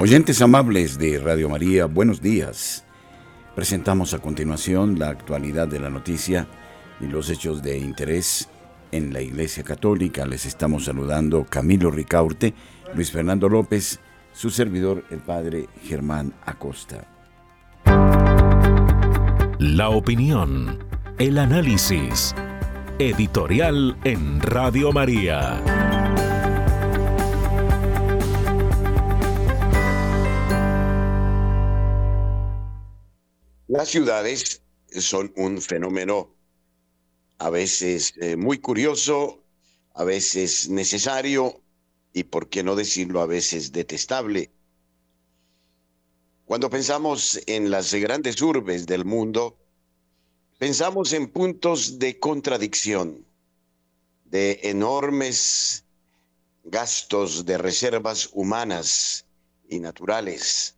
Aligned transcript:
Oyentes 0.00 0.40
amables 0.42 0.96
de 0.96 1.18
Radio 1.18 1.48
María, 1.48 1.86
buenos 1.86 2.22
días. 2.22 2.84
Presentamos 3.56 4.14
a 4.14 4.20
continuación 4.20 4.96
la 4.96 5.08
actualidad 5.08 5.66
de 5.66 5.80
la 5.80 5.90
noticia 5.90 6.46
y 7.00 7.08
los 7.08 7.28
hechos 7.30 7.64
de 7.64 7.78
interés 7.78 8.48
en 8.92 9.12
la 9.12 9.22
Iglesia 9.22 9.64
Católica. 9.64 10.24
Les 10.24 10.46
estamos 10.46 10.84
saludando 10.84 11.44
Camilo 11.44 11.90
Ricaurte, 11.90 12.54
Luis 12.94 13.10
Fernando 13.10 13.48
López, 13.48 13.98
su 14.32 14.50
servidor, 14.50 15.02
el 15.10 15.18
Padre 15.18 15.66
Germán 15.82 16.32
Acosta. 16.46 17.04
La 19.58 19.88
opinión, 19.88 20.78
el 21.18 21.38
análisis, 21.38 22.36
editorial 23.00 23.96
en 24.04 24.40
Radio 24.42 24.92
María. 24.92 25.77
Las 33.68 33.90
ciudades 33.90 34.62
son 34.98 35.30
un 35.36 35.60
fenómeno 35.60 36.34
a 37.36 37.50
veces 37.50 38.14
eh, 38.16 38.34
muy 38.34 38.60
curioso, 38.60 39.44
a 39.92 40.04
veces 40.04 40.70
necesario 40.70 41.60
y, 42.14 42.24
por 42.24 42.48
qué 42.48 42.62
no 42.62 42.76
decirlo, 42.76 43.20
a 43.20 43.26
veces 43.26 43.70
detestable. 43.70 44.50
Cuando 46.46 46.70
pensamos 46.70 47.38
en 47.44 47.70
las 47.70 47.92
grandes 47.92 48.40
urbes 48.40 48.86
del 48.86 49.04
mundo, 49.04 49.58
pensamos 50.56 51.12
en 51.12 51.28
puntos 51.28 51.98
de 51.98 52.18
contradicción, 52.18 53.26
de 54.24 54.60
enormes 54.62 55.84
gastos 56.64 57.44
de 57.44 57.58
reservas 57.58 58.30
humanas 58.32 59.26
y 59.68 59.78
naturales 59.78 60.77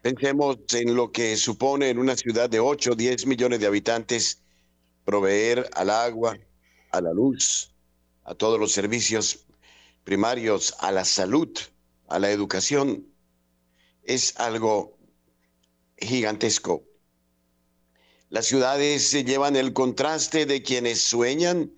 Pensemos 0.00 0.58
en 0.74 0.94
lo 0.94 1.10
que 1.10 1.36
supone 1.36 1.90
en 1.90 1.98
una 1.98 2.14
ciudad 2.16 2.48
de 2.48 2.60
8 2.60 2.92
o 2.92 2.94
10 2.94 3.26
millones 3.26 3.58
de 3.58 3.66
habitantes 3.66 4.42
proveer 5.04 5.68
al 5.72 5.90
agua, 5.90 6.38
a 6.92 7.00
la 7.00 7.12
luz, 7.12 7.74
a 8.22 8.34
todos 8.34 8.60
los 8.60 8.70
servicios 8.70 9.46
primarios, 10.04 10.74
a 10.78 10.92
la 10.92 11.04
salud, 11.04 11.50
a 12.06 12.18
la 12.20 12.30
educación. 12.30 13.06
Es 14.04 14.38
algo 14.38 14.96
gigantesco. 15.96 16.84
Las 18.30 18.46
ciudades 18.46 19.08
se 19.08 19.24
llevan 19.24 19.56
el 19.56 19.72
contraste 19.72 20.46
de 20.46 20.62
quienes 20.62 21.00
sueñan, 21.00 21.72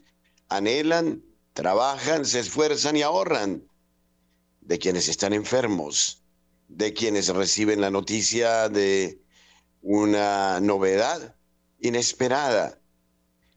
anhelan, 0.49 1.23
trabajan, 1.55 2.27
se 2.27 2.41
esfuerzan 2.41 2.97
y 2.97 3.03
ahorran, 3.03 3.67
de 4.61 4.79
quienes 4.79 5.09
están 5.09 5.33
enfermos, 5.33 6.20
de 6.71 6.93
quienes 6.95 7.29
reciben 7.29 7.81
la 7.81 7.91
noticia 7.91 8.69
de 8.69 9.21
una 9.83 10.61
novedad 10.61 11.37
inesperada, 11.81 12.81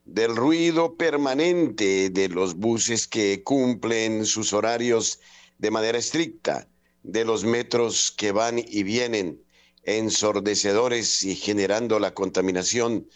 del 0.04 0.36
ruido 0.36 0.98
permanente 0.98 2.10
de 2.10 2.28
los 2.28 2.56
buses 2.56 3.08
que 3.08 3.44
cumplen 3.44 4.26
sus 4.26 4.52
horarios 4.52 5.20
de 5.60 5.72
manera 5.72 5.98
estricta, 5.98 6.68
de 7.04 7.24
los 7.24 7.46
metros 7.46 8.12
que 8.12 8.32
van 8.32 8.58
y 8.60 8.84
vienen 8.84 9.44
ensordecedores 9.84 11.24
y 11.24 11.36
generando 11.36 12.00
la 12.00 12.14
contaminación 12.14 13.08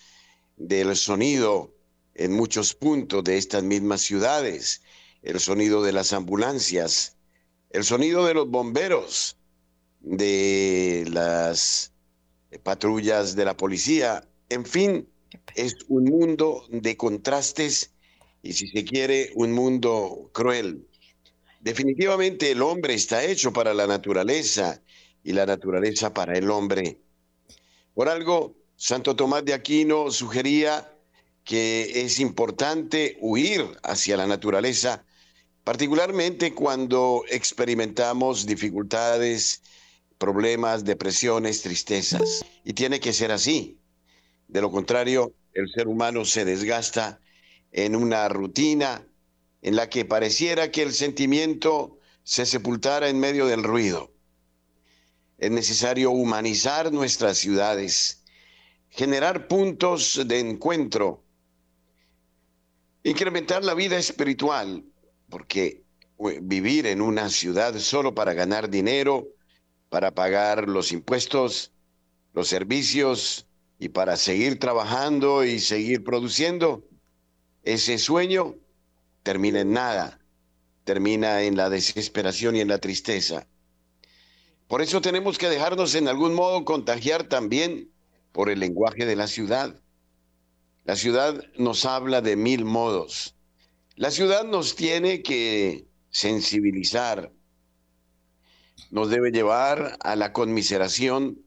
del 0.57 0.95
sonido 0.95 1.73
en 2.13 2.33
muchos 2.33 2.75
puntos 2.75 3.23
de 3.23 3.37
estas 3.37 3.63
mismas 3.63 4.01
ciudades, 4.01 4.81
el 5.23 5.39
sonido 5.39 5.81
de 5.81 5.91
las 5.91 6.13
ambulancias, 6.13 7.17
el 7.71 7.83
sonido 7.83 8.25
de 8.25 8.35
los 8.35 8.47
bomberos, 8.49 9.36
de 9.99 11.05
las 11.09 11.91
patrullas 12.63 13.35
de 13.35 13.45
la 13.45 13.57
policía. 13.57 14.27
En 14.49 14.65
fin, 14.65 15.07
es 15.55 15.75
un 15.87 16.05
mundo 16.05 16.65
de 16.69 16.95
contrastes 16.97 17.91
y 18.43 18.53
si 18.53 18.67
se 18.67 18.85
quiere, 18.85 19.31
un 19.35 19.51
mundo 19.51 20.29
cruel. 20.33 20.87
Definitivamente 21.59 22.51
el 22.51 22.61
hombre 22.61 22.93
está 22.93 23.23
hecho 23.23 23.51
para 23.51 23.73
la 23.73 23.87
naturaleza 23.87 24.81
y 25.23 25.33
la 25.33 25.45
naturaleza 25.45 26.13
para 26.13 26.37
el 26.37 26.49
hombre. 26.49 27.01
Por 27.93 28.07
algo, 28.07 28.55
Santo 28.75 29.15
Tomás 29.15 29.43
de 29.43 29.53
Aquino 29.53 30.11
sugería 30.11 30.93
que 31.43 32.03
es 32.05 32.19
importante 32.19 33.17
huir 33.21 33.65
hacia 33.83 34.17
la 34.17 34.27
naturaleza, 34.27 35.03
particularmente 35.63 36.53
cuando 36.53 37.23
experimentamos 37.29 38.45
dificultades 38.45 39.61
problemas, 40.17 40.85
depresiones, 40.85 41.61
tristezas. 41.61 42.45
Y 42.63 42.73
tiene 42.73 42.99
que 42.99 43.13
ser 43.13 43.31
así. 43.31 43.79
De 44.47 44.61
lo 44.61 44.71
contrario, 44.71 45.33
el 45.53 45.69
ser 45.69 45.87
humano 45.87 46.25
se 46.25 46.45
desgasta 46.45 47.19
en 47.71 47.95
una 47.95 48.27
rutina 48.29 49.05
en 49.61 49.75
la 49.75 49.89
que 49.89 50.05
pareciera 50.05 50.71
que 50.71 50.83
el 50.83 50.93
sentimiento 50.93 51.99
se 52.23 52.45
sepultara 52.45 53.09
en 53.09 53.19
medio 53.19 53.45
del 53.47 53.63
ruido. 53.63 54.13
Es 55.37 55.51
necesario 55.51 56.11
humanizar 56.11 56.91
nuestras 56.91 57.37
ciudades, 57.37 58.23
generar 58.89 59.47
puntos 59.47 60.21
de 60.25 60.39
encuentro, 60.39 61.23
incrementar 63.03 63.63
la 63.63 63.73
vida 63.73 63.97
espiritual, 63.97 64.83
porque 65.29 65.83
eh, 66.19 66.39
vivir 66.41 66.87
en 66.87 67.01
una 67.01 67.29
ciudad 67.29 67.77
solo 67.77 68.15
para 68.15 68.33
ganar 68.33 68.69
dinero, 68.69 69.27
para 69.89 70.13
pagar 70.13 70.67
los 70.67 70.91
impuestos, 70.91 71.71
los 72.33 72.47
servicios 72.47 73.47
y 73.79 73.89
para 73.89 74.17
seguir 74.17 74.59
trabajando 74.59 75.43
y 75.43 75.59
seguir 75.59 76.03
produciendo, 76.03 76.83
ese 77.63 77.97
sueño 77.97 78.55
termina 79.23 79.61
en 79.61 79.73
nada, 79.73 80.19
termina 80.83 81.43
en 81.43 81.57
la 81.57 81.69
desesperación 81.69 82.55
y 82.55 82.61
en 82.61 82.69
la 82.69 82.79
tristeza. 82.79 83.47
Por 84.67 84.81
eso 84.81 85.01
tenemos 85.01 85.37
que 85.37 85.49
dejarnos 85.49 85.95
en 85.95 86.07
algún 86.07 86.33
modo 86.33 86.65
contagiar 86.65 87.23
también 87.23 87.91
por 88.31 88.49
el 88.49 88.59
lenguaje 88.59 89.05
de 89.05 89.15
la 89.15 89.27
ciudad. 89.27 89.81
La 90.83 90.95
ciudad 90.95 91.43
nos 91.57 91.85
habla 91.85 92.21
de 92.21 92.35
mil 92.35 92.65
modos. 92.65 93.35
La 93.95 94.11
ciudad 94.11 94.43
nos 94.43 94.75
tiene 94.75 95.21
que 95.23 95.87
sensibilizar, 96.09 97.31
nos 98.91 99.09
debe 99.09 99.31
llevar 99.31 99.97
a 100.01 100.15
la 100.15 100.33
conmiseración, 100.33 101.39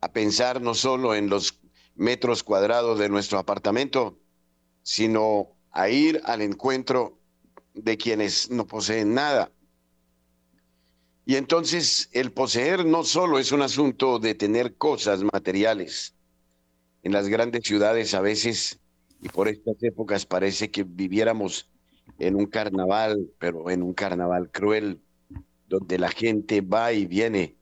a 0.00 0.12
pensar 0.12 0.60
no 0.60 0.74
solo 0.74 1.14
en 1.14 1.28
los 1.28 1.60
metros 1.94 2.42
cuadrados 2.42 2.98
de 2.98 3.08
nuestro 3.08 3.38
apartamento, 3.38 4.18
sino 4.82 5.56
a 5.70 5.88
ir 5.88 6.20
al 6.24 6.42
encuentro 6.42 7.18
de 7.74 7.96
quienes 7.96 8.50
no 8.50 8.66
poseen 8.66 9.14
nada. 9.14 9.52
Y 11.24 11.36
entonces 11.36 12.08
el 12.12 12.32
poseer 12.32 12.86
no 12.86 13.04
solo 13.04 13.38
es 13.38 13.52
un 13.52 13.62
asunto 13.62 14.18
de 14.18 14.34
tener 14.34 14.76
cosas 14.76 15.22
materiales. 15.22 16.14
En 17.02 17.12
las 17.12 17.28
grandes 17.28 17.64
ciudades 17.64 18.14
a 18.14 18.20
veces, 18.20 18.80
y 19.20 19.28
por 19.28 19.48
estas 19.48 19.76
épocas 19.82 20.24
parece 20.24 20.70
que 20.70 20.84
viviéramos 20.84 21.68
en 22.18 22.34
un 22.34 22.46
carnaval, 22.46 23.30
pero 23.38 23.70
en 23.70 23.82
un 23.82 23.92
carnaval 23.92 24.50
cruel, 24.50 25.02
donde 25.68 25.98
la 25.98 26.10
gente 26.10 26.60
va 26.62 26.92
y 26.92 27.06
viene 27.06 27.56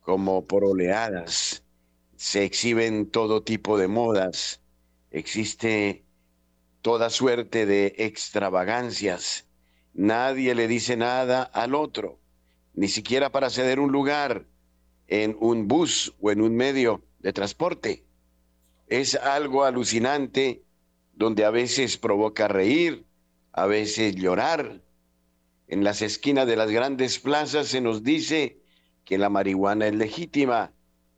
como 0.00 0.46
por 0.46 0.64
oleadas, 0.64 1.64
se 2.16 2.44
exhiben 2.44 3.10
todo 3.10 3.42
tipo 3.42 3.78
de 3.78 3.88
modas, 3.88 4.60
existe 5.10 6.04
toda 6.82 7.08
suerte 7.10 7.64
de 7.64 7.94
extravagancias, 7.98 9.46
nadie 9.94 10.54
le 10.54 10.68
dice 10.68 10.96
nada 10.96 11.42
al 11.42 11.74
otro, 11.74 12.20
ni 12.74 12.88
siquiera 12.88 13.30
para 13.30 13.50
ceder 13.50 13.80
un 13.80 13.92
lugar 13.92 14.46
en 15.06 15.36
un 15.40 15.68
bus 15.68 16.14
o 16.20 16.30
en 16.30 16.42
un 16.42 16.56
medio 16.56 17.02
de 17.20 17.32
transporte. 17.32 18.04
Es 18.88 19.14
algo 19.14 19.64
alucinante 19.64 20.62
donde 21.14 21.44
a 21.44 21.50
veces 21.50 21.96
provoca 21.96 22.48
reír, 22.48 23.06
a 23.52 23.66
veces 23.66 24.16
llorar, 24.16 24.83
en 25.74 25.82
las 25.82 26.02
esquinas 26.02 26.46
de 26.46 26.54
las 26.54 26.70
grandes 26.70 27.18
plazas 27.18 27.66
se 27.66 27.80
nos 27.80 28.04
dice 28.04 28.60
que 29.04 29.18
la 29.18 29.28
marihuana 29.28 29.88
es 29.88 29.94
legítima, 29.96 30.72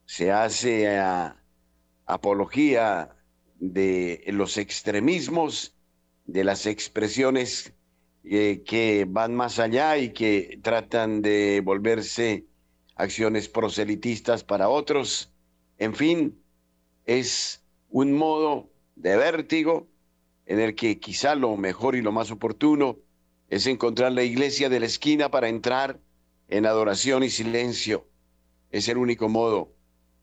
se 0.06 0.32
hace 0.32 0.99
apología 2.06 3.11
de 3.56 4.25
los 4.29 4.56
extremismos, 4.56 5.75
de 6.25 6.43
las 6.43 6.64
expresiones 6.64 7.75
eh, 8.25 8.62
que 8.64 9.05
van 9.06 9.35
más 9.35 9.58
allá 9.58 9.99
y 9.99 10.14
que 10.14 10.58
tratan 10.62 11.20
de 11.20 11.61
volverse 11.62 12.47
acciones 12.94 13.50
proselitistas 13.50 14.43
para 14.43 14.70
otros. 14.70 15.35
En 15.76 15.94
fin, 15.94 16.43
es 17.05 17.62
un 17.91 18.14
modo 18.14 18.70
de 18.94 19.19
vértigo 19.19 19.87
en 20.47 20.61
el 20.61 20.75
que 20.75 20.99
quizá 20.99 21.35
lo 21.35 21.58
mejor 21.58 21.94
y 21.94 22.00
lo 22.00 22.11
más 22.11 22.31
oportuno 22.31 22.97
es 23.48 23.66
encontrar 23.66 24.12
la 24.12 24.22
iglesia 24.22 24.69
de 24.69 24.81
la 24.81 24.87
esquina 24.87 25.31
para 25.31 25.48
entrar 25.48 26.00
en 26.48 26.66
adoración 26.66 27.22
y 27.22 27.31
silencio. 27.31 28.06
Es 28.70 28.88
el 28.88 28.98
único 28.98 29.28
modo 29.28 29.72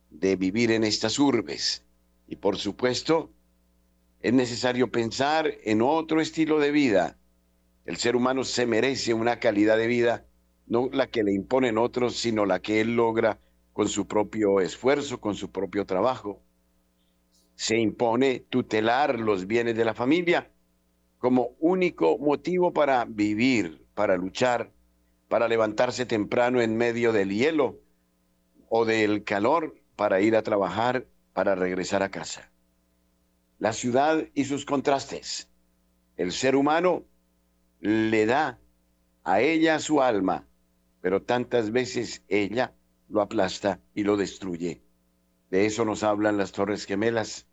de 0.09 0.35
vivir 0.35 0.71
en 0.71 0.83
estas 0.83 1.19
urbes. 1.19 1.85
Y 2.27 2.35
por 2.35 2.57
supuesto, 2.57 3.31
es 4.19 4.33
necesario 4.33 4.91
pensar 4.91 5.53
en 5.63 5.81
otro 5.81 6.21
estilo 6.21 6.59
de 6.59 6.71
vida. 6.71 7.17
El 7.85 7.97
ser 7.97 8.15
humano 8.15 8.43
se 8.43 8.65
merece 8.65 9.13
una 9.13 9.39
calidad 9.39 9.77
de 9.77 9.87
vida, 9.87 10.25
no 10.65 10.89
la 10.91 11.07
que 11.07 11.23
le 11.23 11.33
imponen 11.33 11.77
otros, 11.77 12.17
sino 12.17 12.45
la 12.45 12.61
que 12.61 12.81
él 12.81 12.95
logra 12.95 13.39
con 13.73 13.89
su 13.89 14.07
propio 14.07 14.59
esfuerzo, 14.61 15.19
con 15.19 15.35
su 15.35 15.51
propio 15.51 15.85
trabajo. 15.85 16.41
Se 17.55 17.77
impone 17.77 18.39
tutelar 18.39 19.19
los 19.19 19.47
bienes 19.47 19.75
de 19.75 19.85
la 19.85 19.93
familia 19.93 20.52
como 21.23 21.55
único 21.61 22.17
motivo 22.17 22.73
para 22.73 23.05
vivir, 23.05 23.87
para 23.93 24.17
luchar, 24.17 24.73
para 25.29 25.47
levantarse 25.47 26.05
temprano 26.05 26.59
en 26.59 26.75
medio 26.75 27.13
del 27.13 27.29
hielo 27.29 27.79
o 28.67 28.83
del 28.83 29.23
calor, 29.23 29.73
para 29.95 30.19
ir 30.19 30.35
a 30.35 30.41
trabajar, 30.41 31.07
para 31.31 31.55
regresar 31.55 32.03
a 32.03 32.09
casa. 32.09 32.51
La 33.57 33.71
ciudad 33.71 34.27
y 34.33 34.43
sus 34.43 34.65
contrastes. 34.65 35.47
El 36.17 36.33
ser 36.33 36.57
humano 36.57 37.05
le 37.79 38.25
da 38.25 38.59
a 39.23 39.39
ella 39.39 39.79
su 39.79 40.01
alma, 40.01 40.45
pero 40.99 41.21
tantas 41.21 41.71
veces 41.71 42.21
ella 42.27 42.73
lo 43.07 43.21
aplasta 43.21 43.79
y 43.95 44.03
lo 44.03 44.17
destruye. 44.17 44.81
De 45.49 45.67
eso 45.67 45.85
nos 45.85 46.03
hablan 46.03 46.35
las 46.35 46.51
Torres 46.51 46.83
Gemelas 46.83 47.47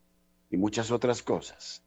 y 0.50 0.56
muchas 0.56 0.90
otras 0.90 1.22
cosas. 1.22 1.84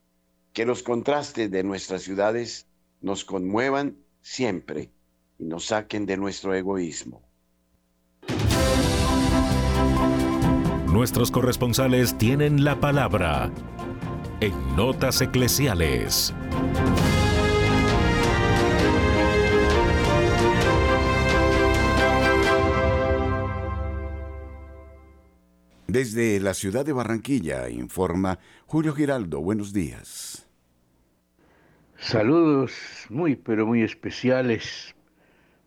Que 0.54 0.66
los 0.66 0.84
contrastes 0.84 1.50
de 1.50 1.64
nuestras 1.64 2.04
ciudades 2.04 2.68
nos 3.02 3.26
conmuevan 3.26 3.98
siempre 4.22 4.92
y 5.40 5.46
nos 5.46 5.66
saquen 5.66 6.06
de 6.06 6.16
nuestro 6.16 6.54
egoísmo. 6.54 7.22
Nuestros 10.88 11.32
corresponsales 11.32 12.16
tienen 12.20 12.64
la 12.64 12.80
palabra 12.80 13.52
en 14.42 14.76
Notas 14.76 15.22
Eclesiales. 15.22 16.34
Desde 25.88 26.40
la 26.40 26.56
ciudad 26.56 26.86
de 26.86 26.92
Barranquilla 26.92 27.70
informa 27.70 28.40
Julio 28.66 28.94
Giraldo. 28.94 29.42
Buenos 29.42 29.74
días. 29.74 30.43
Saludos 32.04 33.08
muy 33.10 33.38
pero 33.38 33.66
muy 33.66 33.82
especiales 33.82 34.94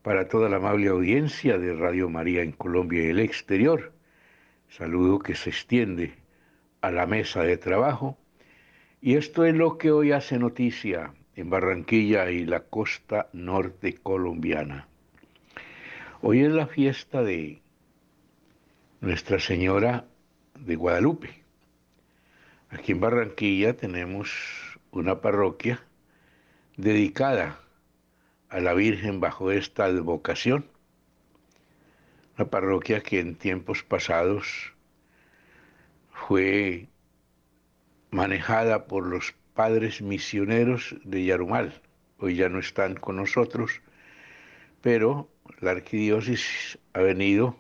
para 0.03 0.29
toda 0.29 0.51
la 0.51 0.57
amable 0.57 0.89
audiencia 0.89 1.57
de 1.57 1.73
Radio 1.75 2.11
María 2.11 2.43
en 2.43 2.53
Colombia 2.53 3.05
y 3.05 3.07
el 3.07 3.21
exterior. 3.21 3.95
Saludo 4.69 5.19
que 5.19 5.35
se 5.35 5.49
extiende 5.49 6.13
a 6.83 6.91
la 6.91 7.07
mesa 7.07 7.43
de 7.43 7.57
trabajo. 7.57 8.19
Y 9.01 9.15
esto 9.17 9.47
es 9.47 9.55
lo 9.55 9.79
que 9.79 9.91
hoy 9.91 10.13
hace 10.13 10.39
noticia 10.39 11.15
en 11.37 11.49
Barranquilla 11.49 12.31
y 12.31 12.45
la 12.45 12.61
costa 12.61 13.31
norte 13.33 13.95
colombiana. 13.95 14.89
Hoy 16.21 16.43
es 16.43 16.53
la 16.53 16.67
fiesta 16.67 17.23
de 17.23 17.63
Nuestra 19.01 19.41
Señora 19.41 20.05
de 20.61 20.77
Guadalupe. 20.77 21.31
Aquí 22.69 22.93
en 22.93 23.01
Barranquilla 23.01 23.75
tenemos 23.75 24.79
una 24.91 25.23
parroquia 25.23 25.86
dedicada 26.77 27.59
a 28.49 28.61
la 28.61 28.75
Virgen 28.75 29.21
bajo 29.21 29.51
esta 29.51 29.85
advocación. 29.87 30.67
Una 32.39 32.49
parroquia 32.49 33.03
que 33.03 33.21
en 33.21 33.35
tiempos 33.35 33.83
pasados 33.83 34.75
fue 36.11 36.89
manejada 38.11 38.87
por 38.87 39.07
los 39.07 39.35
padres 39.55 40.03
misioneros 40.03 40.97
de 41.05 41.25
Yarumal. 41.25 41.81
Hoy 42.19 42.37
ya 42.37 42.49
no 42.49 42.59
están 42.59 42.95
con 42.95 43.17
nosotros, 43.17 43.81
pero 44.83 45.29
la 45.61 45.73
arquidiócesis 45.73 46.79
ha 46.93 47.01
venido 47.01 47.57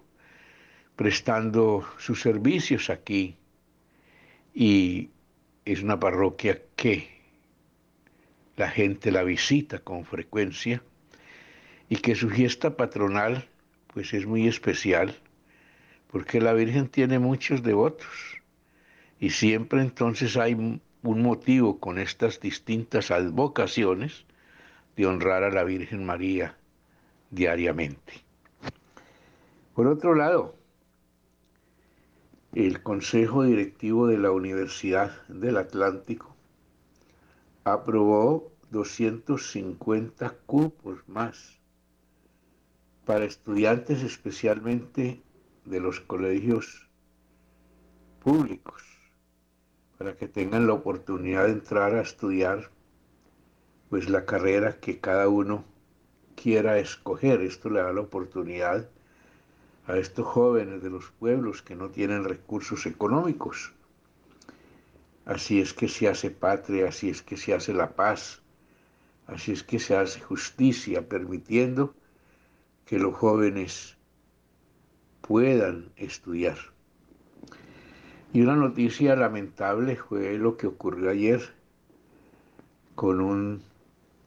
prestando 0.94 1.86
sus 1.98 2.20
servicios 2.20 2.90
aquí 2.90 3.36
y 4.54 5.10
es 5.64 5.82
una 5.82 6.00
parroquia 6.00 6.62
que 6.74 7.15
la 8.56 8.70
gente 8.70 9.12
la 9.12 9.22
visita 9.22 9.78
con 9.80 10.04
frecuencia 10.04 10.82
y 11.88 11.96
que 11.96 12.14
su 12.14 12.30
fiesta 12.30 12.76
patronal 12.76 13.48
pues 13.92 14.12
es 14.14 14.26
muy 14.26 14.48
especial 14.48 15.14
porque 16.10 16.40
la 16.40 16.52
Virgen 16.54 16.88
tiene 16.88 17.18
muchos 17.18 17.62
devotos 17.62 18.40
y 19.20 19.30
siempre 19.30 19.80
entonces 19.80 20.36
hay 20.36 20.54
un 20.54 20.80
motivo 21.22 21.78
con 21.78 21.98
estas 21.98 22.40
distintas 22.40 23.10
advocaciones 23.10 24.24
de 24.96 25.06
honrar 25.06 25.44
a 25.44 25.50
la 25.50 25.64
Virgen 25.64 26.04
María 26.04 26.56
diariamente. 27.30 28.24
Por 29.74 29.86
otro 29.86 30.14
lado, 30.14 30.54
el 32.54 32.82
Consejo 32.82 33.44
Directivo 33.44 34.06
de 34.06 34.16
la 34.16 34.30
Universidad 34.30 35.26
del 35.28 35.58
Atlántico 35.58 36.35
aprobó 37.66 38.52
250 38.70 40.30
cupos 40.46 41.00
más 41.08 41.58
para 43.04 43.24
estudiantes 43.24 44.04
especialmente 44.04 45.20
de 45.64 45.80
los 45.80 45.98
colegios 45.98 46.88
públicos, 48.22 48.84
para 49.98 50.16
que 50.16 50.28
tengan 50.28 50.68
la 50.68 50.74
oportunidad 50.74 51.46
de 51.46 51.54
entrar 51.54 51.96
a 51.96 52.02
estudiar 52.02 52.70
pues 53.90 54.08
la 54.08 54.24
carrera 54.24 54.78
que 54.78 55.00
cada 55.00 55.28
uno 55.28 55.64
quiera 56.36 56.78
escoger. 56.78 57.40
Esto 57.40 57.68
le 57.68 57.82
da 57.82 57.92
la 57.92 58.02
oportunidad 58.02 58.88
a 59.88 59.96
estos 59.96 60.24
jóvenes 60.24 60.84
de 60.84 60.90
los 60.90 61.10
pueblos 61.10 61.62
que 61.62 61.74
no 61.74 61.88
tienen 61.88 62.22
recursos 62.22 62.86
económicos. 62.86 63.75
Así 65.26 65.60
es 65.60 65.74
que 65.74 65.88
se 65.88 66.08
hace 66.08 66.30
patria, 66.30 66.88
así 66.88 67.10
es 67.10 67.20
que 67.20 67.36
se 67.36 67.52
hace 67.52 67.74
la 67.74 67.96
paz, 67.96 68.42
así 69.26 69.52
es 69.52 69.64
que 69.64 69.80
se 69.80 69.96
hace 69.96 70.20
justicia, 70.20 71.08
permitiendo 71.08 71.94
que 72.86 72.98
los 72.98 73.14
jóvenes 73.14 73.96
puedan 75.20 75.90
estudiar. 75.96 76.56
Y 78.32 78.42
una 78.42 78.54
noticia 78.54 79.16
lamentable 79.16 79.96
fue 79.96 80.38
lo 80.38 80.56
que 80.56 80.68
ocurrió 80.68 81.10
ayer 81.10 81.42
con 82.94 83.20
un 83.20 83.62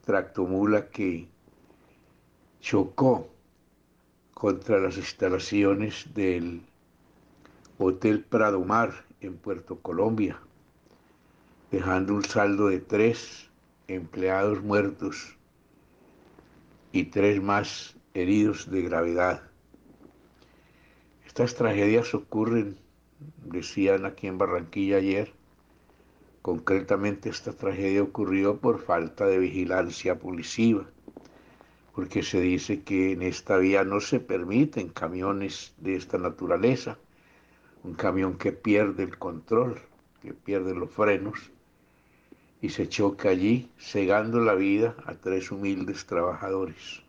tractomula 0.05 0.89
que 0.89 1.29
chocó 2.59 3.29
contra 4.33 4.79
las 4.79 4.97
instalaciones 4.97 6.13
del 6.13 6.61
Hotel 7.77 8.21
Prado 8.23 8.63
Mar 8.65 9.05
en 9.21 9.37
Puerto 9.37 9.79
Colombia, 9.79 10.39
dejando 11.71 12.15
un 12.15 12.23
saldo 12.23 12.67
de 12.67 12.79
tres 12.79 13.49
empleados 13.87 14.61
muertos 14.61 15.37
y 16.91 17.05
tres 17.05 17.41
más 17.41 17.95
heridos 18.13 18.69
de 18.69 18.81
gravedad. 18.81 19.43
Estas 21.25 21.55
tragedias 21.55 22.13
ocurren, 22.13 22.77
decían 23.45 24.05
aquí 24.05 24.27
en 24.27 24.37
Barranquilla 24.37 24.97
ayer, 24.97 25.33
concretamente 26.41 27.29
esta 27.29 27.53
tragedia 27.53 28.03
ocurrió 28.03 28.57
por 28.57 28.79
falta 28.79 29.25
de 29.25 29.39
vigilancia 29.39 30.17
policiva 30.17 30.89
porque 31.99 32.23
se 32.23 32.39
dice 32.39 32.81
que 32.83 33.11
en 33.11 33.21
esta 33.21 33.57
vía 33.57 33.83
no 33.83 33.99
se 33.99 34.21
permiten 34.21 34.87
camiones 34.87 35.73
de 35.79 35.97
esta 35.97 36.17
naturaleza, 36.17 36.97
un 37.83 37.93
camión 37.93 38.37
que 38.37 38.53
pierde 38.53 39.03
el 39.03 39.17
control, 39.17 39.81
que 40.21 40.33
pierde 40.33 40.73
los 40.73 40.89
frenos 40.91 41.51
y 42.61 42.69
se 42.69 42.89
choca 42.89 43.29
allí, 43.29 43.69
cegando 43.77 44.39
la 44.41 44.53
vida 44.53 44.95
a 45.05 45.13
tres 45.13 45.51
humildes 45.51 46.05
trabajadores 46.05 47.01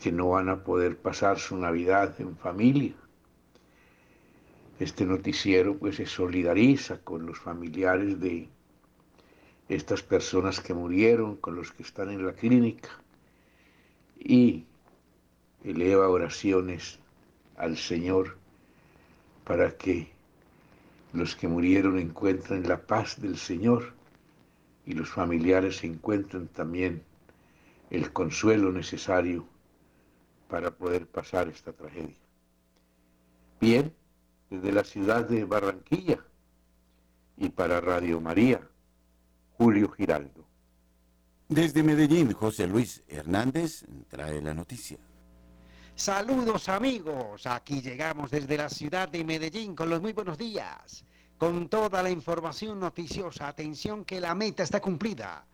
que 0.00 0.12
no 0.12 0.30
van 0.30 0.48
a 0.48 0.62
poder 0.62 0.96
pasar 0.96 1.38
su 1.38 1.56
Navidad 1.56 2.14
en 2.20 2.36
familia. 2.36 2.94
Este 4.78 5.04
noticiero 5.04 5.76
pues 5.76 5.96
se 5.96 6.06
solidariza 6.06 6.98
con 6.98 7.26
los 7.26 7.38
familiares 7.38 8.20
de 8.20 8.48
estas 9.68 10.02
personas 10.02 10.60
que 10.60 10.72
murieron, 10.72 11.36
con 11.36 11.56
los 11.56 11.72
que 11.72 11.82
están 11.82 12.10
en 12.10 12.24
la 12.24 12.32
clínica 12.32 12.88
y 14.18 14.64
eleva 15.64 16.08
oraciones 16.08 16.98
al 17.56 17.76
Señor 17.76 18.36
para 19.44 19.76
que 19.76 20.08
los 21.12 21.34
que 21.34 21.48
murieron 21.48 21.98
encuentren 21.98 22.68
la 22.68 22.80
paz 22.80 23.20
del 23.20 23.36
Señor 23.36 23.97
y 24.88 24.92
los 24.94 25.10
familiares 25.10 25.84
encuentren 25.84 26.48
también 26.48 27.02
el 27.90 28.10
consuelo 28.10 28.72
necesario 28.72 29.46
para 30.48 30.70
poder 30.70 31.06
pasar 31.06 31.46
esta 31.48 31.74
tragedia. 31.74 32.16
Bien, 33.60 33.92
desde 34.48 34.72
la 34.72 34.84
ciudad 34.84 35.28
de 35.28 35.44
Barranquilla 35.44 36.24
y 37.36 37.50
para 37.50 37.82
Radio 37.82 38.18
María, 38.22 38.66
Julio 39.58 39.90
Giraldo. 39.90 40.46
Desde 41.50 41.82
Medellín, 41.82 42.32
José 42.32 42.66
Luis 42.66 43.02
Hernández 43.08 43.84
trae 44.08 44.40
la 44.40 44.54
noticia. 44.54 44.96
Saludos 45.96 46.66
amigos, 46.70 47.46
aquí 47.46 47.82
llegamos 47.82 48.30
desde 48.30 48.56
la 48.56 48.70
ciudad 48.70 49.06
de 49.10 49.22
Medellín 49.22 49.74
con 49.76 49.90
los 49.90 50.00
muy 50.00 50.14
buenos 50.14 50.38
días, 50.38 51.04
con 51.38 51.68
toda 51.68 52.02
la 52.02 52.10
información 52.10 52.80
noticiosa. 52.80 53.48
Atención 53.48 54.04
que 54.04 54.20
la 54.20 54.34
meta 54.34 54.64
está 54.64 54.80
cumplida. 54.80 55.44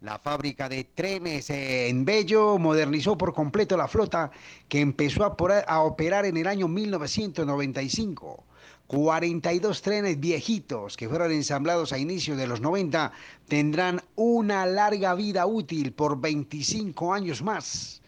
La 0.00 0.18
fábrica 0.18 0.68
de 0.68 0.84
trenes 0.84 1.48
en 1.50 2.04
Bello 2.04 2.58
modernizó 2.58 3.16
por 3.16 3.32
completo 3.32 3.76
la 3.76 3.88
flota 3.88 4.30
que 4.68 4.80
empezó 4.80 5.24
a, 5.24 5.80
operar 5.82 6.26
en 6.26 6.36
el 6.36 6.46
año 6.46 6.66
1995. 6.68 8.44
42 8.86 9.80
trenes 9.80 10.20
viejitos 10.20 10.96
que 10.96 11.08
fueron 11.08 11.32
ensamblados 11.32 11.92
a 11.92 11.98
inicios 11.98 12.36
de 12.36 12.46
los 12.46 12.60
90 12.60 13.12
tendrán 13.48 14.02
una 14.14 14.66
larga 14.66 15.14
vida 15.14 15.46
útil 15.46 15.92
por 15.92 16.20
25 16.20 17.14
años 17.14 17.42
más. 17.42 18.02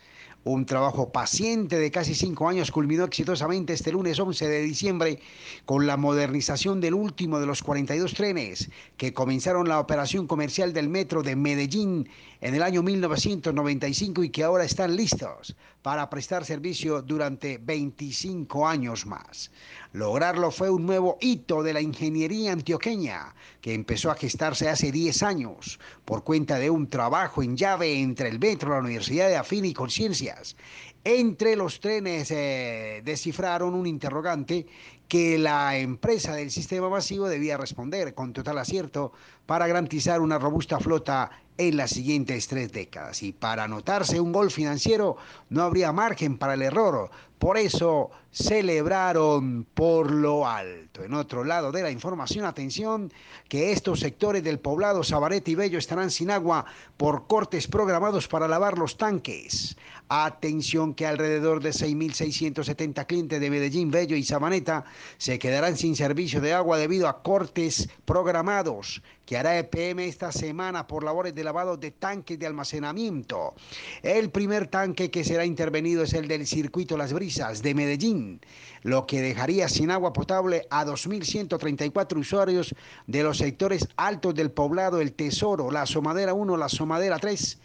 Un 0.48 0.64
trabajo 0.64 1.10
paciente 1.10 1.76
de 1.76 1.90
casi 1.90 2.14
cinco 2.14 2.48
años 2.48 2.70
culminó 2.70 3.02
exitosamente 3.02 3.72
este 3.72 3.90
lunes 3.90 4.20
11 4.20 4.46
de 4.46 4.62
diciembre 4.62 5.18
con 5.64 5.88
la 5.88 5.96
modernización 5.96 6.80
del 6.80 6.94
último 6.94 7.40
de 7.40 7.46
los 7.46 7.64
42 7.64 8.14
trenes 8.14 8.70
que 8.96 9.12
comenzaron 9.12 9.68
la 9.68 9.80
operación 9.80 10.28
comercial 10.28 10.72
del 10.72 10.88
metro 10.88 11.24
de 11.24 11.34
Medellín 11.34 12.08
en 12.40 12.54
el 12.54 12.62
año 12.62 12.84
1995 12.84 14.22
y 14.22 14.30
que 14.30 14.44
ahora 14.44 14.62
están 14.62 14.94
listos 14.94 15.56
para 15.82 16.08
prestar 16.08 16.44
servicio 16.44 17.02
durante 17.02 17.58
25 17.58 18.68
años 18.68 19.04
más. 19.04 19.50
Lograrlo 19.96 20.50
fue 20.50 20.68
un 20.68 20.84
nuevo 20.84 21.16
hito 21.22 21.62
de 21.62 21.72
la 21.72 21.80
ingeniería 21.80 22.52
antioqueña 22.52 23.34
que 23.62 23.72
empezó 23.72 24.10
a 24.10 24.14
gestarse 24.14 24.68
hace 24.68 24.92
10 24.92 25.22
años 25.22 25.80
por 26.04 26.22
cuenta 26.22 26.58
de 26.58 26.68
un 26.68 26.88
trabajo 26.88 27.42
en 27.42 27.56
llave 27.56 27.98
entre 27.98 28.28
el 28.28 28.38
metro, 28.38 28.74
la 28.74 28.80
Universidad 28.80 29.28
de 29.28 29.38
Afín 29.38 29.64
y 29.64 29.72
Conciencias. 29.72 30.54
Entre 31.02 31.56
los 31.56 31.80
trenes 31.80 32.30
eh, 32.30 33.00
descifraron 33.06 33.72
un 33.72 33.86
interrogante 33.86 34.66
que 35.08 35.38
la 35.38 35.76
empresa 35.76 36.34
del 36.34 36.50
sistema 36.50 36.88
masivo 36.88 37.28
debía 37.28 37.56
responder 37.56 38.14
con 38.14 38.32
total 38.32 38.58
acierto 38.58 39.12
para 39.46 39.66
garantizar 39.66 40.20
una 40.20 40.38
robusta 40.38 40.80
flota 40.80 41.30
en 41.58 41.76
las 41.76 41.90
siguientes 41.90 42.48
tres 42.48 42.72
décadas. 42.72 43.22
Y 43.22 43.32
para 43.32 43.64
anotarse 43.64 44.20
un 44.20 44.32
gol 44.32 44.50
financiero 44.50 45.16
no 45.48 45.62
habría 45.62 45.92
margen 45.92 46.38
para 46.38 46.54
el 46.54 46.62
error. 46.62 47.10
Por 47.38 47.58
eso 47.58 48.10
celebraron 48.30 49.66
por 49.74 50.10
lo 50.10 50.46
alto. 50.46 51.04
En 51.04 51.14
otro 51.14 51.44
lado 51.44 51.70
de 51.70 51.82
la 51.82 51.90
información, 51.90 52.44
atención, 52.44 53.12
que 53.48 53.72
estos 53.72 54.00
sectores 54.00 54.42
del 54.42 54.58
poblado 54.58 55.04
Sabaret 55.04 55.46
y 55.48 55.54
Bello 55.54 55.78
estarán 55.78 56.10
sin 56.10 56.30
agua 56.30 56.64
por 56.96 57.26
cortes 57.26 57.68
programados 57.68 58.26
para 58.26 58.48
lavar 58.48 58.78
los 58.78 58.96
tanques. 58.96 59.76
Atención 60.08 60.94
que 60.94 61.04
alrededor 61.04 61.60
de 61.60 61.70
6.670 61.70 63.06
clientes 63.06 63.40
de 63.40 63.50
Medellín, 63.50 63.90
Bello 63.90 64.14
y 64.14 64.22
Sabaneta 64.22 64.84
se 65.18 65.38
quedarán 65.38 65.76
sin 65.76 65.96
servicio 65.96 66.40
de 66.40 66.52
agua 66.52 66.78
debido 66.78 67.08
a 67.08 67.22
cortes 67.22 67.88
programados 68.04 69.02
que 69.26 69.36
hará 69.36 69.58
EPM 69.58 70.04
esta 70.04 70.30
semana 70.30 70.86
por 70.86 71.02
labores 71.02 71.34
de 71.34 71.42
lavado 71.42 71.76
de 71.76 71.90
tanques 71.90 72.38
de 72.38 72.46
almacenamiento. 72.46 73.54
El 74.02 74.30
primer 74.30 74.68
tanque 74.68 75.10
que 75.10 75.24
será 75.24 75.44
intervenido 75.44 76.04
es 76.04 76.14
el 76.14 76.28
del 76.28 76.46
circuito 76.46 76.96
Las 76.96 77.12
Brisas 77.12 77.60
de 77.60 77.74
Medellín, 77.74 78.40
lo 78.82 79.06
que 79.06 79.20
dejaría 79.20 79.68
sin 79.68 79.90
agua 79.90 80.12
potable 80.12 80.68
a 80.70 80.86
2.134 80.86 82.16
usuarios 82.16 82.74
de 83.08 83.24
los 83.24 83.38
sectores 83.38 83.88
altos 83.96 84.34
del 84.36 84.52
poblado 84.52 85.00
El 85.00 85.12
Tesoro, 85.12 85.72
la 85.72 85.86
Somadera 85.86 86.32
1, 86.32 86.56
la 86.56 86.68
Somadera 86.68 87.18
3. 87.18 87.58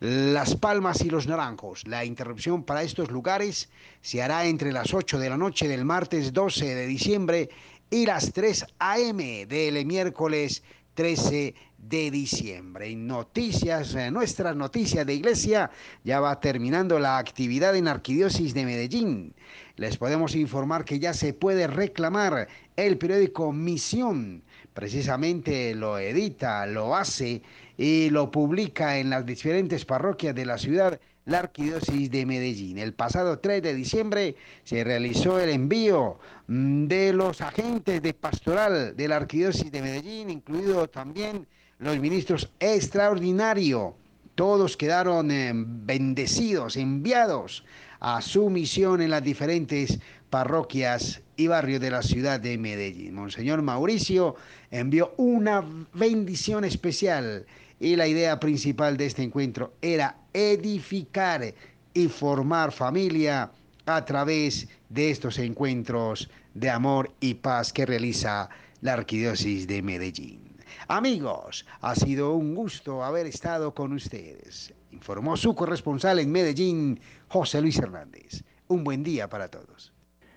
Las 0.00 0.56
Palmas 0.56 1.02
y 1.02 1.10
Los 1.10 1.26
Naranjos. 1.26 1.86
La 1.86 2.04
interrupción 2.04 2.64
para 2.64 2.82
estos 2.82 3.10
lugares 3.10 3.68
se 4.00 4.22
hará 4.22 4.44
entre 4.46 4.72
las 4.72 4.92
8 4.92 5.18
de 5.18 5.30
la 5.30 5.36
noche 5.36 5.68
del 5.68 5.84
martes 5.84 6.32
12 6.32 6.74
de 6.74 6.86
diciembre 6.86 7.48
y 7.90 8.06
las 8.06 8.32
3 8.32 8.66
a.m. 8.80 9.46
del 9.46 9.86
miércoles 9.86 10.64
13 10.94 11.54
de 11.78 12.10
diciembre. 12.10 12.90
En 12.90 13.06
noticias, 13.06 13.94
eh, 13.94 14.10
nuestras 14.10 14.56
noticias 14.56 15.06
de 15.06 15.14
iglesia, 15.14 15.70
ya 16.02 16.18
va 16.20 16.40
terminando 16.40 16.98
la 16.98 17.18
actividad 17.18 17.76
en 17.76 17.88
Arquidiócesis 17.88 18.54
de 18.54 18.64
Medellín. 18.64 19.34
Les 19.76 19.96
podemos 19.96 20.34
informar 20.34 20.84
que 20.84 20.98
ya 20.98 21.12
se 21.12 21.34
puede 21.34 21.66
reclamar 21.66 22.48
el 22.76 22.98
periódico 22.98 23.52
Misión. 23.52 24.42
Precisamente 24.72 25.74
lo 25.74 25.98
edita, 25.98 26.66
lo 26.66 26.96
hace 26.96 27.42
y 27.76 28.10
lo 28.10 28.30
publica 28.30 28.98
en 28.98 29.10
las 29.10 29.26
diferentes 29.26 29.84
parroquias 29.84 30.34
de 30.34 30.46
la 30.46 30.58
ciudad 30.58 31.00
la 31.26 31.38
Arquidiócesis 31.38 32.10
de 32.10 32.26
Medellín. 32.26 32.78
El 32.78 32.92
pasado 32.92 33.38
3 33.38 33.62
de 33.62 33.74
diciembre 33.74 34.36
se 34.64 34.84
realizó 34.84 35.40
el 35.40 35.50
envío 35.50 36.18
mm, 36.46 36.86
de 36.86 37.12
los 37.12 37.40
agentes 37.40 38.02
de 38.02 38.14
pastoral 38.14 38.94
de 38.96 39.08
la 39.08 39.16
Arquidiócesis 39.16 39.72
de 39.72 39.82
Medellín, 39.82 40.30
incluido 40.30 40.88
también 40.88 41.46
los 41.78 41.98
ministros 41.98 42.50
extraordinarios. 42.60 43.94
Todos 44.34 44.76
quedaron 44.76 45.30
eh, 45.30 45.52
bendecidos, 45.54 46.76
enviados 46.76 47.64
a 48.00 48.20
su 48.20 48.50
misión 48.50 49.00
en 49.00 49.10
las 49.10 49.22
diferentes 49.22 50.00
parroquias 50.28 51.22
y 51.36 51.46
barrios 51.46 51.80
de 51.80 51.90
la 51.90 52.02
ciudad 52.02 52.40
de 52.40 52.58
Medellín. 52.58 53.14
Monseñor 53.14 53.62
Mauricio 53.62 54.34
envió 54.70 55.14
una 55.16 55.64
bendición 55.94 56.64
especial 56.64 57.46
y 57.80 57.96
la 57.96 58.06
idea 58.06 58.40
principal 58.40 58.96
de 58.96 59.06
este 59.06 59.22
encuentro 59.22 59.74
era 59.82 60.16
edificar 60.32 61.54
y 61.92 62.08
formar 62.08 62.72
familia 62.72 63.50
a 63.86 64.04
través 64.04 64.68
de 64.88 65.10
estos 65.10 65.38
encuentros 65.38 66.30
de 66.54 66.70
amor 66.70 67.12
y 67.20 67.34
paz 67.34 67.72
que 67.72 67.86
realiza 67.86 68.48
la 68.80 68.94
Arquidiócesis 68.94 69.66
de 69.66 69.82
Medellín. 69.82 70.40
Amigos, 70.88 71.66
ha 71.80 71.94
sido 71.94 72.34
un 72.34 72.54
gusto 72.54 73.04
haber 73.04 73.26
estado 73.26 73.74
con 73.74 73.92
ustedes. 73.92 74.74
Informó 74.90 75.36
su 75.36 75.54
corresponsal 75.54 76.18
en 76.18 76.30
Medellín, 76.30 77.00
José 77.28 77.60
Luis 77.60 77.78
Hernández. 77.78 78.44
Un 78.68 78.84
buen 78.84 79.02
día 79.02 79.28
para 79.28 79.48
todos. 79.48 79.92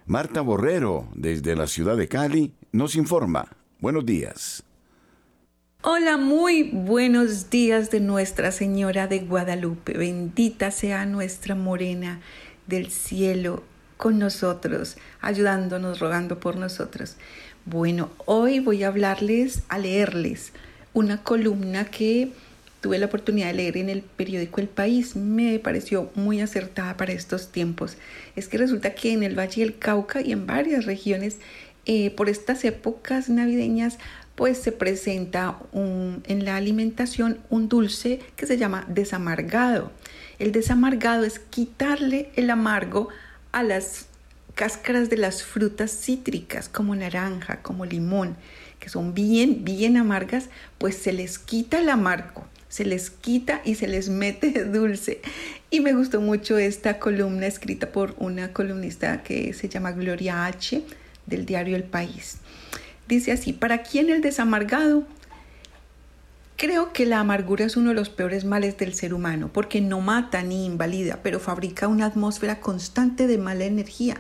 Marta 0.06 0.42
Borrero, 0.42 1.10
desde 1.14 1.56
la 1.56 1.68
ciudad 1.68 1.98
de 1.98 2.08
Cali, 2.08 2.54
nos 2.72 2.96
informa. 2.96 3.58
Buenos 3.80 4.06
días. 4.06 4.67
Hola, 5.90 6.18
muy 6.18 6.64
buenos 6.64 7.50
días 7.50 7.92
de 7.92 8.02
Nuestra 8.02 8.52
Señora 8.52 9.08
de 9.08 9.20
Guadalupe. 9.20 9.98
Bendita 9.98 10.70
sea 10.70 11.06
nuestra 11.06 11.56
morena 11.56 12.20
del 12.68 12.92
cielo 12.92 13.64
con 13.96 14.20
nosotros, 14.20 14.98
ayudándonos, 15.22 16.00
rogando 16.00 16.42
por 16.42 16.58
nosotros. 16.58 17.16
Bueno, 17.64 18.10
hoy 18.26 18.60
voy 18.60 18.84
a 18.84 18.90
hablarles, 18.90 19.62
a 19.70 19.78
leerles 19.78 20.52
una 20.94 21.24
columna 21.24 21.86
que 21.86 22.34
tuve 22.82 23.00
la 23.00 23.06
oportunidad 23.06 23.48
de 23.48 23.54
leer 23.54 23.78
en 23.78 23.90
el 23.90 24.02
periódico 24.02 24.60
El 24.60 24.68
País. 24.68 25.16
Me 25.16 25.58
pareció 25.58 26.12
muy 26.16 26.42
acertada 26.42 26.98
para 26.98 27.14
estos 27.14 27.54
tiempos. 27.54 27.96
Es 28.36 28.50
que 28.50 28.58
resulta 28.58 28.94
que 28.94 29.14
en 29.14 29.24
el 29.24 29.40
Valle 29.40 29.62
del 29.62 29.78
Cauca 29.78 30.20
y 30.20 30.34
en 30.34 30.48
varias 30.48 30.84
regiones, 30.84 31.38
eh, 31.86 32.12
por 32.12 32.28
estas 32.28 32.66
épocas 32.66 33.30
navideñas, 33.30 33.98
pues 34.38 34.60
se 34.60 34.72
presenta 34.72 35.58
en 35.74 36.46
la 36.46 36.58
alimentación 36.58 37.40
un 37.50 37.70
dulce 37.70 38.20
que 38.36 38.46
se 38.46 38.60
llama 38.60 38.86
desamargado. 38.88 39.92
El 40.38 40.52
desamargado 40.52 41.24
es 41.24 41.40
quitarle 41.40 42.30
el 42.36 42.52
amargo 42.52 43.10
a 43.52 43.64
las 43.64 44.06
cáscaras 44.54 45.10
de 45.10 45.18
las 45.18 45.42
frutas 45.42 45.90
cítricas 45.90 46.70
como 46.70 46.96
naranja, 46.96 47.64
como 47.64 47.84
limón, 47.84 48.38
que 48.80 48.90
son 48.90 49.16
bien, 49.16 49.64
bien 49.64 49.98
amargas, 49.98 50.50
pues 50.78 50.96
se 50.96 51.14
les 51.14 51.40
quita 51.40 51.80
el 51.80 51.90
amargo, 51.90 52.46
se 52.70 52.86
les 52.86 53.10
quita 53.10 53.64
y 53.66 53.74
se 53.74 53.88
les 53.88 54.08
mete 54.08 54.66
dulce. 54.66 55.20
Y 55.72 55.80
me 55.80 55.94
gustó 55.94 56.22
mucho 56.22 56.60
esta 56.60 57.00
columna 57.00 57.48
escrita 57.48 57.92
por 57.92 58.14
una 58.20 58.54
columnista 58.54 59.24
que 59.24 59.54
se 59.54 59.68
llama 59.68 59.94
Gloria 59.94 60.46
H. 60.46 60.84
del 61.26 61.48
diario 61.48 61.76
El 61.76 61.86
País. 61.86 62.38
Dice 63.08 63.32
así, 63.32 63.54
¿para 63.54 63.84
quién 63.84 64.10
el 64.10 64.22
desamargado? 64.22 65.06
Creo 66.58 66.92
que 66.92 67.06
la 67.06 67.20
amargura 67.20 67.66
es 67.66 67.78
uno 67.78 67.90
de 67.90 67.96
los 67.96 68.10
peores 68.10 68.44
males 68.44 68.78
del 68.78 68.96
ser 68.96 69.14
humano, 69.14 69.52
porque 69.54 69.80
no 69.80 70.02
mata 70.02 70.42
ni 70.42 70.66
invalida, 70.66 71.20
pero 71.22 71.40
fabrica 71.40 71.88
una 71.88 72.08
atmósfera 72.08 72.60
constante 72.60 73.28
de 73.28 73.38
mala 73.38 73.66
energía. 73.66 74.18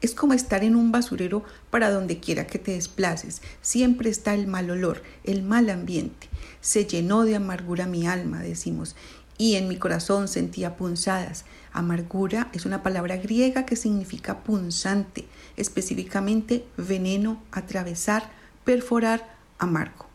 Es 0.00 0.14
como 0.14 0.32
estar 0.32 0.64
en 0.64 0.76
un 0.76 0.92
basurero 0.92 1.44
para 1.68 1.90
donde 1.90 2.20
quiera 2.20 2.46
que 2.46 2.58
te 2.58 2.72
desplaces. 2.72 3.42
Siempre 3.60 4.08
está 4.08 4.34
el 4.34 4.46
mal 4.46 4.70
olor, 4.70 5.02
el 5.24 5.42
mal 5.42 5.68
ambiente. 5.68 6.28
Se 6.62 6.86
llenó 6.86 7.24
de 7.24 7.36
amargura 7.36 7.86
mi 7.86 8.06
alma, 8.06 8.40
decimos. 8.40 8.96
y 9.36 9.54
en 9.56 9.68
mi 9.68 9.76
corazón 9.76 10.28
sentía 10.28 10.76
punzadas. 10.76 11.46
Amargura 11.72 12.48
es 12.52 12.66
una 12.66 12.82
palabra 12.82 13.16
griega 13.16 13.66
que 13.66 13.76
significa 13.76 14.40
punzante, 14.40 15.26
específicamente 15.56 16.64
veneno, 16.76 17.42
atravesar, 17.52 18.30
perforar, 18.64 19.36
amargo. 19.58 20.06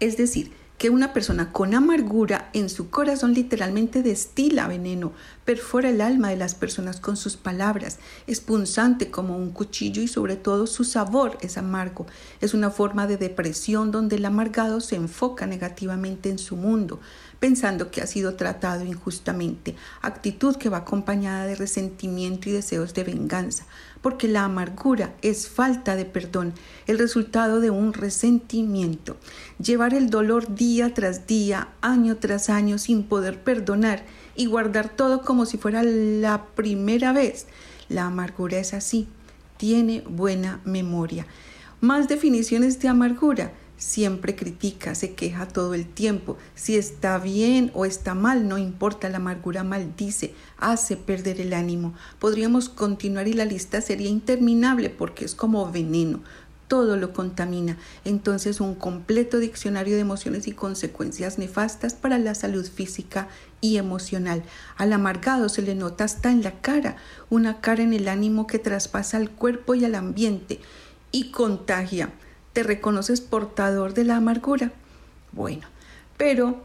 Es 0.00 0.16
decir, 0.16 0.52
que 0.78 0.90
una 0.90 1.14
persona 1.14 1.52
con 1.52 1.74
amargura 1.74 2.50
en 2.52 2.68
su 2.68 2.90
corazón 2.90 3.32
literalmente 3.32 4.02
destila 4.02 4.68
veneno, 4.68 5.12
perfora 5.44 5.88
el 5.88 6.02
alma 6.02 6.28
de 6.28 6.36
las 6.36 6.54
personas 6.54 7.00
con 7.00 7.16
sus 7.16 7.36
palabras, 7.36 7.98
es 8.26 8.40
punzante 8.40 9.10
como 9.10 9.38
un 9.38 9.52
cuchillo 9.52 10.02
y 10.02 10.08
sobre 10.08 10.36
todo 10.36 10.66
su 10.66 10.84
sabor 10.84 11.38
es 11.40 11.56
amargo. 11.56 12.06
Es 12.42 12.52
una 12.52 12.70
forma 12.70 13.06
de 13.06 13.16
depresión 13.16 13.90
donde 13.90 14.16
el 14.16 14.24
amargado 14.26 14.80
se 14.80 14.96
enfoca 14.96 15.46
negativamente 15.46 16.28
en 16.28 16.38
su 16.38 16.56
mundo, 16.56 17.00
pensando 17.46 17.92
que 17.92 18.00
ha 18.00 18.08
sido 18.08 18.34
tratado 18.34 18.84
injustamente, 18.84 19.76
actitud 20.02 20.56
que 20.56 20.68
va 20.68 20.78
acompañada 20.78 21.46
de 21.46 21.54
resentimiento 21.54 22.48
y 22.48 22.52
deseos 22.52 22.92
de 22.92 23.04
venganza, 23.04 23.66
porque 24.02 24.26
la 24.26 24.42
amargura 24.42 25.14
es 25.22 25.48
falta 25.48 25.94
de 25.94 26.06
perdón, 26.06 26.54
el 26.88 26.98
resultado 26.98 27.60
de 27.60 27.70
un 27.70 27.92
resentimiento. 27.92 29.16
Llevar 29.62 29.94
el 29.94 30.10
dolor 30.10 30.56
día 30.56 30.92
tras 30.92 31.28
día, 31.28 31.68
año 31.82 32.16
tras 32.16 32.50
año, 32.50 32.78
sin 32.78 33.04
poder 33.04 33.40
perdonar 33.40 34.02
y 34.34 34.46
guardar 34.46 34.88
todo 34.88 35.22
como 35.22 35.46
si 35.46 35.56
fuera 35.56 35.84
la 35.84 36.46
primera 36.56 37.12
vez. 37.12 37.46
La 37.88 38.06
amargura 38.06 38.58
es 38.58 38.74
así, 38.74 39.06
tiene 39.56 40.02
buena 40.08 40.60
memoria. 40.64 41.28
Más 41.80 42.08
definiciones 42.08 42.80
de 42.80 42.88
amargura 42.88 43.52
siempre 43.76 44.34
critica, 44.36 44.94
se 44.94 45.14
queja 45.14 45.48
todo 45.48 45.74
el 45.74 45.86
tiempo. 45.86 46.36
Si 46.54 46.76
está 46.76 47.18
bien 47.18 47.70
o 47.74 47.84
está 47.84 48.14
mal, 48.14 48.48
no 48.48 48.58
importa, 48.58 49.08
la 49.08 49.18
amargura 49.18 49.64
maldice, 49.64 50.34
hace 50.58 50.96
perder 50.96 51.40
el 51.40 51.52
ánimo. 51.52 51.94
Podríamos 52.18 52.68
continuar 52.68 53.28
y 53.28 53.34
la 53.34 53.44
lista 53.44 53.80
sería 53.80 54.08
interminable 54.08 54.90
porque 54.90 55.24
es 55.24 55.34
como 55.34 55.70
veneno. 55.70 56.20
Todo 56.68 56.96
lo 56.96 57.12
contamina. 57.12 57.76
Entonces 58.04 58.60
un 58.60 58.74
completo 58.74 59.38
diccionario 59.38 59.94
de 59.94 60.00
emociones 60.00 60.48
y 60.48 60.52
consecuencias 60.52 61.38
nefastas 61.38 61.94
para 61.94 62.18
la 62.18 62.34
salud 62.34 62.66
física 62.68 63.28
y 63.60 63.76
emocional. 63.76 64.42
Al 64.76 64.92
amargado 64.92 65.48
se 65.48 65.62
le 65.62 65.76
nota 65.76 66.02
hasta 66.02 66.32
en 66.32 66.42
la 66.42 66.60
cara, 66.60 66.96
una 67.30 67.60
cara 67.60 67.84
en 67.84 67.92
el 67.92 68.08
ánimo 68.08 68.48
que 68.48 68.58
traspasa 68.58 69.16
al 69.16 69.30
cuerpo 69.30 69.76
y 69.76 69.84
al 69.84 69.94
ambiente 69.94 70.60
y 71.12 71.30
contagia 71.30 72.10
te 72.56 72.62
reconoces 72.62 73.20
portador 73.20 73.92
de 73.92 74.04
la 74.04 74.16
amargura. 74.16 74.72
Bueno, 75.32 75.68
pero 76.16 76.62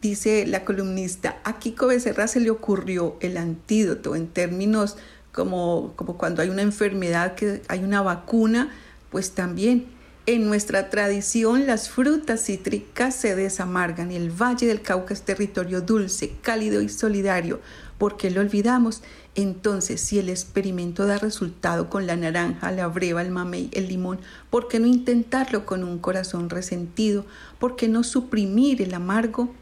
dice 0.00 0.46
la 0.46 0.64
columnista, 0.64 1.36
a 1.44 1.58
Kiko 1.58 1.88
Becerra 1.88 2.28
se 2.28 2.40
le 2.40 2.48
ocurrió 2.48 3.18
el 3.20 3.36
antídoto 3.36 4.16
en 4.16 4.26
términos 4.26 4.96
como, 5.32 5.92
como 5.96 6.16
cuando 6.16 6.40
hay 6.40 6.48
una 6.48 6.62
enfermedad, 6.62 7.34
que 7.34 7.60
hay 7.68 7.84
una 7.84 8.00
vacuna, 8.00 8.70
pues 9.10 9.32
también 9.32 9.84
en 10.24 10.46
nuestra 10.46 10.88
tradición 10.88 11.66
las 11.66 11.90
frutas 11.90 12.46
cítricas 12.46 13.14
se 13.14 13.36
desamargan 13.36 14.12
el 14.12 14.30
Valle 14.30 14.66
del 14.66 14.80
Cauca 14.80 15.12
es 15.12 15.20
territorio 15.20 15.82
dulce, 15.82 16.32
cálido 16.40 16.80
y 16.80 16.88
solidario. 16.88 17.60
¿Por 17.98 18.16
qué 18.16 18.30
lo 18.30 18.40
olvidamos? 18.40 19.02
Entonces, 19.36 20.00
si 20.00 20.18
el 20.18 20.28
experimento 20.28 21.06
da 21.06 21.18
resultado 21.18 21.90
con 21.90 22.06
la 22.06 22.14
naranja, 22.14 22.70
la 22.70 22.86
breva, 22.86 23.20
el 23.20 23.32
mamey, 23.32 23.68
el 23.72 23.88
limón, 23.88 24.20
¿por 24.48 24.68
qué 24.68 24.78
no 24.78 24.86
intentarlo 24.86 25.66
con 25.66 25.82
un 25.82 25.98
corazón 25.98 26.50
resentido? 26.50 27.26
¿Por 27.58 27.74
qué 27.74 27.88
no 27.88 28.04
suprimir 28.04 28.80
el 28.80 28.94
amargo? 28.94 29.52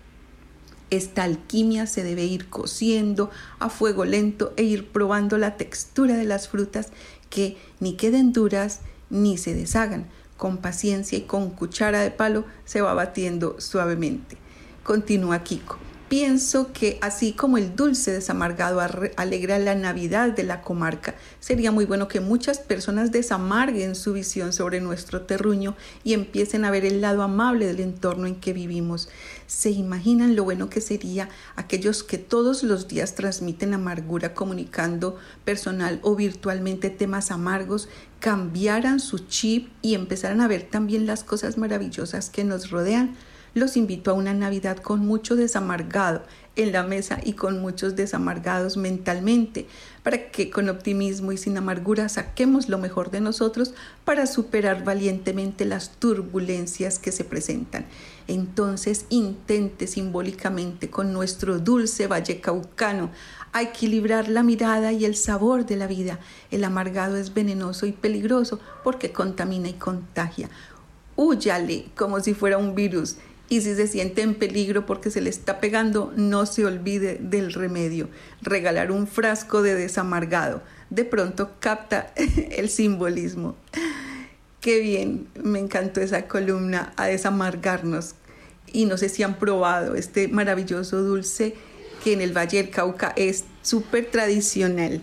Esta 0.91 1.23
alquimia 1.23 1.87
se 1.87 2.05
debe 2.05 2.25
ir 2.25 2.51
cociendo 2.51 3.31
a 3.59 3.71
fuego 3.71 4.05
lento 4.05 4.53
e 4.59 4.63
ir 4.65 4.89
probando 4.89 5.39
la 5.39 5.57
textura 5.57 6.19
de 6.19 6.25
las 6.25 6.49
frutas 6.49 6.89
que 7.31 7.57
ni 7.81 7.95
queden 7.95 8.35
duras 8.35 8.81
ni 9.09 9.39
se 9.39 9.55
deshagan. 9.55 10.07
Con 10.37 10.59
paciencia 10.59 11.17
y 11.17 11.23
con 11.23 11.49
cuchara 11.49 12.01
de 12.01 12.11
palo 12.11 12.45
se 12.67 12.83
va 12.83 12.93
batiendo 12.93 13.59
suavemente. 13.59 14.37
Continúa 14.83 15.43
Kiko. 15.43 15.92
Pienso 16.13 16.75
que 16.75 16.99
así 17.01 17.33
como 17.33 17.57
el 17.57 17.75
dulce 17.75 18.13
desamargado 18.13 18.83
alegra 19.17 19.59
la 19.59 19.75
Navidad 19.75 20.29
de 20.33 20.43
la 20.43 20.61
comarca, 20.61 21.15
sería 21.41 21.73
muy 21.73 21.87
bueno 21.87 22.07
que 22.07 22.21
muchas 22.21 22.59
personas 22.59 23.13
desamarguen 23.13 23.95
su 23.95 24.13
visión 24.13 24.53
sobre 24.53 24.83
nuestro 24.83 25.23
terruño 25.23 25.75
y 26.05 26.13
empiecen 26.13 26.67
a 26.67 26.71
ver 26.71 26.85
el 26.85 27.01
lado 27.01 27.23
amable 27.23 27.65
del 27.65 27.81
entorno 27.81 28.27
en 28.27 28.35
que 28.35 28.53
vivimos. 28.53 29.09
¿Se 29.47 29.71
imaginan 29.71 30.37
lo 30.37 30.45
bueno 30.45 30.69
que 30.69 30.83
sería 30.83 31.31
aquellos 31.57 32.03
que 32.03 32.19
todos 32.19 32.63
los 32.63 32.89
días 32.89 33.15
transmiten 33.15 33.73
amargura 33.73 34.35
comunicando 34.35 35.17
personal 35.47 35.99
o 36.03 36.15
virtualmente 36.15 36.91
temas 36.91 37.31
amargos, 37.31 37.89
cambiaran 38.21 39.01
su 39.01 39.21
chip 39.21 39.71
y 39.81 39.95
empezaran 39.95 40.43
a 40.43 40.49
ver 40.49 40.65
también 40.65 41.07
las 41.07 41.25
cosas 41.25 41.57
maravillosas 41.57 42.29
que 42.29 42.45
nos 42.45 42.69
rodean? 42.69 43.17
Los 43.55 43.77
invito 43.77 44.11
a 44.11 44.15
una 44.15 44.33
Navidad 44.33 44.79
con 44.79 45.01
mucho 45.01 45.37
desamargado 45.37 46.23
en 46.57 46.73
la 46.73 46.83
mesa 46.83 47.19
y 47.23 47.35
con 47.35 47.61
muchos 47.61 47.97
desamargados 47.97 48.79
mentalmente, 48.79 49.67
para 50.03 50.31
que 50.31 50.49
con 50.49 50.71
optimismo 50.71 51.33
y 51.33 51.37
sin 51.37 51.59
amargura 51.59 52.09
saquemos 52.09 52.71
lo 52.71 52.79
mejor 52.79 53.11
de 53.11 53.21
nosotros 53.21 53.75
para 54.07 54.27
superar 54.27 54.85
valientemente 54.85 55.67
las 55.67 55.91
turbulencias 55.91 56.99
que 56.99 57.13
se 57.13 57.25
presentan. 57.25 57.85
Entonces 58.27 59.05
intente 59.11 59.87
simbólicamente 59.87 60.89
con 60.89 61.13
nuestro 61.13 61.59
dulce 61.59 62.07
valle 62.07 62.41
caucano 62.41 63.11
a 63.53 63.61
equilibrar 63.61 64.29
la 64.29 64.43
mirada 64.43 64.93
y 64.93 65.05
el 65.05 65.15
sabor 65.15 65.67
de 65.67 65.77
la 65.77 65.87
vida. 65.87 66.21
El 66.51 66.65
amargado 66.65 67.17
es 67.17 67.35
venenoso 67.35 67.85
y 67.85 67.93
peligroso 67.93 68.61
porque 68.83 69.13
contamina 69.13 69.69
y 69.69 69.75
contagia. 69.75 70.49
Húyale 71.17 71.91
como 71.95 72.21
si 72.21 72.33
fuera 72.33 72.57
un 72.57 72.75
virus 72.75 73.17
y 73.53 73.61
si 73.61 73.75
se 73.75 73.87
siente 73.87 74.23
en 74.23 74.35
peligro 74.35 74.87
porque 74.87 75.11
se 75.11 75.21
le 75.21 75.29
está 75.29 75.61
pegando, 75.61 76.11
no 76.17 76.47
se 76.47 76.65
olvide 76.65 77.19
del 77.21 77.53
remedio. 77.53 78.09
Regalar 78.41 78.91
un 78.91 79.07
frasco 79.07 79.61
de 79.61 79.75
desamargado. 79.75 80.63
De 80.89 81.05
pronto 81.05 81.51
capta 81.61 82.15
el 82.51 82.71
simbolismo. 82.71 83.55
Qué 84.63 84.81
bien, 84.81 85.29
me 85.35 85.59
encantó 85.59 86.01
esa 86.01 86.29
columna 86.29 86.95
a 86.97 87.09
desamargarnos. 87.09 88.15
Y 88.73 88.87
no 88.87 88.97
sé 88.97 89.11
si 89.11 89.23
han 89.23 89.39
probado 89.39 89.97
este 89.97 90.29
maravilloso 90.29 91.03
dulce 91.03 91.55
que 92.03 92.15
en 92.15 92.23
el 92.23 92.35
Valle 92.35 92.57
del 92.57 92.71
Cauca 92.71 93.13
es 93.17 93.45
súper 93.61 94.07
tradicional. 94.07 95.03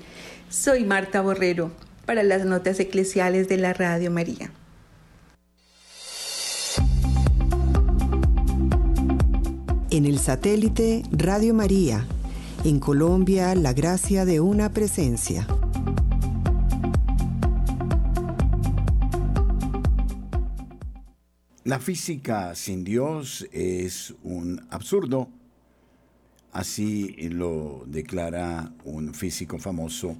Soy 0.49 0.85
Marta 0.85 1.21
Borrero 1.21 1.69
para 2.07 2.23
las 2.23 2.45
notas 2.45 2.79
eclesiales 2.79 3.47
de 3.47 3.57
la 3.57 3.73
Radio 3.73 4.09
María. 4.09 4.49
En 9.91 10.05
el 10.05 10.19
satélite 10.19 11.01
Radio 11.11 11.55
María. 11.55 12.05
En 12.63 12.79
Colombia, 12.79 13.55
la 13.55 13.73
gracia 13.73 14.23
de 14.23 14.39
una 14.39 14.71
presencia. 14.71 15.47
La 21.63 21.79
física 21.79 22.53
sin 22.53 22.83
Dios 22.83 23.47
es 23.51 24.13
un 24.21 24.63
absurdo. 24.69 25.27
Así 26.51 27.15
lo 27.29 27.83
declara 27.87 28.71
un 28.83 29.15
físico 29.15 29.57
famoso 29.57 30.15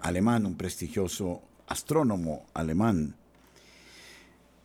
alemán, 0.00 0.46
un 0.46 0.54
prestigioso 0.54 1.42
astrónomo 1.66 2.46
alemán, 2.54 3.16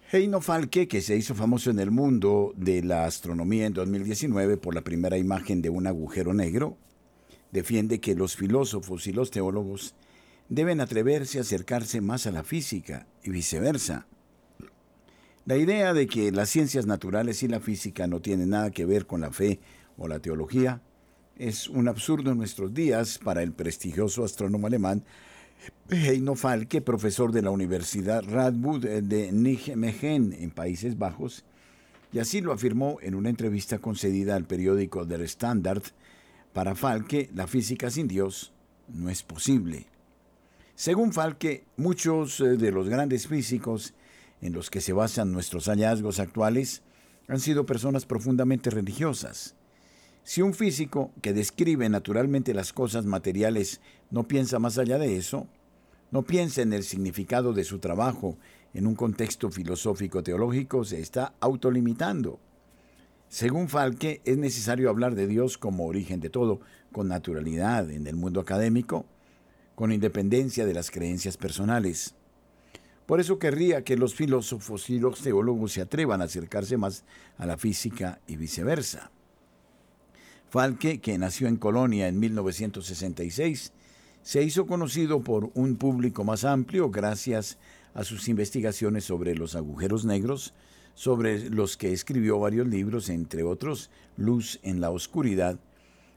Heino 0.09 0.39
Falke, 0.39 0.87
que 0.87 1.01
se 1.01 1.17
hizo 1.17 1.35
famoso 1.35 1.69
en 1.69 1.79
el 1.79 1.91
mundo 1.91 2.53
de 2.55 2.81
la 2.81 3.03
astronomía 3.03 3.65
en 3.65 3.73
2019 3.73 4.55
por 4.55 4.73
la 4.73 4.81
primera 4.81 5.17
imagen 5.17 5.61
de 5.61 5.69
un 5.69 5.85
agujero 5.85 6.33
negro, 6.33 6.77
defiende 7.51 7.99
que 7.99 8.15
los 8.15 8.37
filósofos 8.37 9.05
y 9.07 9.11
los 9.11 9.31
teólogos 9.31 9.95
deben 10.47 10.79
atreverse 10.79 11.39
a 11.39 11.41
acercarse 11.41 11.99
más 11.99 12.25
a 12.25 12.31
la 12.31 12.45
física 12.45 13.05
y 13.21 13.31
viceversa. 13.31 14.07
La 15.43 15.57
idea 15.57 15.93
de 15.93 16.07
que 16.07 16.31
las 16.31 16.49
ciencias 16.49 16.85
naturales 16.85 17.43
y 17.43 17.49
la 17.49 17.59
física 17.59 18.07
no 18.07 18.21
tienen 18.21 18.51
nada 18.51 18.71
que 18.71 18.85
ver 18.85 19.07
con 19.07 19.19
la 19.19 19.31
fe 19.31 19.59
o 19.97 20.07
la 20.07 20.19
teología 20.19 20.81
es 21.35 21.67
un 21.67 21.89
absurdo 21.89 22.31
en 22.31 22.37
nuestros 22.37 22.73
días 22.73 23.19
para 23.21 23.43
el 23.43 23.51
prestigioso 23.51 24.23
astrónomo 24.23 24.67
alemán 24.67 25.03
Heino 25.89 26.35
Falke, 26.35 26.81
profesor 26.81 27.31
de 27.31 27.41
la 27.41 27.49
Universidad 27.49 28.23
Radboud 28.23 28.85
de 28.85 29.31
Nijmegen 29.31 30.33
en 30.33 30.51
Países 30.51 30.97
Bajos, 30.97 31.45
y 32.11 32.19
así 32.19 32.41
lo 32.41 32.53
afirmó 32.53 32.97
en 33.01 33.15
una 33.15 33.29
entrevista 33.29 33.79
concedida 33.79 34.35
al 34.35 34.45
periódico 34.45 35.05
Der 35.05 35.21
Standard. 35.21 35.83
Para 36.53 36.75
Falke, 36.75 37.29
la 37.33 37.47
física 37.47 37.89
sin 37.89 38.07
Dios 38.07 38.53
no 38.87 39.09
es 39.09 39.23
posible. 39.23 39.87
Según 40.75 41.11
Falke, 41.11 41.65
muchos 41.75 42.39
eh, 42.39 42.57
de 42.57 42.71
los 42.71 42.87
grandes 42.89 43.27
físicos 43.27 43.93
en 44.41 44.53
los 44.53 44.69
que 44.69 44.81
se 44.81 44.93
basan 44.93 45.31
nuestros 45.31 45.65
hallazgos 45.65 46.19
actuales 46.19 46.83
han 47.27 47.39
sido 47.39 47.65
personas 47.65 48.05
profundamente 48.05 48.69
religiosas. 48.69 49.55
Si 50.27 50.41
un 50.41 50.53
físico 50.53 51.13
que 51.21 51.31
describe 51.31 51.87
naturalmente 51.87 52.53
las 52.53 52.73
cosas 52.73 53.05
materiales 53.05 53.79
no 54.11 54.27
piensa 54.27 54.59
más 54.59 54.77
allá 54.77 54.97
de 54.97 55.15
eso, 55.15 55.47
no 56.11 56.23
piensa 56.23 56.61
en 56.61 56.73
el 56.73 56.83
significado 56.83 57.53
de 57.53 57.63
su 57.63 57.79
trabajo 57.79 58.37
en 58.73 58.87
un 58.87 58.95
contexto 58.95 59.49
filosófico 59.49 60.23
teológico, 60.23 60.83
se 60.83 60.99
está 60.99 61.33
autolimitando. 61.39 62.41
Según 63.29 63.69
Falke, 63.69 64.19
es 64.25 64.37
necesario 64.37 64.89
hablar 64.89 65.15
de 65.15 65.27
Dios 65.27 65.57
como 65.57 65.85
origen 65.85 66.19
de 66.19 66.29
todo, 66.29 66.59
con 66.91 67.07
naturalidad 67.07 67.89
en 67.89 68.05
el 68.05 68.17
mundo 68.17 68.41
académico, 68.41 69.05
con 69.75 69.93
independencia 69.93 70.65
de 70.65 70.73
las 70.73 70.91
creencias 70.91 71.37
personales. 71.37 72.15
Por 73.05 73.21
eso 73.21 73.39
querría 73.39 73.85
que 73.85 73.95
los 73.95 74.13
filósofos 74.13 74.89
y 74.89 74.99
los 74.99 75.21
teólogos 75.21 75.71
se 75.71 75.83
atrevan 75.83 76.21
a 76.21 76.25
acercarse 76.25 76.75
más 76.75 77.05
a 77.37 77.45
la 77.45 77.57
física 77.57 78.19
y 78.27 78.35
viceversa. 78.35 79.09
Falke, 80.49 80.99
que 80.99 81.17
nació 81.17 81.49
en 81.49 81.57
Colonia 81.57 82.07
en 82.07 82.19
1966, 82.19 83.73
se 84.21 84.43
hizo 84.43 84.65
conocido 84.65 85.21
por 85.21 85.51
un 85.55 85.75
público 85.75 86.23
más 86.23 86.45
amplio 86.45 86.89
gracias 86.89 87.57
a 87.93 88.05
sus 88.05 88.29
investigaciones 88.29 89.03
sobre 89.03 89.35
los 89.35 89.55
agujeros 89.55 90.05
negros, 90.05 90.53
sobre 90.93 91.49
los 91.49 91.75
que 91.75 91.91
escribió 91.91 92.39
varios 92.39 92.67
libros, 92.67 93.09
entre 93.09 93.43
otros 93.43 93.89
Luz 94.15 94.59
en 94.63 94.79
la 94.79 94.89
Oscuridad, 94.89 95.59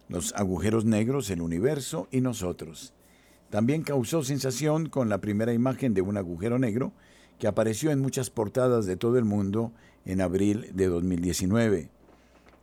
Los 0.08 0.32
agujeros 0.34 0.84
negros, 0.84 1.30
el 1.30 1.40
universo 1.40 2.08
y 2.10 2.20
nosotros. 2.20 2.94
También 3.48 3.82
causó 3.82 4.24
sensación 4.24 4.88
con 4.88 5.08
la 5.08 5.20
primera 5.20 5.52
imagen 5.52 5.92
de 5.94 6.02
un 6.02 6.16
agujero 6.16 6.58
negro 6.58 6.92
que 7.38 7.46
apareció 7.46 7.90
en 7.90 8.00
muchas 8.00 8.30
portadas 8.30 8.86
de 8.86 8.96
todo 8.96 9.18
el 9.18 9.24
mundo 9.24 9.72
en 10.04 10.20
abril 10.20 10.70
de 10.72 10.86
2019. 10.86 11.99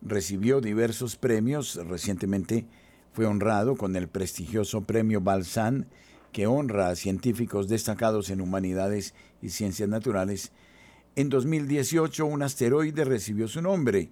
Recibió 0.02 0.60
diversos 0.60 1.16
premios, 1.16 1.76
recientemente 1.86 2.66
fue 3.12 3.26
honrado 3.26 3.76
con 3.76 3.96
el 3.96 4.08
prestigioso 4.08 4.82
premio 4.82 5.20
Balsan, 5.20 5.86
que 6.32 6.46
honra 6.46 6.88
a 6.90 6.96
científicos 6.96 7.68
destacados 7.68 8.30
en 8.30 8.40
humanidades 8.40 9.14
y 9.42 9.48
ciencias 9.50 9.88
naturales, 9.88 10.52
en 11.18 11.28
2018 11.30 12.24
un 12.26 12.42
asteroide 12.42 13.04
recibió 13.04 13.48
su 13.48 13.60
nombre, 13.60 14.08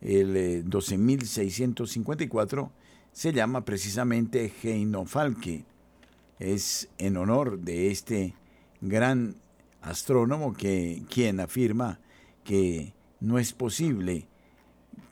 el 0.00 0.64
12654, 0.66 2.62
eh, 2.62 2.68
se 3.12 3.34
llama 3.34 3.66
precisamente 3.66 4.50
Heino 4.62 5.04
Falke. 5.04 5.66
Es 6.38 6.88
en 6.96 7.18
honor 7.18 7.58
de 7.58 7.90
este 7.90 8.32
gran 8.80 9.36
astrónomo 9.82 10.54
que 10.54 11.02
quien 11.10 11.40
afirma 11.40 12.00
que 12.42 12.94
no 13.20 13.38
es 13.38 13.52
posible 13.52 14.26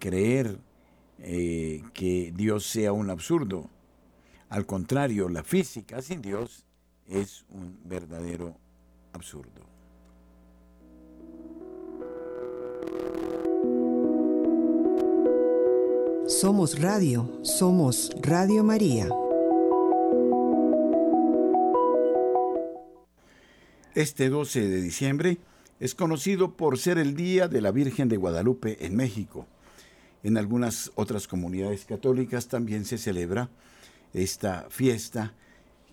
creer 0.05 0.59
eh, 1.19 1.83
que 1.95 2.31
Dios 2.37 2.67
sea 2.67 2.93
un 2.93 3.09
absurdo. 3.09 3.71
Al 4.51 4.67
contrario, 4.67 5.31
la 5.31 5.43
física 5.43 6.03
sin 6.03 6.21
Dios 6.21 6.67
es 7.09 7.47
un 7.49 7.79
verdadero 7.85 8.55
absurdo. 9.15 9.63
Somos 16.27 16.79
Radio, 16.83 17.41
somos 17.43 18.11
Radio 18.21 18.63
María. 18.63 19.09
Este 23.95 24.29
12 24.29 24.69
de 24.69 24.83
diciembre 24.83 25.39
es 25.81 25.95
conocido 25.95 26.57
por 26.59 26.79
ser 26.79 26.99
el 26.99 27.17
Día 27.17 27.49
de 27.49 27.63
la 27.63 27.71
Virgen 27.71 28.11
de 28.11 28.19
Guadalupe 28.19 28.85
en 28.85 28.97
México. 28.97 29.47
En 30.25 30.39
algunas 30.39 30.91
otras 30.97 31.29
comunidades 31.29 31.85
católicas 31.85 32.49
también 32.49 32.85
se 32.87 32.99
celebra 32.99 33.51
esta 34.15 34.67
fiesta 34.71 35.35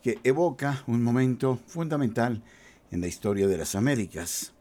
que 0.02 0.20
evoca 0.24 0.84
un 0.88 1.04
momento 1.04 1.60
fundamental 1.68 2.42
en 2.92 3.02
la 3.02 3.08
historia 3.08 3.48
de 3.48 3.58
las 3.58 3.76
Américas. 3.76 4.54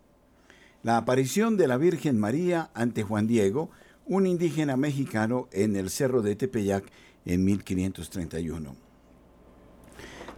La 0.83 0.97
aparición 0.97 1.57
de 1.57 1.69
la 1.69 1.77
Virgen 1.77 2.19
María 2.19 2.71
ante 2.75 3.05
Juan 3.05 3.27
Diego 3.27 3.71
un 4.07 4.27
indígena 4.27 4.77
mexicano 4.77 5.49
en 5.53 5.77
el 5.77 5.89
cerro 5.89 6.21
de 6.21 6.35
Tepeyac 6.35 6.85
en 7.25 7.45
1531. 7.45 8.75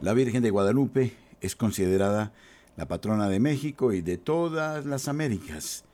La 0.02 0.12
Virgen 0.12 0.42
de 0.42 0.50
Guadalupe 0.50 1.14
es 1.40 1.56
considerada 1.56 2.34
la 2.76 2.86
patrona 2.86 3.28
de 3.30 3.40
México 3.40 3.94
y 3.94 4.02
de 4.02 4.18
todas 4.18 4.84
las 4.84 5.08
Américas. 5.08 5.84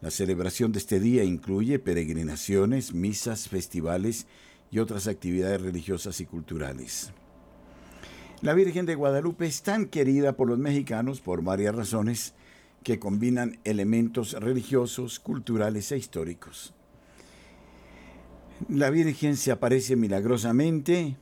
La 0.00 0.10
celebración 0.10 0.72
de 0.72 0.78
este 0.78 1.00
día 1.00 1.24
incluye 1.24 1.78
peregrinaciones, 1.78 2.92
misas, 2.92 3.48
festivales 3.48 4.26
y 4.70 4.78
otras 4.78 5.06
actividades 5.06 5.60
religiosas 5.62 6.20
y 6.20 6.26
culturales. 6.26 7.12
La 8.42 8.52
Virgen 8.52 8.84
de 8.84 8.94
Guadalupe 8.94 9.46
es 9.46 9.62
tan 9.62 9.86
querida 9.86 10.36
por 10.36 10.48
los 10.48 10.58
mexicanos 10.58 11.20
por 11.20 11.42
varias 11.42 11.74
razones 11.74 12.34
que 12.82 12.98
combinan 12.98 13.58
elementos 13.64 14.34
religiosos, 14.34 15.18
culturales 15.18 15.90
e 15.90 15.96
históricos. 15.96 16.74
La 18.68 18.90
Virgen 18.90 19.36
se 19.36 19.52
aparece 19.52 19.96
milagrosamente 19.96 21.16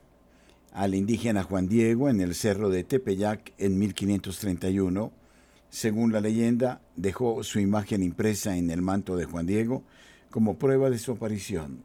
al 0.73 0.93
indígena 0.93 1.43
Juan 1.43 1.67
Diego 1.67 2.09
en 2.09 2.19
el 2.19 2.35
cerro 2.35 2.69
de 2.69 2.83
Tepeyac 2.83 3.53
en 3.57 3.79
1531. 3.79 5.11
Según 5.75 6.13
la 6.13 6.21
leyenda, 6.21 6.79
dejó 6.95 7.43
su 7.43 7.59
imagen 7.59 8.01
impresa 8.01 8.55
en 8.55 8.71
el 8.71 8.81
manto 8.81 9.17
de 9.17 9.25
Juan 9.25 9.45
Diego 9.45 9.83
como 10.29 10.57
prueba 10.57 10.89
de 10.89 10.97
su 10.97 11.11
aparición. 11.11 11.83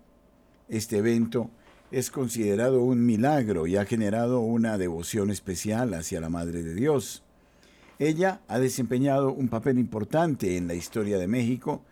Este 0.68 0.98
evento 0.98 1.50
es 1.90 2.12
considerado 2.12 2.84
un 2.84 3.04
milagro 3.04 3.66
y 3.66 3.76
ha 3.76 3.84
generado 3.84 4.42
una 4.42 4.78
devoción 4.78 5.32
especial 5.32 5.92
hacia 5.94 6.20
la 6.20 6.28
Madre 6.28 6.62
de 6.62 6.74
Dios. 6.74 7.24
Ella 7.98 8.42
ha 8.46 8.60
desempeñado 8.60 9.32
un 9.32 9.48
papel 9.48 9.76
importante 9.76 10.56
en 10.56 10.68
la 10.68 10.74
historia 10.74 11.18
de 11.18 11.26
México 11.26 11.82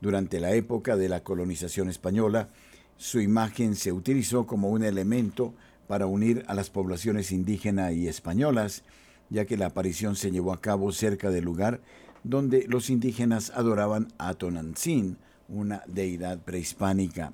durante 0.00 0.38
la 0.38 0.52
época 0.52 0.96
de 0.96 1.08
la 1.08 1.24
colonización 1.24 1.88
española 1.88 2.50
su 2.98 3.20
imagen 3.20 3.74
se 3.74 3.90
utilizó 3.90 4.46
como 4.46 4.68
un 4.68 4.84
elemento 4.84 5.54
para 5.88 6.06
unir 6.06 6.44
a 6.46 6.54
las 6.54 6.70
poblaciones 6.70 7.32
indígenas 7.32 7.94
y 7.94 8.06
españolas, 8.06 8.84
ya 9.30 9.44
que 9.44 9.56
la 9.56 9.66
aparición 9.66 10.16
se 10.16 10.30
llevó 10.30 10.52
a 10.52 10.60
cabo 10.60 10.92
cerca 10.92 11.30
del 11.30 11.44
lugar 11.44 11.80
donde 12.24 12.66
los 12.68 12.90
indígenas 12.90 13.50
adoraban 13.54 14.08
a 14.18 14.34
Tonantzin, 14.34 15.18
una 15.48 15.82
deidad 15.86 16.38
prehispánica. 16.40 17.32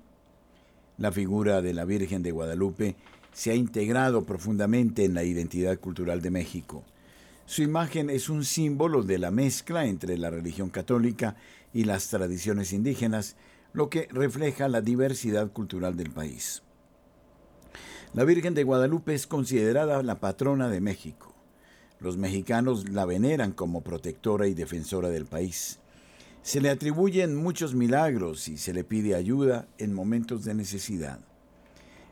La 0.99 1.11
figura 1.11 1.63
de 1.63 1.75
la 1.75 1.85
Virgen 1.85 2.23
de 2.23 2.31
Guadalupe 2.31 2.97
se 3.33 3.51
ha 3.51 3.55
integrado 3.55 4.25
profundamente 4.25 5.05
en 5.05 5.15
la 5.15 5.25
identidad 5.25 5.79
cultural 5.81 6.23
de 6.23 6.31
México. 6.31 6.85
Su 7.47 7.63
imagen 7.63 8.09
es 8.09 8.29
un 8.29 8.45
símbolo 8.45 9.03
de 9.03 9.19
la 9.19 9.31
mezcla 9.31 9.87
entre 9.87 10.17
la 10.17 10.31
religión 10.31 10.71
católica 10.71 11.37
y 11.73 11.85
las 11.85 12.09
tradiciones 12.09 12.73
indígenas, 12.73 13.37
lo 13.73 13.91
que 13.91 14.07
refleja 14.13 14.69
la 14.69 14.81
diversidad 14.81 15.51
cultural 15.51 15.97
del 15.97 16.11
país. 16.11 16.63
La 18.13 18.23
Virgen 18.23 18.55
de 18.55 18.63
Guadalupe 18.63 19.13
es 19.13 19.27
considerada 19.27 20.01
la 20.05 20.21
patrona 20.21 20.69
de 20.69 20.81
México. 20.81 21.34
Los 22.05 22.19
mexicanos 22.19 22.91
la 22.91 23.07
veneran 23.07 23.53
como 23.53 23.81
protectora 23.81 24.47
y 24.47 24.53
defensora 24.53 25.09
del 25.09 25.25
país. 25.25 25.79
Se 26.43 26.61
le 26.61 26.69
atribuyen 26.69 27.35
muchos 27.35 27.75
milagros 27.75 28.47
y 28.49 28.59
se 28.59 28.75
le 28.75 28.85
pide 28.85 29.15
ayuda 29.15 29.69
en 29.79 29.95
momentos 29.95 30.45
de 30.45 30.53
necesidad. 30.53 31.21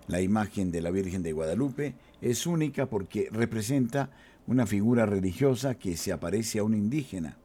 La 0.09 0.23
imagen 0.23 0.73
de 0.73 0.81
la 0.81 0.91
Virgen 0.91 1.23
de 1.23 1.33
Guadalupe 1.33 1.95
es 2.23 2.47
única 2.47 2.87
porque 2.87 3.29
representa 3.31 4.09
una 4.47 4.67
figura 4.67 5.05
religiosa 5.05 5.75
que 5.75 5.99
se 5.99 6.11
aparece 6.11 6.61
a 6.61 6.65
un 6.65 6.73
indígena. 6.73 7.37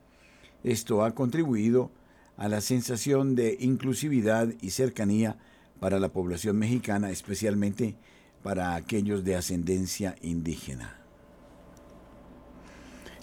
Esto 0.63 1.03
ha 1.03 1.13
contribuido 1.13 1.91
a 2.37 2.47
la 2.47 2.61
sensación 2.61 3.35
de 3.35 3.57
inclusividad 3.59 4.53
y 4.61 4.69
cercanía 4.69 5.35
para 5.81 5.99
la 5.99 6.13
población 6.13 6.57
mexicana, 6.57 7.11
especialmente 7.11 7.97
para 8.41 8.75
aquellos 8.75 9.25
de 9.25 9.35
ascendencia 9.35 10.15
indígena. 10.21 10.96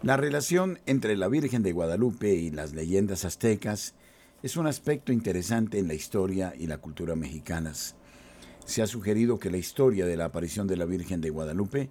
La 0.02 0.16
relación 0.16 0.80
entre 0.86 1.16
la 1.16 1.28
Virgen 1.28 1.62
de 1.62 1.72
Guadalupe 1.72 2.34
y 2.34 2.50
las 2.50 2.74
leyendas 2.74 3.24
aztecas 3.24 3.94
es 4.42 4.56
un 4.56 4.66
aspecto 4.66 5.12
interesante 5.12 5.78
en 5.78 5.88
la 5.88 5.94
historia 5.94 6.54
y 6.58 6.66
la 6.66 6.78
cultura 6.78 7.16
mexicanas. 7.16 7.94
Se 8.66 8.82
ha 8.82 8.86
sugerido 8.86 9.38
que 9.38 9.50
la 9.50 9.56
historia 9.56 10.04
de 10.04 10.16
la 10.18 10.26
aparición 10.26 10.66
de 10.66 10.76
la 10.76 10.84
Virgen 10.84 11.22
de 11.22 11.30
Guadalupe 11.30 11.88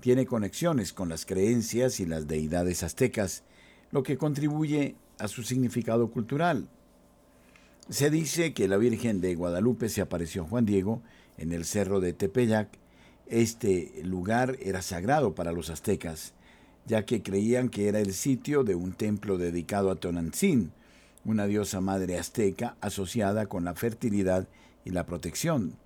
tiene 0.00 0.26
conexiones 0.26 0.92
con 0.92 1.08
las 1.08 1.24
creencias 1.24 2.00
y 2.00 2.06
las 2.06 2.26
deidades 2.26 2.82
aztecas, 2.82 3.44
lo 3.90 4.02
que 4.02 4.18
contribuye 4.18 4.96
a 5.18 5.28
su 5.28 5.42
significado 5.42 6.10
cultural. 6.10 6.68
Se 7.88 8.10
dice 8.10 8.52
que 8.52 8.68
la 8.68 8.76
Virgen 8.76 9.22
de 9.22 9.34
Guadalupe 9.34 9.88
se 9.88 10.02
apareció 10.02 10.42
a 10.42 10.46
Juan 10.46 10.66
Diego 10.66 11.00
en 11.38 11.52
el 11.52 11.64
cerro 11.64 12.00
de 12.00 12.12
Tepeyac. 12.12 12.68
Este 13.26 14.02
lugar 14.04 14.58
era 14.60 14.82
sagrado 14.82 15.34
para 15.34 15.52
los 15.52 15.70
aztecas, 15.70 16.33
ya 16.86 17.04
que 17.04 17.22
creían 17.22 17.68
que 17.68 17.88
era 17.88 18.00
el 18.00 18.12
sitio 18.12 18.64
de 18.64 18.74
un 18.74 18.92
templo 18.92 19.38
dedicado 19.38 19.90
a 19.90 19.96
Tonantzin, 19.96 20.72
una 21.24 21.46
diosa 21.46 21.80
madre 21.80 22.18
azteca 22.18 22.76
asociada 22.80 23.46
con 23.46 23.64
la 23.64 23.74
fertilidad 23.74 24.48
y 24.84 24.90
la 24.90 25.06
protección. 25.06 25.76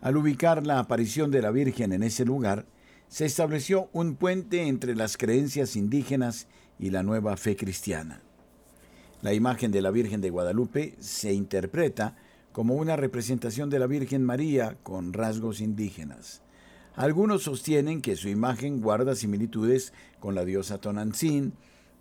Al 0.00 0.16
ubicar 0.16 0.66
la 0.66 0.78
aparición 0.78 1.30
de 1.30 1.40
la 1.40 1.50
Virgen 1.50 1.92
en 1.92 2.02
ese 2.02 2.26
lugar, 2.26 2.66
se 3.08 3.24
estableció 3.24 3.88
un 3.92 4.16
puente 4.16 4.66
entre 4.66 4.94
las 4.94 5.16
creencias 5.16 5.76
indígenas 5.76 6.46
y 6.78 6.90
la 6.90 7.02
nueva 7.02 7.36
fe 7.36 7.56
cristiana. 7.56 8.20
La 9.22 9.32
imagen 9.32 9.70
de 9.70 9.80
la 9.80 9.90
Virgen 9.90 10.20
de 10.20 10.28
Guadalupe 10.30 10.96
se 10.98 11.32
interpreta 11.32 12.16
como 12.52 12.74
una 12.74 12.96
representación 12.96 13.70
de 13.70 13.78
la 13.78 13.86
Virgen 13.86 14.22
María 14.22 14.76
con 14.82 15.12
rasgos 15.12 15.60
indígenas. 15.60 16.43
Algunos 16.96 17.42
sostienen 17.42 18.00
que 18.00 18.14
su 18.14 18.28
imagen 18.28 18.80
guarda 18.80 19.16
similitudes 19.16 19.92
con 20.20 20.36
la 20.36 20.44
diosa 20.44 20.78
Tonantzin, 20.78 21.52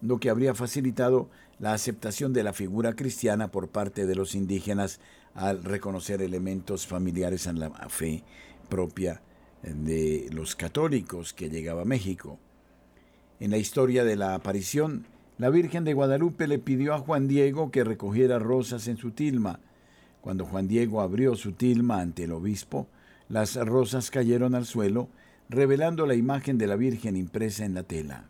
lo 0.01 0.19
que 0.19 0.29
habría 0.29 0.53
facilitado 0.53 1.29
la 1.59 1.73
aceptación 1.73 2.31
de 2.31 2.43
la 2.43 2.53
figura 2.53 2.93
cristiana 2.93 3.49
por 3.49 3.69
parte 3.69 4.05
de 4.05 4.15
los 4.15 4.35
indígenas 4.35 4.99
al 5.33 5.63
reconocer 5.63 6.21
elementos 6.21 6.85
familiares 6.85 7.47
en 7.47 7.59
la 7.59 7.71
fe 7.89 8.23
propia 8.69 9.21
de 9.63 10.27
los 10.31 10.55
católicos 10.55 11.33
que 11.33 11.49
llegaba 11.49 11.83
a 11.83 11.85
México. 11.85 12.37
En 13.39 13.49
la 13.49 13.57
historia 13.57 14.03
de 14.03 14.15
la 14.15 14.35
aparición, 14.35 15.05
la 15.39 15.49
Virgen 15.49 15.85
de 15.85 15.93
Guadalupe 15.93 16.47
le 16.47 16.59
pidió 16.59 16.93
a 16.93 16.99
Juan 16.99 17.27
Diego 17.27 17.71
que 17.71 17.83
recogiera 17.83 18.37
rosas 18.37 18.87
en 18.87 18.97
su 18.97 19.11
tilma. 19.11 19.59
Cuando 20.21 20.45
Juan 20.45 20.67
Diego 20.67 21.01
abrió 21.01 21.35
su 21.35 21.53
tilma 21.53 21.99
ante 21.99 22.25
el 22.25 22.31
obispo, 22.31 22.87
las 23.33 23.55
rosas 23.55 24.11
cayeron 24.11 24.53
al 24.53 24.67
suelo, 24.67 25.09
revelando 25.49 26.05
la 26.05 26.13
imagen 26.13 26.59
de 26.59 26.67
la 26.67 26.75
Virgen 26.75 27.17
impresa 27.17 27.65
en 27.65 27.73
la 27.73 27.81
tela. 27.81 28.29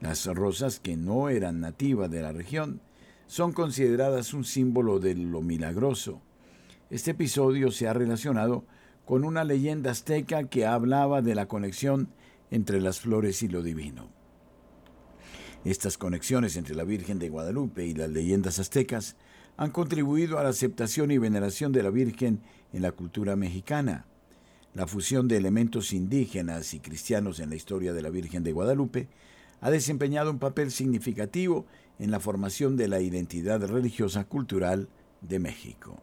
Las 0.00 0.26
rosas, 0.26 0.78
que 0.78 0.96
no 0.96 1.28
eran 1.28 1.58
nativas 1.58 2.08
de 2.08 2.22
la 2.22 2.30
región, 2.30 2.80
son 3.26 3.52
consideradas 3.52 4.32
un 4.32 4.44
símbolo 4.44 5.00
de 5.00 5.16
lo 5.16 5.42
milagroso. 5.42 6.22
Este 6.88 7.10
episodio 7.10 7.72
se 7.72 7.88
ha 7.88 7.94
relacionado 7.94 8.64
con 9.06 9.24
una 9.24 9.42
leyenda 9.42 9.90
azteca 9.90 10.44
que 10.44 10.66
hablaba 10.66 11.20
de 11.20 11.34
la 11.34 11.46
conexión 11.46 12.08
entre 12.52 12.80
las 12.80 13.00
flores 13.00 13.42
y 13.42 13.48
lo 13.48 13.60
divino. 13.60 14.08
Estas 15.64 15.98
conexiones 15.98 16.56
entre 16.56 16.76
la 16.76 16.84
Virgen 16.84 17.18
de 17.18 17.28
Guadalupe 17.28 17.84
y 17.84 17.94
las 17.94 18.10
leyendas 18.10 18.60
aztecas 18.60 19.16
han 19.56 19.72
contribuido 19.72 20.38
a 20.38 20.44
la 20.44 20.50
aceptación 20.50 21.10
y 21.10 21.18
veneración 21.18 21.72
de 21.72 21.82
la 21.82 21.90
Virgen 21.90 22.40
en 22.72 22.82
la 22.82 22.92
cultura 22.92 23.34
mexicana. 23.34 24.06
La 24.74 24.86
fusión 24.86 25.28
de 25.28 25.36
elementos 25.36 25.92
indígenas 25.92 26.72
y 26.72 26.80
cristianos 26.80 27.40
en 27.40 27.50
la 27.50 27.56
historia 27.56 27.92
de 27.92 28.00
la 28.00 28.08
Virgen 28.08 28.42
de 28.42 28.52
Guadalupe 28.52 29.08
ha 29.60 29.70
desempeñado 29.70 30.30
un 30.30 30.38
papel 30.38 30.70
significativo 30.70 31.66
en 31.98 32.10
la 32.10 32.20
formación 32.20 32.78
de 32.78 32.88
la 32.88 33.00
identidad 33.00 33.60
religiosa 33.66 34.24
cultural 34.24 34.88
de 35.20 35.38
México. 35.40 36.00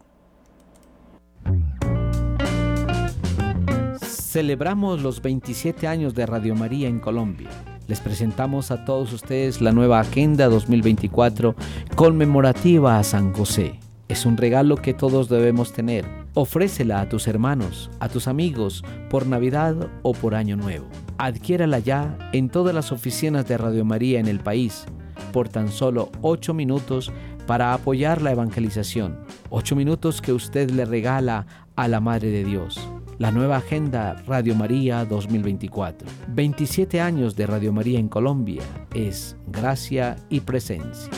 Celebramos 3.99 5.01
los 5.01 5.19
27 5.23 5.87
años 5.87 6.13
de 6.13 6.27
Radio 6.27 6.53
María 6.53 6.87
en 6.87 6.99
Colombia. 6.99 7.49
Les 7.87 7.99
presentamos 7.99 8.69
a 8.69 8.85
todos 8.85 9.11
ustedes 9.13 9.61
la 9.61 9.71
nueva 9.71 9.99
Agenda 9.99 10.47
2024 10.47 11.55
conmemorativa 11.95 12.99
a 12.99 13.03
San 13.03 13.33
José. 13.33 13.79
Es 14.07 14.27
un 14.27 14.37
regalo 14.37 14.75
que 14.75 14.93
todos 14.93 15.27
debemos 15.27 15.73
tener. 15.73 16.18
Ofrécela 16.33 17.01
a 17.01 17.09
tus 17.09 17.27
hermanos, 17.27 17.89
a 17.99 18.09
tus 18.09 18.27
amigos, 18.27 18.83
por 19.09 19.27
Navidad 19.27 19.89
o 20.03 20.13
por 20.13 20.35
Año 20.35 20.55
Nuevo. 20.55 20.87
Adquiérala 21.17 21.79
ya 21.79 22.17
en 22.33 22.49
todas 22.49 22.73
las 22.73 22.91
oficinas 22.91 23.47
de 23.47 23.57
Radio 23.57 23.85
María 23.85 24.19
en 24.19 24.27
el 24.27 24.39
país 24.39 24.85
por 25.33 25.49
tan 25.49 25.69
solo 25.69 26.09
8 26.21 26.53
minutos 26.53 27.11
para 27.45 27.73
apoyar 27.73 28.21
la 28.21 28.31
evangelización. 28.31 29.19
8 29.49 29.75
minutos 29.75 30.21
que 30.21 30.33
usted 30.33 30.69
le 30.71 30.85
regala 30.85 31.45
a 31.75 31.87
la 31.87 31.99
Madre 31.99 32.29
de 32.29 32.43
Dios 32.43 32.79
la 33.19 33.31
nueva 33.31 33.57
agenda 33.57 34.15
Radio 34.25 34.55
María 34.55 35.03
2024. 35.03 36.07
27 36.29 37.01
años 37.01 37.35
de 37.35 37.45
Radio 37.45 37.73
María 37.73 37.99
en 37.99 38.07
Colombia 38.07 38.63
es 38.93 39.35
gracia 39.47 40.15
y 40.29 40.39
presencia. 40.39 41.11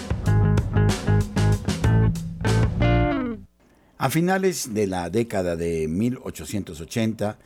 A 4.03 4.09
finales 4.09 4.73
de 4.73 4.87
la 4.87 5.11
década 5.11 5.55
de 5.55 5.87
1880, 5.87 7.37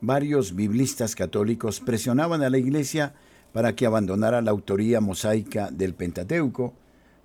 varios 0.00 0.54
biblistas 0.54 1.16
católicos 1.16 1.80
presionaban 1.80 2.44
a 2.44 2.48
la 2.48 2.58
Iglesia 2.58 3.14
para 3.52 3.74
que 3.74 3.86
abandonara 3.86 4.40
la 4.40 4.52
autoría 4.52 5.00
mosaica 5.00 5.68
del 5.72 5.94
Pentateuco, 5.94 6.74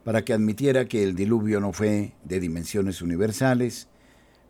para 0.03 0.25
que 0.25 0.33
admitiera 0.33 0.87
que 0.87 1.03
el 1.03 1.13
diluvio 1.13 1.59
no 1.59 1.73
fue 1.73 2.13
de 2.23 2.39
dimensiones 2.39 3.03
universales, 3.03 3.87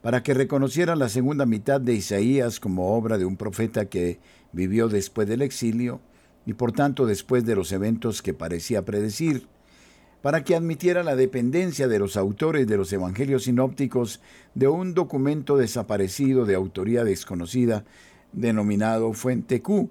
para 0.02 0.24
que 0.24 0.34
reconociera 0.34 0.96
la 0.96 1.10
segunda 1.10 1.46
mitad 1.46 1.82
de 1.82 1.96
Isaías 1.96 2.62
como 2.62 2.96
obra 2.96 3.18
de 3.18 3.26
un 3.26 3.36
profeta 3.36 3.90
que 3.90 4.22
vivió 4.54 4.88
después 4.88 5.28
del 5.28 5.42
exilio 5.42 6.00
y 6.46 6.54
por 6.54 6.72
tanto 6.72 7.06
después 7.06 7.44
de 7.44 7.58
los 7.58 7.74
eventos 7.74 8.22
que 8.22 8.34
parecía 8.34 8.86
predecir, 8.86 9.50
para 10.22 10.44
que 10.44 10.56
admitiera 10.56 11.04
la 11.04 11.16
dependencia 11.16 11.88
de 11.88 12.00
los 12.00 12.16
autores 12.16 12.68
de 12.68 12.78
los 12.78 12.94
evangelios 12.94 13.44
sinópticos 13.44 14.22
de 14.54 14.68
un 14.68 14.94
documento 14.94 15.58
desaparecido 15.58 16.46
de 16.46 16.56
autoría 16.56 17.04
desconocida 17.04 17.84
denominado 18.32 19.14
Fuente 19.14 19.62
Q, 19.62 19.90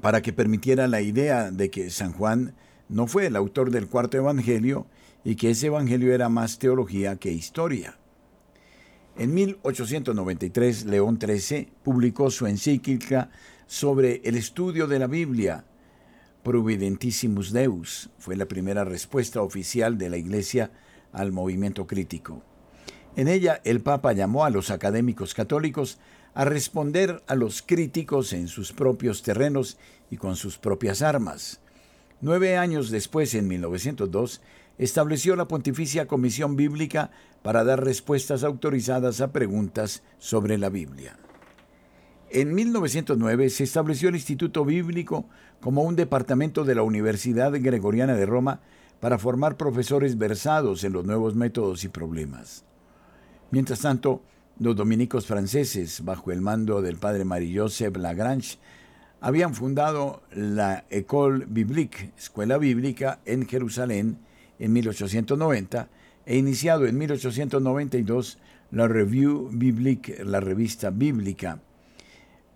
para 0.00 0.22
que 0.22 0.32
permitiera 0.32 0.86
la 0.86 1.00
idea 1.00 1.50
de 1.50 1.70
que 1.70 1.90
San 1.90 2.12
Juan 2.12 2.54
no 2.88 3.06
fue 3.06 3.26
el 3.26 3.36
autor 3.36 3.70
del 3.70 3.88
cuarto 3.88 4.16
evangelio 4.16 4.86
y 5.24 5.36
que 5.36 5.50
ese 5.50 5.66
evangelio 5.66 6.14
era 6.14 6.28
más 6.28 6.58
teología 6.58 7.16
que 7.16 7.32
historia. 7.32 7.98
En 9.18 9.34
1893, 9.34 10.84
León 10.84 11.18
XIII 11.20 11.68
publicó 11.82 12.30
su 12.30 12.46
encíclica 12.46 13.30
sobre 13.66 14.20
el 14.24 14.36
estudio 14.36 14.86
de 14.86 14.98
la 14.98 15.06
Biblia, 15.06 15.64
Providentissimus 16.46 17.52
Deus. 17.52 18.08
Fue 18.18 18.36
la 18.36 18.46
primera 18.46 18.84
respuesta 18.84 19.42
oficial 19.42 19.98
de 19.98 20.08
la 20.08 20.16
Iglesia 20.16 20.70
al 21.12 21.32
movimiento 21.32 21.88
crítico. 21.88 22.40
En 23.16 23.26
ella, 23.26 23.60
el 23.64 23.80
Papa 23.80 24.12
llamó 24.12 24.44
a 24.44 24.50
los 24.50 24.70
académicos 24.70 25.34
católicos 25.34 25.98
a 26.34 26.44
responder 26.44 27.20
a 27.26 27.34
los 27.34 27.62
críticos 27.62 28.32
en 28.32 28.46
sus 28.46 28.72
propios 28.72 29.24
terrenos 29.24 29.76
y 30.08 30.18
con 30.18 30.36
sus 30.36 30.56
propias 30.56 31.02
armas. 31.02 31.58
Nueve 32.20 32.56
años 32.56 32.90
después, 32.90 33.34
en 33.34 33.48
1902, 33.48 34.40
estableció 34.78 35.34
la 35.34 35.48
Pontificia 35.48 36.06
Comisión 36.06 36.54
Bíblica 36.54 37.10
para 37.42 37.64
dar 37.64 37.82
respuestas 37.82 38.44
autorizadas 38.44 39.20
a 39.20 39.32
preguntas 39.32 40.04
sobre 40.18 40.58
la 40.58 40.68
Biblia. 40.68 41.18
En 42.30 42.54
1909 42.54 43.50
se 43.50 43.64
estableció 43.64 44.08
el 44.08 44.16
Instituto 44.16 44.64
Bíblico 44.64 45.26
como 45.60 45.82
un 45.82 45.94
departamento 45.94 46.64
de 46.64 46.74
la 46.74 46.82
Universidad 46.82 47.52
Gregoriana 47.52 48.14
de 48.14 48.26
Roma 48.26 48.60
para 49.00 49.18
formar 49.18 49.56
profesores 49.56 50.18
versados 50.18 50.82
en 50.82 50.92
los 50.92 51.04
nuevos 51.04 51.36
métodos 51.36 51.84
y 51.84 51.88
problemas. 51.88 52.64
Mientras 53.52 53.80
tanto, 53.80 54.22
los 54.58 54.74
dominicos 54.74 55.26
franceses, 55.26 56.04
bajo 56.04 56.32
el 56.32 56.40
mando 56.40 56.82
del 56.82 56.96
padre 56.96 57.24
Marie-Joseph 57.24 57.96
Lagrange, 57.96 58.58
habían 59.20 59.54
fundado 59.54 60.22
la 60.32 60.84
École 60.90 61.44
Biblique, 61.46 62.12
Escuela 62.18 62.58
Bíblica, 62.58 63.20
en 63.24 63.46
Jerusalén, 63.46 64.18
en 64.58 64.72
1890 64.72 65.88
e 66.24 66.36
iniciado 66.36 66.86
en 66.86 66.98
1892 66.98 68.38
la 68.72 68.88
Revue 68.88 69.48
Biblique, 69.52 70.24
la 70.24 70.40
revista 70.40 70.90
bíblica. 70.90 71.60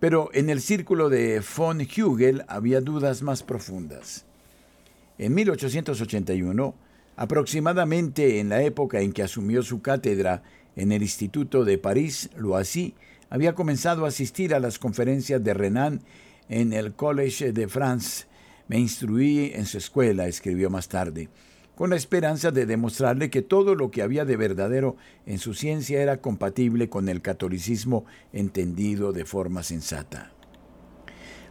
Pero 0.01 0.31
en 0.33 0.49
el 0.49 0.61
círculo 0.61 1.09
de 1.09 1.43
von 1.55 1.79
Hugel 1.79 2.43
había 2.47 2.81
dudas 2.81 3.21
más 3.21 3.43
profundas. 3.43 4.25
En 5.19 5.35
1881, 5.35 6.73
aproximadamente 7.15 8.39
en 8.39 8.49
la 8.49 8.63
época 8.63 9.01
en 9.01 9.13
que 9.13 9.21
asumió 9.21 9.61
su 9.61 9.83
cátedra 9.83 10.41
en 10.75 10.91
el 10.91 11.03
Instituto 11.03 11.65
de 11.65 11.77
París, 11.77 12.31
Loisy 12.35 12.95
había 13.29 13.53
comenzado 13.53 14.05
a 14.05 14.07
asistir 14.07 14.55
a 14.55 14.59
las 14.59 14.79
conferencias 14.79 15.43
de 15.43 15.53
Renan 15.53 16.01
en 16.49 16.73
el 16.73 16.95
Collège 16.95 17.53
de 17.53 17.67
France. 17.67 18.25
Me 18.67 18.79
instruí 18.79 19.51
en 19.53 19.67
su 19.67 19.77
escuela, 19.77 20.25
escribió 20.25 20.71
más 20.71 20.87
tarde 20.87 21.29
con 21.75 21.89
la 21.89 21.95
esperanza 21.95 22.51
de 22.51 22.65
demostrarle 22.65 23.29
que 23.29 23.41
todo 23.41 23.75
lo 23.75 23.91
que 23.91 24.01
había 24.01 24.25
de 24.25 24.37
verdadero 24.37 24.97
en 25.25 25.39
su 25.39 25.53
ciencia 25.53 26.01
era 26.01 26.17
compatible 26.17 26.89
con 26.89 27.09
el 27.09 27.21
catolicismo 27.21 28.05
entendido 28.33 29.13
de 29.13 29.25
forma 29.25 29.63
sensata. 29.63 30.31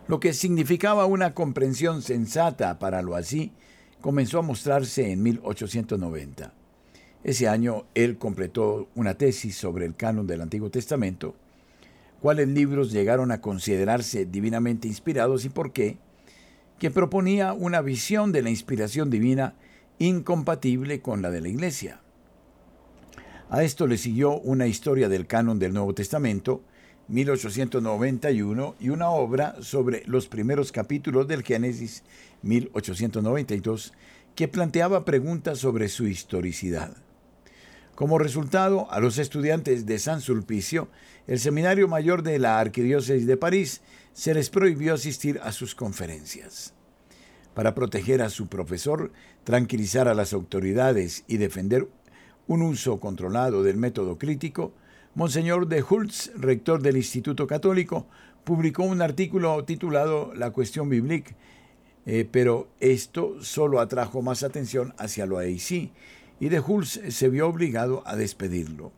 Lo 0.07 0.21
que 0.21 0.33
significaba 0.33 1.07
una 1.07 1.35
comprensión 1.35 2.03
sensata 2.03 2.79
para 2.79 3.03
lo 3.03 3.17
así 3.17 3.53
comenzó 4.01 4.39
a 4.39 4.43
mostrarse 4.43 5.13
en 5.13 5.23
1890. 5.23 6.53
Ese 7.23 7.49
año 7.49 7.85
él 7.95 8.17
completó 8.19 8.89
una 8.95 9.15
tesis 9.15 9.57
sobre 9.57 9.85
el 9.85 9.95
canon 9.95 10.27
del 10.27 10.41
Antiguo 10.41 10.71
Testamento, 10.71 11.35
cuáles 12.21 12.49
libros 12.49 12.93
llegaron 12.93 13.31
a 13.31 13.41
considerarse 13.41 14.25
divinamente 14.27 14.89
inspirados 14.89 15.45
y 15.45 15.49
por 15.49 15.73
qué, 15.73 15.99
que 16.79 16.91
proponía 16.91 17.53
una 17.53 17.83
visión 17.83 18.33
de 18.33 18.43
la 18.43 18.51
inspiración 18.51 19.11
divina 19.11 19.55
incompatible 20.01 21.01
con 21.01 21.23
la 21.23 21.31
de 21.31 21.41
la 21.41 21.49
Iglesia. 21.49 22.01
A 23.49 23.63
esto 23.63 23.87
le 23.87 23.97
siguió 23.97 24.39
una 24.41 24.67
historia 24.67 25.09
del 25.09 25.29
canon 25.29 25.61
del 25.61 25.73
Nuevo 25.73 25.95
Testamento 25.95 26.65
1891, 27.11 28.77
y 28.79 28.89
una 28.89 29.11
obra 29.11 29.57
sobre 29.61 30.05
los 30.07 30.29
primeros 30.29 30.73
capítulos 30.73 31.27
del 31.27 31.43
Génesis, 31.43 32.05
1892, 32.43 33.93
que 34.35 34.49
planteaba 34.49 35.05
preguntas 35.05 35.59
sobre 35.59 35.89
su 35.89 36.07
historicidad. 36.07 36.97
Como 37.95 38.19
resultado, 38.19 38.91
a 38.91 39.01
los 39.01 39.19
estudiantes 39.19 39.85
de 39.85 39.99
San 39.99 40.21
Sulpicio, 40.21 40.89
el 41.27 41.39
Seminario 41.39 41.89
Mayor 41.89 42.23
de 42.23 42.39
la 42.39 42.59
Arquidiócesis 42.59 43.27
de 43.27 43.37
París 43.37 43.83
se 44.13 44.33
les 44.33 44.49
prohibió 44.49 44.95
asistir 44.95 45.41
a 45.43 45.53
sus 45.53 45.75
conferencias. 45.75 46.73
Para 47.61 47.75
proteger 47.75 48.23
a 48.23 48.31
su 48.31 48.47
profesor, 48.47 49.13
tranquilizar 49.45 50.09
a 50.09 50.15
las 50.15 50.33
autoridades 50.33 51.25
y 51.29 51.37
defender 51.37 51.89
un 52.47 52.63
uso 52.63 53.01
controlado 53.01 53.63
del 53.63 53.77
método 53.77 54.17
crítico, 54.17 54.73
Monseñor 55.15 55.69
de 55.69 55.83
Hultz, 55.83 56.33
rector 56.37 56.81
del 56.81 56.97
Instituto 56.97 57.47
Católico, 57.47 58.07
publicó 58.45 58.85
un 58.85 59.03
artículo 59.03 59.63
titulado 59.63 60.33
La 60.35 60.53
cuestión 60.53 60.89
bíblica, 60.89 61.37
eh, 62.07 62.27
pero 62.33 62.69
esto 62.81 63.37
solo 63.43 63.81
atrajo 63.81 64.23
más 64.23 64.43
atención 64.43 64.95
hacia 64.97 65.27
lo 65.27 65.37
AIC 65.37 65.93
y 66.41 66.49
de 66.49 66.61
Hultz 66.61 66.99
se 67.11 67.29
vio 67.29 67.47
obligado 67.47 68.03
a 68.07 68.17
despedirlo. 68.17 68.91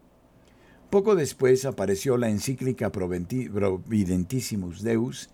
Poco 0.89 1.17
después 1.17 1.65
apareció 1.65 2.17
la 2.17 2.29
encíclica 2.29 2.93
Providentissimus 2.93 4.83
Deus. 4.83 5.31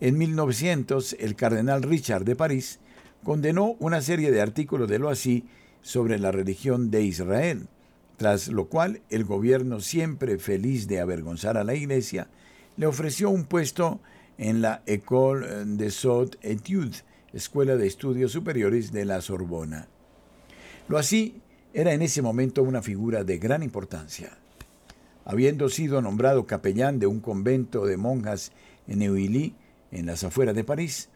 En 0.00 0.16
1900, 0.16 1.16
el 1.20 1.36
cardenal 1.36 1.82
Richard 1.82 2.24
de 2.24 2.34
París 2.34 2.80
condenó 3.22 3.76
una 3.80 4.00
serie 4.00 4.30
de 4.30 4.40
artículos 4.40 4.88
de 4.88 4.98
lo 4.98 5.12
sobre 5.82 6.18
la 6.18 6.32
religión 6.32 6.90
de 6.90 7.02
Israel, 7.02 7.68
tras 8.16 8.48
lo 8.48 8.68
cual 8.68 9.02
el 9.10 9.24
gobierno, 9.24 9.80
siempre 9.80 10.38
feliz 10.38 10.88
de 10.88 11.00
avergonzar 11.00 11.58
a 11.58 11.64
la 11.64 11.74
Iglesia, 11.74 12.28
le 12.78 12.86
ofreció 12.86 13.28
un 13.28 13.44
puesto 13.44 14.00
en 14.38 14.62
la 14.62 14.82
École 14.86 15.66
des 15.66 16.02
Hautes 16.06 16.38
Études, 16.40 17.04
Escuela 17.34 17.76
de 17.76 17.86
Estudios 17.86 18.32
Superiores 18.32 18.92
de 18.92 19.04
la 19.04 19.20
Sorbona. 19.20 19.88
Lo 20.88 20.98
era 21.74 21.92
en 21.92 22.00
ese 22.00 22.22
momento 22.22 22.62
una 22.62 22.80
figura 22.80 23.22
de 23.22 23.38
gran 23.38 23.62
importancia. 23.62 24.38
Habiendo 25.26 25.68
sido 25.68 26.00
nombrado 26.00 26.46
capellán 26.46 26.98
de 26.98 27.06
un 27.06 27.20
convento 27.20 27.84
de 27.84 27.98
monjas 27.98 28.50
en 28.88 29.00
Neuilly, 29.00 29.54
en 29.92 30.06
las 30.06 30.24
afueras 30.24 30.54
de 30.54 30.64
París, 30.64 31.08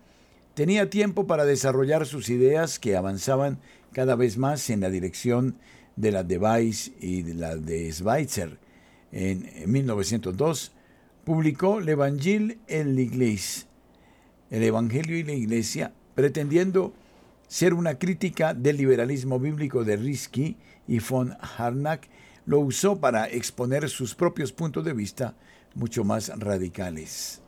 tenía 0.54 0.90
tiempo 0.90 1.26
para 1.26 1.44
desarrollar 1.44 2.06
sus 2.06 2.28
ideas 2.30 2.78
que 2.78 2.96
avanzaban 2.96 3.58
cada 3.92 4.16
vez 4.16 4.38
más 4.38 4.70
en 4.70 4.80
la 4.80 4.90
dirección 4.90 5.56
de 5.96 6.12
la 6.12 6.24
de 6.24 6.38
Weiss 6.38 6.92
y 7.00 7.22
de 7.22 7.34
la 7.34 7.56
de 7.56 7.92
Schweitzer. 7.92 8.58
En 9.12 9.48
1902 9.66 10.72
publicó 11.24 11.80
L'Evangile 11.80 12.58
en 12.66 12.96
l'Église, 12.96 13.66
el 14.50 14.62
Evangelio 14.62 15.16
y 15.16 15.22
la 15.22 15.32
Iglesia, 15.32 15.92
pretendiendo 16.14 16.92
ser 17.48 17.74
una 17.74 17.98
crítica 17.98 18.54
del 18.54 18.76
liberalismo 18.76 19.38
bíblico 19.38 19.84
de 19.84 19.96
Risky 19.96 20.56
y 20.88 20.98
von 20.98 21.36
Harnack, 21.56 22.08
lo 22.46 22.58
usó 22.58 23.00
para 23.00 23.28
exponer 23.28 23.88
sus 23.88 24.14
propios 24.14 24.52
puntos 24.52 24.84
de 24.84 24.92
vista 24.92 25.34
mucho 25.74 26.04
más 26.04 26.28
radicales. 26.36 27.43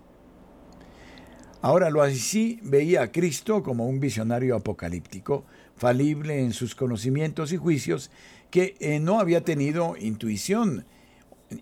Ahora 1.62 1.90
lo 1.90 2.03
así 2.03 2.61
veía 2.62 3.03
a 3.03 3.12
Cristo 3.12 3.62
como 3.62 3.88
un 3.88 3.99
visionario 3.99 4.57
apocalíptico, 4.57 5.45
falible 5.77 6.40
en 6.40 6.53
sus 6.53 6.75
conocimientos 6.75 7.53
y 7.53 7.57
juicios, 7.57 8.11
que 8.51 8.77
eh, 8.79 9.01
no 9.01 9.21
había 9.21 9.42
tenido 9.42 9.97
intuición 9.99 10.85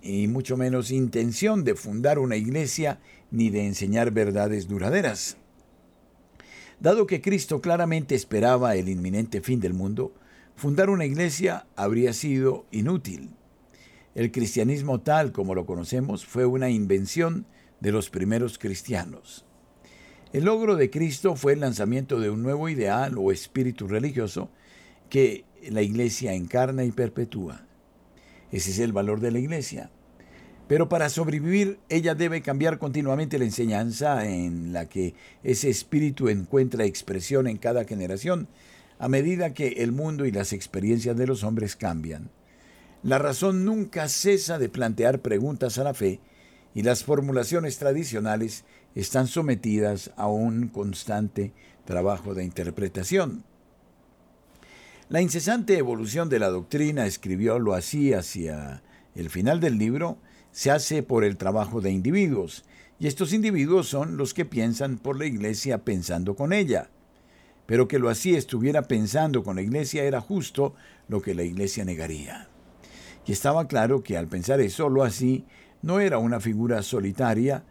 y 0.02 0.28
mucho 0.28 0.56
menos 0.56 0.90
intención 0.90 1.64
de 1.64 1.74
fundar 1.74 2.18
una 2.18 2.36
iglesia 2.36 3.00
ni 3.30 3.50
de 3.50 3.66
enseñar 3.66 4.10
verdades 4.10 4.68
duraderas. 4.68 5.36
Dado 6.80 7.06
que 7.06 7.20
Cristo 7.20 7.60
claramente 7.60 8.14
esperaba 8.14 8.76
el 8.76 8.88
inminente 8.88 9.40
fin 9.40 9.60
del 9.60 9.74
mundo, 9.74 10.12
fundar 10.56 10.90
una 10.90 11.04
iglesia 11.04 11.66
habría 11.76 12.12
sido 12.12 12.66
inútil. 12.70 13.30
El 14.14 14.30
cristianismo 14.30 15.00
tal 15.00 15.32
como 15.32 15.54
lo 15.54 15.66
conocemos 15.66 16.24
fue 16.24 16.46
una 16.46 16.70
invención 16.70 17.46
de 17.80 17.92
los 17.92 18.10
primeros 18.10 18.58
cristianos. 18.58 19.43
El 20.34 20.46
logro 20.46 20.74
de 20.74 20.90
Cristo 20.90 21.36
fue 21.36 21.52
el 21.52 21.60
lanzamiento 21.60 22.18
de 22.18 22.28
un 22.28 22.42
nuevo 22.42 22.68
ideal 22.68 23.14
o 23.18 23.30
espíritu 23.30 23.86
religioso 23.86 24.50
que 25.08 25.44
la 25.70 25.80
iglesia 25.80 26.32
encarna 26.32 26.82
y 26.82 26.90
perpetúa. 26.90 27.64
Ese 28.50 28.72
es 28.72 28.80
el 28.80 28.92
valor 28.92 29.20
de 29.20 29.30
la 29.30 29.38
iglesia. 29.38 29.92
Pero 30.66 30.88
para 30.88 31.08
sobrevivir 31.08 31.78
ella 31.88 32.16
debe 32.16 32.42
cambiar 32.42 32.80
continuamente 32.80 33.38
la 33.38 33.44
enseñanza 33.44 34.28
en 34.28 34.72
la 34.72 34.88
que 34.88 35.14
ese 35.44 35.70
espíritu 35.70 36.28
encuentra 36.28 36.84
expresión 36.84 37.46
en 37.46 37.56
cada 37.56 37.84
generación 37.84 38.48
a 38.98 39.06
medida 39.06 39.54
que 39.54 39.68
el 39.84 39.92
mundo 39.92 40.26
y 40.26 40.32
las 40.32 40.52
experiencias 40.52 41.16
de 41.16 41.28
los 41.28 41.44
hombres 41.44 41.76
cambian. 41.76 42.28
La 43.04 43.18
razón 43.18 43.64
nunca 43.64 44.08
cesa 44.08 44.58
de 44.58 44.68
plantear 44.68 45.20
preguntas 45.20 45.78
a 45.78 45.84
la 45.84 45.94
fe 45.94 46.18
y 46.74 46.82
las 46.82 47.04
formulaciones 47.04 47.78
tradicionales 47.78 48.64
están 48.94 49.26
sometidas 49.26 50.12
a 50.16 50.28
un 50.28 50.68
constante 50.68 51.52
trabajo 51.84 52.34
de 52.34 52.44
interpretación. 52.44 53.44
La 55.08 55.20
incesante 55.20 55.76
evolución 55.76 56.28
de 56.28 56.38
la 56.38 56.48
doctrina, 56.48 57.06
escribió 57.06 57.58
lo 57.58 57.74
así 57.74 58.12
hacia 58.14 58.82
el 59.14 59.30
final 59.30 59.60
del 59.60 59.78
libro, 59.78 60.18
se 60.50 60.70
hace 60.70 61.02
por 61.02 61.24
el 61.24 61.36
trabajo 61.36 61.80
de 61.80 61.90
individuos, 61.90 62.64
y 62.98 63.06
estos 63.06 63.32
individuos 63.32 63.88
son 63.88 64.16
los 64.16 64.34
que 64.34 64.44
piensan 64.44 64.98
por 64.98 65.18
la 65.18 65.26
iglesia 65.26 65.84
pensando 65.84 66.36
con 66.36 66.52
ella. 66.52 66.88
Pero 67.66 67.88
que 67.88 67.98
lo 67.98 68.08
así 68.08 68.34
estuviera 68.34 68.82
pensando 68.82 69.42
con 69.42 69.56
la 69.56 69.62
iglesia 69.62 70.04
era 70.04 70.20
justo 70.20 70.74
lo 71.08 71.20
que 71.20 71.34
la 71.34 71.42
iglesia 71.42 71.84
negaría. 71.84 72.48
Y 73.26 73.32
estaba 73.32 73.66
claro 73.66 74.02
que 74.02 74.16
al 74.16 74.28
pensar 74.28 74.60
eso, 74.60 74.88
lo 74.88 75.02
así 75.02 75.44
no 75.82 76.00
era 76.00 76.18
una 76.18 76.40
figura 76.40 76.82
solitaria. 76.82 77.64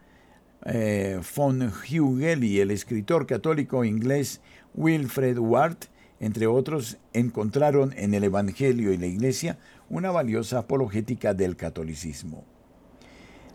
Eh, 0.66 1.20
von 1.36 1.62
Hugel 1.62 2.42
y 2.42 2.60
el 2.60 2.70
escritor 2.70 3.26
católico 3.26 3.84
inglés 3.84 4.40
Wilfred 4.74 5.38
Ward, 5.38 5.76
entre 6.20 6.46
otros, 6.46 6.96
encontraron 7.12 7.92
en 7.96 8.14
el 8.14 8.24
Evangelio 8.24 8.92
y 8.92 8.96
la 8.96 9.06
Iglesia 9.06 9.58
una 9.90 10.10
valiosa 10.10 10.60
apologética 10.60 11.34
del 11.34 11.56
catolicismo. 11.56 12.44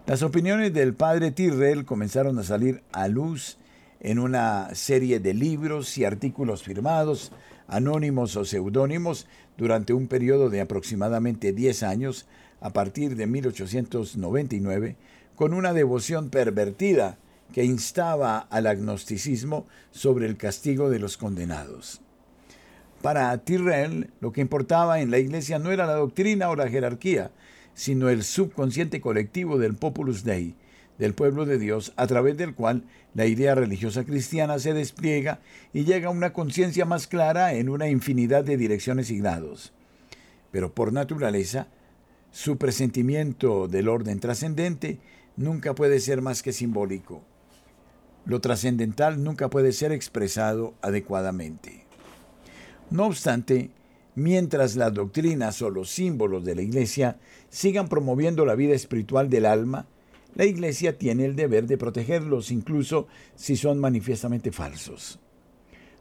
Las 0.06 0.22
opiniones 0.22 0.74
del 0.74 0.94
padre 0.94 1.32
Tyrrell 1.32 1.86
comenzaron 1.86 2.38
a 2.38 2.44
salir 2.44 2.84
a 2.92 3.08
luz 3.08 3.58
en 4.00 4.20
una 4.20 4.74
serie 4.76 5.20
de 5.20 5.34
libros 5.34 5.98
y 5.98 6.06
artículos 6.06 6.64
firmados, 6.64 7.32
anónimos 7.68 8.36
o 8.36 8.46
seudónimos, 8.46 9.28
durante 9.58 9.94
un 9.94 10.08
periodo 10.08 10.50
de 10.50 10.62
aproximadamente 10.62 11.54
10 11.54 11.84
años, 11.84 12.28
a 12.62 12.72
partir 12.72 13.16
de 13.16 13.28
1899, 13.28 14.96
con 15.40 15.54
una 15.54 15.72
devoción 15.72 16.30
pervertida 16.30 17.18
que 17.54 17.64
instaba 17.64 18.40
al 18.40 18.68
agnosticismo 18.68 19.68
sobre 19.90 20.26
el 20.26 20.36
castigo 20.36 20.90
de 20.90 21.00
los 21.00 21.16
condenados. 21.16 22.02
Para 23.02 23.38
Tyrrell, 23.38 24.10
lo 24.20 24.34
que 24.34 24.42
importaba 24.42 25.00
en 25.00 25.12
la 25.12 25.18
Iglesia 25.18 25.58
no 25.58 25.72
era 25.72 25.86
la 25.86 25.94
doctrina 25.94 26.50
o 26.50 26.58
la 26.58 26.68
jerarquía, 26.68 27.32
sino 27.74 28.10
el 28.10 28.24
subconsciente 28.24 29.00
colectivo 29.00 29.58
del 29.58 29.76
Populus 29.76 30.26
Dei, 30.26 30.56
del 30.98 31.14
pueblo 31.14 31.46
de 31.46 31.58
Dios, 31.58 31.94
a 31.96 32.06
través 32.06 32.36
del 32.36 32.54
cual 32.54 32.84
la 33.14 33.26
idea 33.26 33.56
religiosa 33.56 34.04
cristiana 34.04 34.60
se 34.60 34.74
despliega 34.74 35.40
y 35.72 35.86
llega 35.86 36.10
a 36.10 36.12
una 36.12 36.34
conciencia 36.34 36.84
más 36.84 37.08
clara 37.08 37.54
en 37.54 37.70
una 37.70 37.88
infinidad 37.88 38.44
de 38.44 38.58
direcciones 38.58 39.10
y 39.10 39.20
grados. 39.20 39.72
Pero 40.52 40.74
por 40.74 40.92
naturaleza, 40.92 41.68
su 42.30 42.58
presentimiento 42.58 43.70
del 43.70 43.88
orden 43.88 44.20
trascendente 44.20 45.00
nunca 45.40 45.74
puede 45.74 46.02
ser 46.02 46.22
más 46.22 46.44
que 46.44 46.52
simbólico. 46.52 47.24
Lo 48.26 48.42
trascendental 48.42 49.24
nunca 49.24 49.50
puede 49.50 49.72
ser 49.72 49.94
expresado 49.94 50.74
adecuadamente. 50.82 51.86
No 52.92 53.06
obstante, 53.06 53.72
mientras 54.16 54.76
las 54.76 54.94
doctrinas 54.94 55.62
o 55.62 55.70
los 55.70 55.90
símbolos 55.90 56.44
de 56.44 56.56
la 56.56 56.62
Iglesia 56.62 57.20
sigan 57.50 57.88
promoviendo 57.88 58.46
la 58.46 58.56
vida 58.56 58.76
espiritual 58.76 59.30
del 59.30 59.46
alma, 59.46 59.88
la 60.36 60.44
Iglesia 60.44 60.98
tiene 60.98 61.24
el 61.24 61.38
deber 61.38 61.68
de 61.68 61.78
protegerlos, 61.78 62.52
incluso 62.52 63.08
si 63.36 63.56
son 63.56 63.80
manifiestamente 63.80 64.52
falsos. 64.52 65.20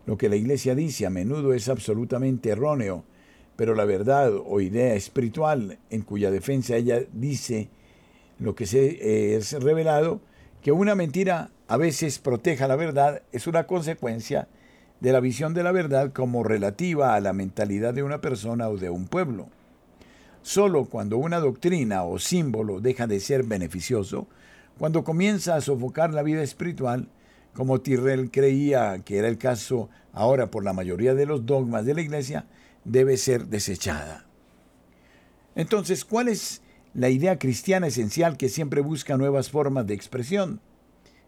Lo 0.04 0.18
que 0.18 0.28
la 0.28 0.36
Iglesia 0.36 0.74
dice 0.74 1.06
a 1.06 1.10
menudo 1.10 1.54
es 1.54 1.68
absolutamente 1.68 2.50
erróneo, 2.50 3.04
pero 3.54 3.76
la 3.76 3.84
verdad 3.84 4.32
o 4.34 4.60
idea 4.60 4.94
espiritual 4.94 5.78
en 5.90 6.02
cuya 6.02 6.32
defensa 6.32 6.76
ella 6.76 7.04
dice 7.12 7.70
lo 8.38 8.54
que 8.54 8.66
se 8.66 8.86
eh, 8.86 9.36
es 9.36 9.52
revelado, 9.52 10.20
que 10.62 10.72
una 10.72 10.94
mentira 10.94 11.50
a 11.66 11.76
veces 11.76 12.18
proteja 12.18 12.68
la 12.68 12.76
verdad, 12.76 13.22
es 13.32 13.46
una 13.46 13.64
consecuencia 13.64 14.48
de 15.00 15.12
la 15.12 15.20
visión 15.20 15.54
de 15.54 15.62
la 15.62 15.72
verdad 15.72 16.12
como 16.12 16.42
relativa 16.42 17.14
a 17.14 17.20
la 17.20 17.32
mentalidad 17.32 17.94
de 17.94 18.02
una 18.02 18.20
persona 18.20 18.68
o 18.68 18.76
de 18.76 18.90
un 18.90 19.06
pueblo. 19.06 19.48
Solo 20.42 20.86
cuando 20.86 21.18
una 21.18 21.40
doctrina 21.40 22.04
o 22.04 22.18
símbolo 22.18 22.80
deja 22.80 23.06
de 23.06 23.20
ser 23.20 23.44
beneficioso, 23.44 24.26
cuando 24.78 25.04
comienza 25.04 25.56
a 25.56 25.60
sofocar 25.60 26.14
la 26.14 26.22
vida 26.22 26.42
espiritual, 26.42 27.08
como 27.52 27.80
Tyrrell 27.80 28.30
creía 28.30 29.00
que 29.04 29.18
era 29.18 29.28
el 29.28 29.38
caso 29.38 29.88
ahora 30.12 30.50
por 30.50 30.64
la 30.64 30.72
mayoría 30.72 31.14
de 31.14 31.26
los 31.26 31.44
dogmas 31.44 31.84
de 31.84 31.94
la 31.94 32.00
Iglesia, 32.00 32.46
debe 32.84 33.16
ser 33.16 33.46
desechada. 33.46 34.24
Entonces, 35.54 36.04
¿cuál 36.04 36.28
es 36.28 36.62
la 36.94 37.10
idea 37.10 37.38
cristiana 37.38 37.86
esencial 37.86 38.36
que 38.36 38.48
siempre 38.48 38.80
busca 38.80 39.16
nuevas 39.16 39.50
formas 39.50 39.86
de 39.86 39.94
expresión? 39.94 40.60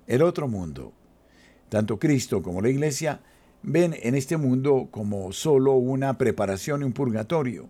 El 0.07 0.23
otro 0.23 0.49
mundo. 0.49 0.93
Tanto 1.69 1.99
Cristo 1.99 2.43
como 2.43 2.61
la 2.61 2.71
Iglesia 2.71 3.21
ven 3.63 3.95
en 4.03 4.15
este 4.15 4.37
mundo 4.37 4.89
como 4.91 5.33
solo 5.33 5.75
una 5.75 6.19
preparación 6.19 6.81
y 6.81 6.85
un 6.85 6.93
purgatorio. 6.93 7.69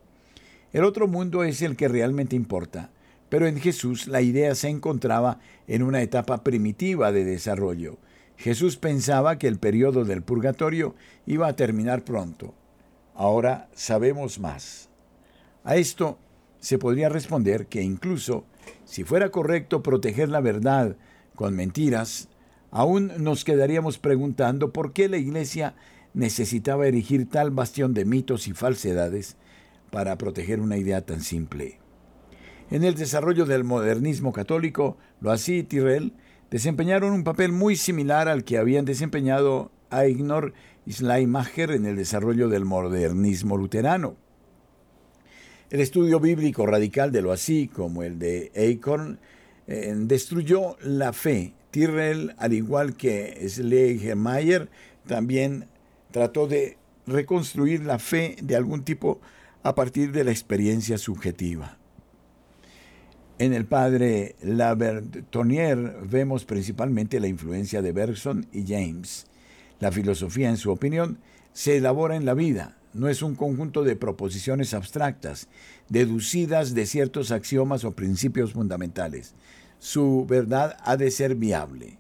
El 0.73 0.85
otro 0.85 1.09
mundo 1.09 1.43
es 1.43 1.63
el 1.63 1.77
que 1.77 1.89
realmente 1.89 2.37
importa, 2.37 2.91
pero 3.29 3.47
en 3.47 3.59
Jesús 3.59 4.07
la 4.07 4.23
idea 4.23 4.55
se 4.55 4.69
encontraba 4.69 5.41
en 5.67 5.83
una 5.83 6.01
etapa 6.01 6.45
primitiva 6.45 7.13
de 7.13 7.25
desarrollo. 7.25 7.99
Jesús 8.37 8.77
pensaba 8.77 9.37
que 9.37 9.49
el 9.49 9.59
periodo 9.59 10.05
del 10.05 10.23
purgatorio 10.23 10.95
iba 11.27 11.47
a 11.49 11.57
terminar 11.57 12.05
pronto. 12.05 12.55
Ahora 13.15 13.69
sabemos 13.75 14.39
más. 14.39 14.89
A 15.65 15.77
esto 15.77 16.19
se 16.61 16.79
podría 16.79 17.09
responder 17.09 17.67
que 17.67 17.83
incluso 17.83 18.45
si 18.85 19.05
fuera 19.05 19.31
correcto 19.31 19.83
proteger 19.83 20.29
la 20.29 20.41
verdad 20.41 20.97
con 21.35 21.57
mentiras, 21.57 22.29
aún 22.71 23.13
nos 23.19 23.45
quedaríamos 23.45 23.99
preguntando 23.99 24.73
por 24.73 24.93
qué 24.93 25.09
la 25.09 25.17
Iglesia 25.17 25.75
necesitaba 26.15 26.87
erigir 26.87 27.29
tal 27.29 27.51
bastión 27.51 27.95
de 27.95 28.05
mitos 28.05 28.47
y 28.47 28.53
falsedades 28.53 29.37
para 29.91 30.17
proteger 30.19 30.61
una 30.61 30.77
idea 30.77 31.05
tan 31.05 31.21
simple. 31.21 31.79
En 32.71 32.85
el 32.85 32.95
desarrollo 32.95 33.47
del 33.47 33.65
modernismo 33.65 34.33
católico, 34.33 34.97
Loisy 35.21 35.59
y 35.59 35.63
Tyrrell 35.65 36.13
desempeñaron 36.51 37.13
un 37.13 37.25
papel 37.25 37.53
muy 37.53 37.75
similar 37.75 38.29
al 38.29 38.45
que 38.45 38.59
habían 38.59 38.85
desempeñado 38.85 39.73
Eignor 39.91 40.53
y 40.87 40.93
Schleiermacher 40.93 41.73
en 41.73 41.87
el 41.87 41.97
desarrollo 41.97 42.49
del 42.49 42.65
modernismo 42.65 43.57
luterano. 43.57 44.17
El 45.71 45.79
estudio 45.79 46.19
bíblico 46.19 46.67
radical 46.67 47.13
de 47.13 47.23
Loisy, 47.23 47.69
como 47.69 48.03
el 48.03 48.19
de 48.19 48.51
Eichhorn, 48.55 49.21
eh, 49.69 49.95
destruyó 49.99 50.77
la 50.83 51.13
fe. 51.13 51.55
Tyrrell, 51.71 52.35
al 52.39 52.53
igual 52.53 52.97
que 52.97 53.41
Schleiermacher, 53.49 54.69
también 55.07 55.69
trató 56.11 56.49
de 56.49 56.77
reconstruir 57.07 57.85
la 57.85 58.01
fe 58.01 58.35
de 58.43 58.57
algún 58.57 58.83
tipo 58.83 59.21
a 59.63 59.77
partir 59.77 60.11
de 60.11 60.25
la 60.25 60.33
experiencia 60.33 60.99
subjetiva. 60.99 61.79
En 63.39 63.53
el 63.53 63.65
padre 63.65 64.35
Labertonier 64.43 65.99
vemos 66.03 66.45
principalmente 66.47 67.21
la 67.21 67.29
influencia 67.29 67.81
de 67.81 67.93
Bergson 67.93 68.47
y 68.53 68.67
James. 68.67 69.29
La 69.79 69.93
filosofía, 69.93 70.49
en 70.49 70.57
su 70.57 70.73
opinión, 70.73 71.21
se 71.53 71.77
elabora 71.77 72.17
en 72.17 72.25
la 72.25 72.35
vida, 72.35 72.77
no 72.93 73.09
es 73.09 73.23
un 73.23 73.35
conjunto 73.35 73.85
de 73.85 73.97
proposiciones 73.97 74.75
abstractas, 74.75 75.49
deducidas 75.89 76.75
de 76.75 76.87
ciertos 76.87 77.31
axiomas 77.31 77.85
o 77.85 77.93
principios 77.93 78.53
fundamentales. 78.53 79.35
Su 79.79 80.27
verdad 80.27 80.77
ha 80.85 80.97
de 80.97 81.11
ser 81.11 81.35
viable. 81.35 81.99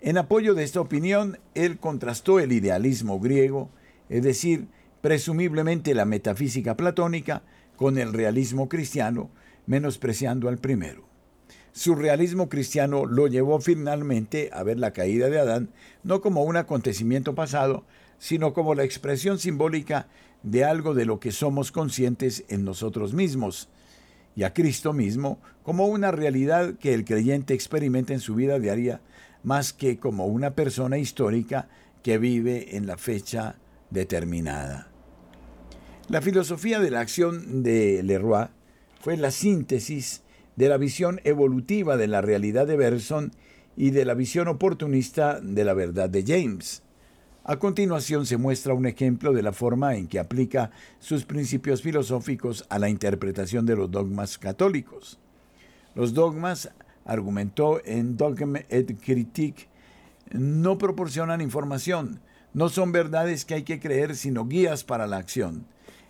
En 0.00 0.18
apoyo 0.18 0.54
de 0.54 0.64
esta 0.64 0.80
opinión, 0.80 1.38
él 1.54 1.78
contrastó 1.78 2.40
el 2.40 2.52
idealismo 2.52 3.20
griego, 3.20 3.70
es 4.08 4.22
decir, 4.22 4.68
presumiblemente 5.00 5.94
la 5.94 6.04
metafísica 6.04 6.76
platónica, 6.76 7.42
con 7.76 7.98
el 7.98 8.12
realismo 8.12 8.68
cristiano, 8.68 9.30
menospreciando 9.66 10.48
al 10.48 10.58
primero. 10.58 11.08
Su 11.72 11.94
realismo 11.94 12.48
cristiano 12.48 13.06
lo 13.06 13.26
llevó 13.26 13.60
finalmente 13.60 14.50
a 14.52 14.62
ver 14.62 14.78
la 14.78 14.92
caída 14.92 15.28
de 15.28 15.38
Adán 15.38 15.70
no 16.02 16.20
como 16.20 16.42
un 16.42 16.56
acontecimiento 16.56 17.34
pasado, 17.34 17.84
sino 18.20 18.52
como 18.52 18.76
la 18.76 18.84
expresión 18.84 19.40
simbólica 19.40 20.06
de 20.44 20.64
algo 20.64 20.94
de 20.94 21.06
lo 21.06 21.18
que 21.18 21.32
somos 21.32 21.72
conscientes 21.72 22.44
en 22.48 22.64
nosotros 22.64 23.14
mismos, 23.14 23.68
y 24.36 24.44
a 24.44 24.54
Cristo 24.54 24.92
mismo 24.92 25.40
como 25.64 25.86
una 25.86 26.12
realidad 26.12 26.74
que 26.78 26.94
el 26.94 27.04
creyente 27.04 27.54
experimenta 27.54 28.12
en 28.12 28.20
su 28.20 28.36
vida 28.36 28.60
diaria, 28.60 29.00
más 29.42 29.72
que 29.72 29.98
como 29.98 30.26
una 30.26 30.54
persona 30.54 30.98
histórica 30.98 31.68
que 32.02 32.18
vive 32.18 32.76
en 32.76 32.86
la 32.86 32.96
fecha 32.96 33.56
determinada. 33.90 34.88
La 36.08 36.20
filosofía 36.20 36.78
de 36.78 36.90
la 36.90 37.00
acción 37.00 37.62
de 37.62 38.02
Leroy 38.02 38.46
fue 39.00 39.16
la 39.16 39.30
síntesis 39.30 40.22
de 40.56 40.68
la 40.68 40.76
visión 40.76 41.20
evolutiva 41.24 41.96
de 41.96 42.06
la 42.06 42.20
realidad 42.20 42.66
de 42.66 42.76
Bergson 42.76 43.32
y 43.76 43.90
de 43.90 44.04
la 44.04 44.14
visión 44.14 44.48
oportunista 44.48 45.40
de 45.40 45.64
la 45.64 45.72
verdad 45.72 46.10
de 46.10 46.22
James. 46.26 46.82
A 47.42 47.56
continuación 47.56 48.26
se 48.26 48.36
muestra 48.36 48.74
un 48.74 48.84
ejemplo 48.84 49.32
de 49.32 49.42
la 49.42 49.52
forma 49.52 49.94
en 49.96 50.08
que 50.08 50.18
aplica 50.18 50.70
sus 50.98 51.24
principios 51.24 51.80
filosóficos 51.80 52.66
a 52.68 52.78
la 52.78 52.90
interpretación 52.90 53.64
de 53.64 53.76
los 53.76 53.90
dogmas 53.90 54.36
católicos. 54.36 55.18
Los 55.94 56.12
dogmas, 56.12 56.70
argumentó 57.06 57.80
en 57.84 58.18
Dogme 58.18 58.66
et 58.68 58.94
Critique, 59.00 59.68
no 60.32 60.76
proporcionan 60.76 61.40
información, 61.40 62.20
no 62.52 62.68
son 62.68 62.92
verdades 62.92 63.44
que 63.44 63.54
hay 63.54 63.62
que 63.62 63.80
creer, 63.80 64.16
sino 64.16 64.46
guías 64.46 64.84
para 64.84 65.06
la 65.06 65.16
acción. 65.16 65.66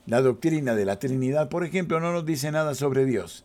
La 0.06 0.22
doctrina 0.22 0.74
de 0.74 0.84
la 0.84 0.98
Trinidad, 0.98 1.48
por 1.48 1.64
ejemplo, 1.64 2.00
no 2.00 2.12
nos 2.12 2.26
dice 2.26 2.50
nada 2.50 2.74
sobre 2.74 3.04
Dios, 3.04 3.44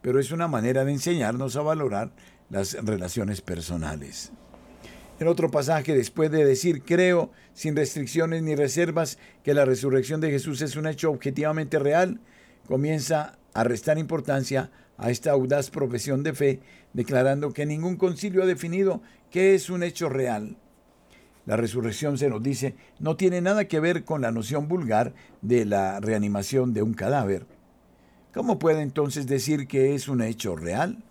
pero 0.00 0.18
es 0.18 0.32
una 0.32 0.48
manera 0.48 0.84
de 0.84 0.92
enseñarnos 0.92 1.56
a 1.56 1.62
valorar 1.62 2.12
las 2.48 2.74
relaciones 2.82 3.42
personales. 3.42 4.32
En 5.18 5.28
otro 5.28 5.50
pasaje, 5.50 5.94
después 5.94 6.30
de 6.30 6.44
decir, 6.44 6.82
creo, 6.82 7.30
sin 7.54 7.74
restricciones 7.74 8.42
ni 8.42 8.54
reservas, 8.54 9.18
que 9.42 9.54
la 9.54 9.64
resurrección 9.64 10.20
de 10.20 10.30
Jesús 10.30 10.60
es 10.60 10.76
un 10.76 10.86
hecho 10.86 11.10
objetivamente 11.10 11.78
real, 11.78 12.20
comienza 12.66 13.38
a 13.54 13.64
restar 13.64 13.96
importancia 13.96 14.70
a 14.98 15.10
esta 15.10 15.30
audaz 15.30 15.70
profesión 15.70 16.22
de 16.22 16.34
fe, 16.34 16.60
declarando 16.92 17.52
que 17.52 17.64
ningún 17.64 17.96
concilio 17.96 18.42
ha 18.42 18.46
definido 18.46 19.00
qué 19.30 19.54
es 19.54 19.70
un 19.70 19.82
hecho 19.82 20.10
real. 20.10 20.56
La 21.46 21.56
resurrección, 21.56 22.18
se 22.18 22.28
nos 22.28 22.42
dice, 22.42 22.74
no 22.98 23.16
tiene 23.16 23.40
nada 23.40 23.66
que 23.66 23.80
ver 23.80 24.04
con 24.04 24.20
la 24.20 24.32
noción 24.32 24.68
vulgar 24.68 25.14
de 25.40 25.64
la 25.64 26.00
reanimación 26.00 26.74
de 26.74 26.82
un 26.82 26.92
cadáver. 26.92 27.46
¿Cómo 28.34 28.58
puede 28.58 28.82
entonces 28.82 29.26
decir 29.26 29.66
que 29.66 29.94
es 29.94 30.08
un 30.08 30.20
hecho 30.20 30.56
real? 30.56 31.02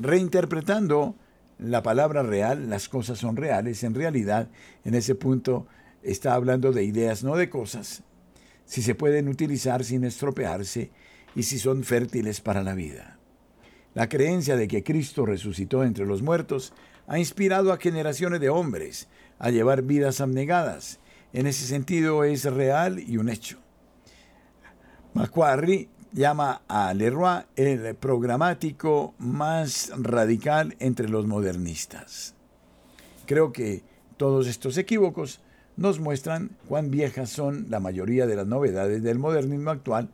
Reinterpretando 0.00 1.14
la 1.62 1.82
palabra 1.82 2.22
real, 2.22 2.68
las 2.68 2.88
cosas 2.88 3.18
son 3.18 3.36
reales, 3.36 3.82
en 3.84 3.94
realidad, 3.94 4.48
en 4.84 4.94
ese 4.94 5.14
punto 5.14 5.66
está 6.02 6.34
hablando 6.34 6.72
de 6.72 6.84
ideas, 6.84 7.22
no 7.22 7.36
de 7.36 7.48
cosas, 7.48 8.02
si 8.64 8.82
se 8.82 8.94
pueden 8.94 9.28
utilizar 9.28 9.84
sin 9.84 10.04
estropearse 10.04 10.90
y 11.34 11.44
si 11.44 11.58
son 11.58 11.84
fértiles 11.84 12.40
para 12.40 12.62
la 12.62 12.74
vida. 12.74 13.18
La 13.94 14.08
creencia 14.08 14.56
de 14.56 14.68
que 14.68 14.82
Cristo 14.82 15.26
resucitó 15.26 15.84
entre 15.84 16.06
los 16.06 16.22
muertos 16.22 16.72
ha 17.06 17.18
inspirado 17.18 17.72
a 17.72 17.78
generaciones 17.78 18.40
de 18.40 18.48
hombres 18.48 19.08
a 19.38 19.50
llevar 19.50 19.82
vidas 19.82 20.20
abnegadas. 20.20 20.98
En 21.32 21.46
ese 21.46 21.66
sentido 21.66 22.24
es 22.24 22.44
real 22.44 22.98
y 22.98 23.18
un 23.18 23.28
hecho. 23.28 23.58
Macquarie 25.14 25.88
llama 26.12 26.62
a 26.68 26.92
Leroy 26.94 27.42
el 27.56 27.94
programático 27.94 29.14
más 29.18 29.90
radical 29.96 30.76
entre 30.78 31.08
los 31.08 31.26
modernistas. 31.26 32.34
Creo 33.26 33.52
que 33.52 33.82
todos 34.16 34.46
estos 34.46 34.76
equívocos 34.76 35.40
nos 35.76 35.98
muestran 35.98 36.50
cuán 36.68 36.90
viejas 36.90 37.30
son 37.30 37.66
la 37.70 37.80
mayoría 37.80 38.26
de 38.26 38.36
las 38.36 38.46
novedades 38.46 39.02
del 39.02 39.18
modernismo 39.18 39.70
actual 39.70 40.10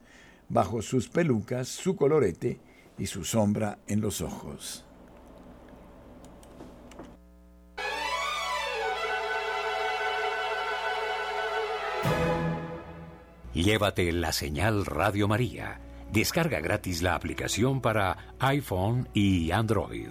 bajo 0.48 0.82
sus 0.82 1.08
pelucas, 1.08 1.68
su 1.68 1.96
colorete 1.96 2.60
y 2.96 3.06
su 3.06 3.24
sombra 3.24 3.78
en 3.86 4.00
los 4.00 4.20
ojos. 4.20 4.84
Llévate 13.52 14.12
la 14.12 14.32
señal 14.32 14.86
Radio 14.86 15.26
María. 15.26 15.80
Descarga 16.12 16.60
gratis 16.60 17.02
la 17.02 17.14
aplicación 17.14 17.82
para 17.82 18.34
iPhone 18.38 19.08
y 19.12 19.50
Android. 19.50 20.08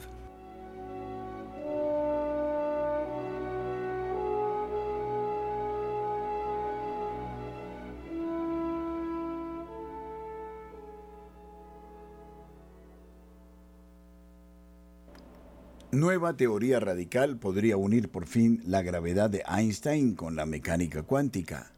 Nueva 15.92 16.38
teoría 16.38 16.80
radical 16.80 17.38
podría 17.38 17.76
unir 17.76 18.10
por 18.10 18.28
fin 18.28 18.62
la 18.66 18.84
gravedad 18.84 19.32
de 19.32 19.44
Einstein 19.48 20.14
con 20.14 20.36
la 20.36 20.46
mecánica 20.46 21.02
cuántica. 21.02 21.72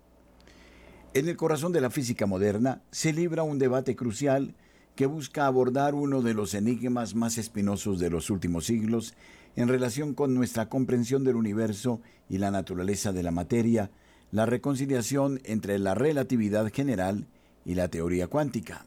En 1.16 1.28
el 1.28 1.38
corazón 1.38 1.72
de 1.72 1.82
la 1.82 1.89
física 1.89 2.28
moderna 2.28 2.84
se 2.91 3.12
libra 3.14 3.41
un 3.41 3.57
debate 3.57 3.95
crucial 3.95 4.53
que 4.95 5.07
busca 5.07 5.47
abordar 5.47 5.95
uno 5.95 6.22
de 6.22 6.36
los 6.36 6.53
enigmas 6.53 7.16
más 7.16 7.39
espinosos 7.39 7.97
de 7.97 8.12
los 8.12 8.30
últimos 8.30 8.68
siglos 8.68 9.16
en 9.55 9.70
relación 9.70 10.14
con 10.14 10.36
nuestra 10.36 10.70
comprensión 10.70 11.24
del 11.24 11.36
universo 11.36 11.99
y 12.30 12.38
la 12.38 12.51
naturaleza 12.51 13.12
de 13.12 13.24
la 13.24 13.32
materia, 13.32 13.89
la 14.32 14.45
reconciliación 14.45 15.41
entre 15.45 15.80
la 15.80 15.95
relatividad 15.95 16.72
general 16.72 17.26
y 17.66 17.74
la 17.74 17.88
teoría 17.88 18.28
cuántica. 18.28 18.86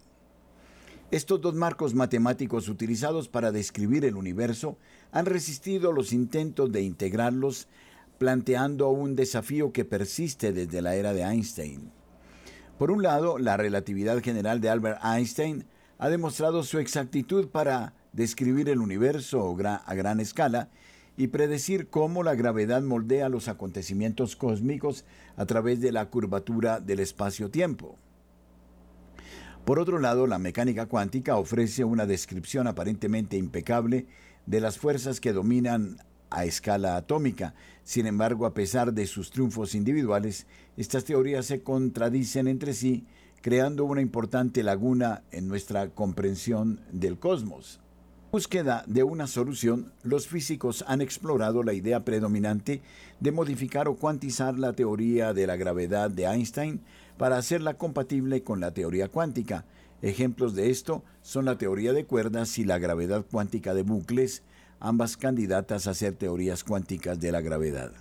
Estos 1.11 1.41
dos 1.41 1.57
marcos 1.57 1.93
matemáticos 1.93 2.69
utilizados 2.69 3.27
para 3.27 3.51
describir 3.51 4.05
el 4.05 4.15
universo 4.15 4.79
han 5.11 5.27
resistido 5.27 5.91
los 5.91 6.13
intentos 6.13 6.71
de 6.71 6.83
integrarlos, 6.83 7.67
planteando 8.19 8.91
un 8.91 9.17
desafío 9.17 9.73
que 9.73 9.85
persiste 9.85 10.53
desde 10.53 10.83
la 10.83 10.95
era 10.95 11.13
de 11.13 11.23
Einstein. 11.23 11.91
Por 12.83 12.91
un 12.91 13.05
lado, 13.05 13.39
la 13.39 13.57
relatividad 13.57 14.21
general 14.21 14.61
de 14.61 14.69
Albert 14.69 14.99
Einstein 15.05 15.67
ha 15.99 16.09
demostrado 16.09 16.65
su 16.65 16.81
exactitud 16.81 17.47
para 17.47 17.95
describir 18.13 18.69
el 18.69 18.81
universo 18.81 19.57
a 19.57 19.95
gran 19.95 20.19
escala 20.19 20.69
y 21.17 21.29
predecir 21.29 21.91
cómo 21.91 22.25
la 22.25 22.35
gravedad 22.35 22.83
moldea 22.83 23.29
los 23.29 23.47
acontecimientos 23.47 24.35
cósmicos 24.35 25.05
a 25.37 25.47
través 25.47 25.81
de 25.81 25.93
la 25.93 26.07
curvatura 26.07 26.81
del 26.81 26.99
espacio-tiempo. 26.99 27.99
Por 29.65 29.79
otro 29.79 30.01
lado, 30.01 30.27
la 30.27 30.41
mecánica 30.41 30.87
cuántica 30.87 31.37
ofrece 31.37 31.85
una 31.85 32.05
descripción 32.05 32.67
aparentemente 32.67 33.37
impecable 33.37 34.07
de 34.47 34.61
las 34.61 34.79
fuerzas 34.79 35.21
que 35.21 35.33
dominan 35.33 35.99
a 36.33 36.45
escala 36.45 36.97
atómica. 36.97 37.55
Sin 37.85 38.07
embargo, 38.07 38.47
a 38.47 38.55
pesar 38.55 38.93
de 38.93 39.07
sus 39.07 39.31
triunfos 39.31 39.75
individuales, 39.75 40.47
estas 40.77 41.05
teorías 41.05 41.47
se 41.47 41.63
contradicen 41.63 42.49
entre 42.49 42.75
sí, 42.75 43.07
creando 43.41 43.85
una 43.85 44.01
importante 44.01 44.63
laguna 44.63 45.23
en 45.31 45.49
nuestra 45.49 45.89
comprensión 45.91 46.81
del 46.93 47.19
cosmos 47.19 47.83
búsqueda 48.33 48.83
de 48.87 49.03
una 49.03 49.27
solución, 49.27 49.93
los 50.03 50.27
físicos 50.27 50.87
han 50.89 51.03
explorado 51.03 51.63
la 51.63 51.75
idea 51.75 52.03
predominante 52.03 52.81
de 53.21 53.31
modificar 53.31 53.89
o 53.89 53.97
cuantizar 53.97 54.59
la 54.59 54.73
teoría 54.73 55.35
de 55.35 55.47
la 55.47 55.57
gravedad 55.57 56.11
de 56.11 56.25
Einstein 56.25 56.81
para 57.19 57.37
hacerla 57.37 57.75
compatible 57.75 58.43
con 58.43 58.59
la 58.59 58.71
teoría 58.71 59.09
cuántica. 59.09 59.67
Ejemplos 60.01 60.55
de 60.55 60.71
esto 60.71 61.05
son 61.21 61.45
la 61.45 61.59
teoría 61.59 61.93
de 61.93 62.07
cuerdas 62.07 62.59
y 62.59 62.65
la 62.65 62.79
gravedad 62.79 63.23
cuántica 63.31 63.75
de 63.75 63.83
bucles, 63.83 64.43
ambas 64.83 65.17
candidatas 65.17 65.87
a 65.87 65.95
ser 65.95 66.15
teorías 66.15 66.65
cuánticas 66.65 67.21
de 67.21 67.31
la 67.31 67.41
gravedad. 67.41 67.93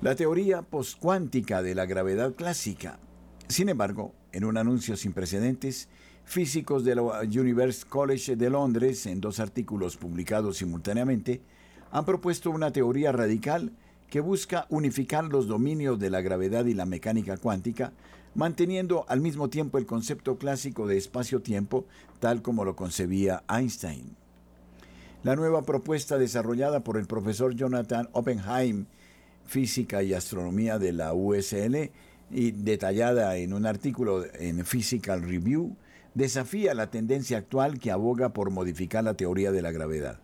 La 0.00 0.14
teoría 0.14 0.62
postcuántica 0.62 1.60
de 1.60 1.74
la 1.74 1.86
gravedad 1.86 2.34
clásica. 2.34 3.00
Sin 3.48 3.68
embargo, 3.68 4.14
en 4.30 4.44
un 4.44 4.56
anuncio 4.56 4.96
sin 4.96 5.12
precedentes, 5.12 5.88
físicos 6.24 6.84
de 6.84 6.94
la 6.94 7.02
University 7.22 7.88
College 7.88 8.36
de 8.36 8.48
Londres, 8.48 9.04
en 9.06 9.20
dos 9.20 9.40
artículos 9.40 9.96
publicados 9.96 10.58
simultáneamente, 10.58 11.42
han 11.90 12.04
propuesto 12.04 12.52
una 12.52 12.70
teoría 12.70 13.10
radical 13.10 13.72
que 14.08 14.20
busca 14.20 14.66
unificar 14.70 15.24
los 15.24 15.48
dominios 15.48 15.98
de 15.98 16.10
la 16.10 16.20
gravedad 16.20 16.64
y 16.66 16.74
la 16.74 16.86
mecánica 16.86 17.36
cuántica, 17.38 17.92
manteniendo 18.36 19.04
al 19.08 19.20
mismo 19.20 19.50
tiempo 19.50 19.78
el 19.78 19.86
concepto 19.86 20.38
clásico 20.38 20.86
de 20.86 20.96
espacio-tiempo 20.96 21.86
tal 22.20 22.40
como 22.40 22.64
lo 22.64 22.76
concebía 22.76 23.42
Einstein. 23.48 24.21
La 25.24 25.36
nueva 25.36 25.62
propuesta 25.62 26.18
desarrollada 26.18 26.82
por 26.82 26.96
el 26.96 27.06
profesor 27.06 27.54
Jonathan 27.54 28.08
Oppenheim, 28.10 28.86
Física 29.44 30.02
y 30.02 30.14
Astronomía 30.14 30.80
de 30.80 30.92
la 30.92 31.14
USL, 31.14 31.92
y 32.32 32.50
detallada 32.50 33.36
en 33.36 33.52
un 33.52 33.64
artículo 33.64 34.24
en 34.34 34.64
Physical 34.64 35.22
Review, 35.22 35.76
desafía 36.14 36.74
la 36.74 36.90
tendencia 36.90 37.38
actual 37.38 37.78
que 37.78 37.92
aboga 37.92 38.30
por 38.32 38.50
modificar 38.50 39.04
la 39.04 39.14
teoría 39.14 39.52
de 39.52 39.62
la 39.62 39.70
gravedad. 39.70 40.18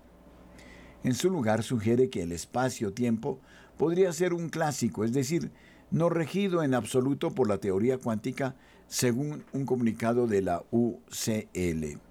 En 1.04 1.14
su 1.14 1.30
lugar 1.30 1.62
sugiere 1.62 2.10
que 2.10 2.22
el 2.22 2.32
espacio-tiempo 2.32 3.38
podría 3.76 4.12
ser 4.12 4.34
un 4.34 4.48
clásico, 4.48 5.04
es 5.04 5.12
decir, 5.12 5.52
no 5.92 6.08
regido 6.08 6.64
en 6.64 6.74
absoluto 6.74 7.30
por 7.30 7.48
la 7.48 7.58
teoría 7.58 7.98
cuántica, 7.98 8.56
según 8.88 9.44
un 9.52 9.64
comunicado 9.64 10.26
de 10.26 10.42
la 10.42 10.64
UCL. 10.72 12.07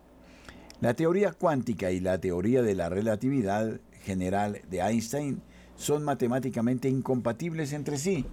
La 0.80 0.94
teoría 0.94 1.32
cuántica 1.32 1.92
y 1.92 2.00
la 2.00 2.20
teoría 2.20 2.62
de 2.62 2.76
la 2.76 2.90
relatividad 2.90 3.80
general 4.04 4.62
de 4.70 4.80
Einstein 4.80 5.42
son 5.76 6.04
matemáticamente 6.04 6.88
incompatibles 6.88 7.74
entre 7.74 7.98
sí, 7.98 8.26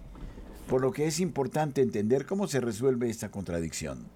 por 0.68 0.82
lo 0.82 0.92
que 0.92 1.06
es 1.06 1.20
importante 1.20 1.80
entender 1.80 2.26
cómo 2.26 2.46
se 2.46 2.60
resuelve 2.60 3.08
esta 3.08 3.30
contradicción. 3.30 4.06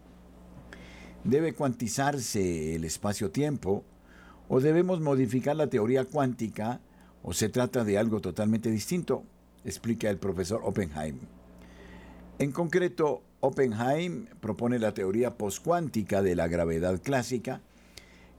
¿Debe 1.25 1.55
cuantizarse 1.55 2.75
el 2.75 2.85
espacio-tiempo 2.85 3.85
o 4.49 4.61
debemos 4.61 5.01
modificar 5.01 5.57
la 5.57 5.69
teoría 5.69 6.05
cuántica 6.05 6.81
o 7.23 7.33
se 7.33 7.49
trata 7.49 7.85
de 7.85 7.99
algo 7.99 8.21
totalmente 8.21 8.71
distinto? 8.71 9.25
explica 9.65 10.09
el 10.09 10.19
profesor 10.19 10.61
Oppenheim. 10.65 11.19
En 12.39 12.53
concreto, 12.53 13.23
Oppenheim 13.41 14.27
propone 14.41 14.79
la 14.79 14.95
teoría 14.95 15.37
postcuántica 15.37 16.23
de 16.23 16.35
la 16.35 16.49
gravedad 16.49 17.01
clásica. 17.03 17.61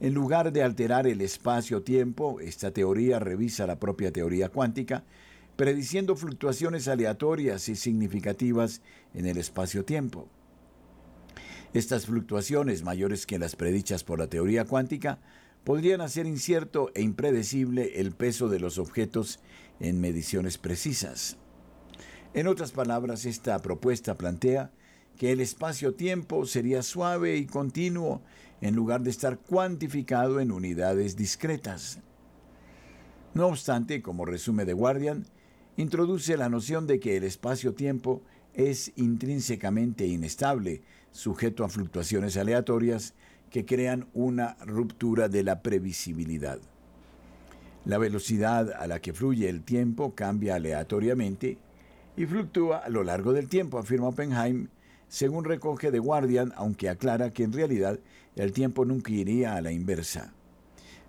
En 0.01 0.13
lugar 0.13 0.53
de 0.53 0.63
alterar 0.63 1.07
el 1.07 1.19
espacio-tiempo, 1.19 2.39
esta 2.39 2.71
teoría 2.71 3.19
revisa 3.19 3.67
la 3.67 3.79
propia 3.79 4.13
teoría 4.13 4.47
cuántica, 4.47 5.03
prediciendo 5.57 6.15
fluctuaciones 6.15 6.87
aleatorias 6.87 7.67
y 7.67 7.75
significativas 7.75 8.81
en 9.13 9.25
el 9.25 9.37
espacio-tiempo. 9.37 10.29
Estas 11.73 12.05
fluctuaciones, 12.05 12.81
mayores 12.81 13.25
que 13.25 13.39
las 13.39 13.57
predichas 13.57 14.05
por 14.05 14.19
la 14.19 14.27
teoría 14.27 14.63
cuántica, 14.63 15.19
podrían 15.65 15.99
hacer 15.99 16.25
incierto 16.25 16.91
e 16.95 17.01
impredecible 17.01 17.99
el 17.99 18.13
peso 18.13 18.47
de 18.47 18.61
los 18.61 18.77
objetos 18.77 19.39
en 19.81 19.99
mediciones 19.99 20.57
precisas. 20.57 21.35
En 22.33 22.47
otras 22.47 22.71
palabras, 22.71 23.25
esta 23.25 23.59
propuesta 23.61 24.15
plantea 24.17 24.71
que 25.17 25.33
el 25.33 25.41
espacio-tiempo 25.41 26.45
sería 26.45 26.83
suave 26.83 27.35
y 27.35 27.45
continuo 27.45 28.21
en 28.61 28.75
lugar 28.75 29.01
de 29.01 29.09
estar 29.09 29.37
cuantificado 29.37 30.39
en 30.39 30.51
unidades 30.51 31.15
discretas. 31.15 31.99
No 33.33 33.47
obstante, 33.47 34.01
como 34.01 34.25
resume 34.25 34.65
The 34.65 34.73
Guardian, 34.73 35.25
introduce 35.77 36.35
la 36.35 36.49
noción 36.49 36.87
de 36.87 36.99
que 36.99 37.17
el 37.17 37.23
espacio-tiempo 37.23 38.21
es 38.53 38.91
intrínsecamente 38.95 40.05
inestable, 40.05 40.81
sujeto 41.11 41.63
a 41.63 41.69
fluctuaciones 41.69 42.37
aleatorias 42.37 43.13
que 43.49 43.65
crean 43.65 44.07
una 44.13 44.57
ruptura 44.65 45.29
de 45.29 45.43
la 45.43 45.61
previsibilidad. 45.61 46.59
La 47.85 47.97
velocidad 47.97 48.71
a 48.71 48.87
la 48.87 48.99
que 48.99 49.13
fluye 49.13 49.49
el 49.49 49.63
tiempo 49.63 50.13
cambia 50.13 50.55
aleatoriamente 50.55 51.57
y 52.17 52.25
fluctúa 52.25 52.79
a 52.79 52.89
lo 52.89 53.03
largo 53.03 53.31
del 53.31 53.47
tiempo, 53.47 53.79
afirma 53.79 54.09
Oppenheim, 54.09 54.67
según 55.09 55.43
recoge 55.43 55.91
The 55.91 55.99
Guardian, 55.99 56.53
aunque 56.55 56.87
aclara 56.87 57.33
que 57.33 57.43
en 57.43 57.51
realidad 57.51 57.99
el 58.35 58.53
tiempo 58.53 58.85
nunca 58.85 59.11
iría 59.11 59.55
a 59.55 59.61
la 59.61 59.71
inversa. 59.71 60.33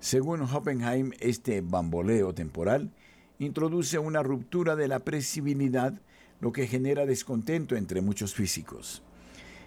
Según 0.00 0.40
Oppenheim, 0.42 1.12
este 1.20 1.60
bamboleo 1.60 2.34
temporal 2.34 2.90
introduce 3.38 3.98
una 3.98 4.22
ruptura 4.22 4.74
de 4.74 4.88
la 4.88 5.00
previsibilidad, 5.00 6.00
lo 6.40 6.52
que 6.52 6.66
genera 6.66 7.04
descontento 7.04 7.76
entre 7.76 8.00
muchos 8.00 8.34
físicos. 8.34 9.02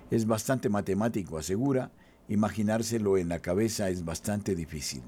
Es 0.10 0.26
bastante 0.26 0.70
matemático, 0.70 1.38
asegura, 1.38 1.92
imaginárselo 2.28 3.18
en 3.18 3.30
la 3.30 3.40
cabeza 3.40 3.90
es 3.90 4.04
bastante 4.04 4.56
difícil. 4.56 5.04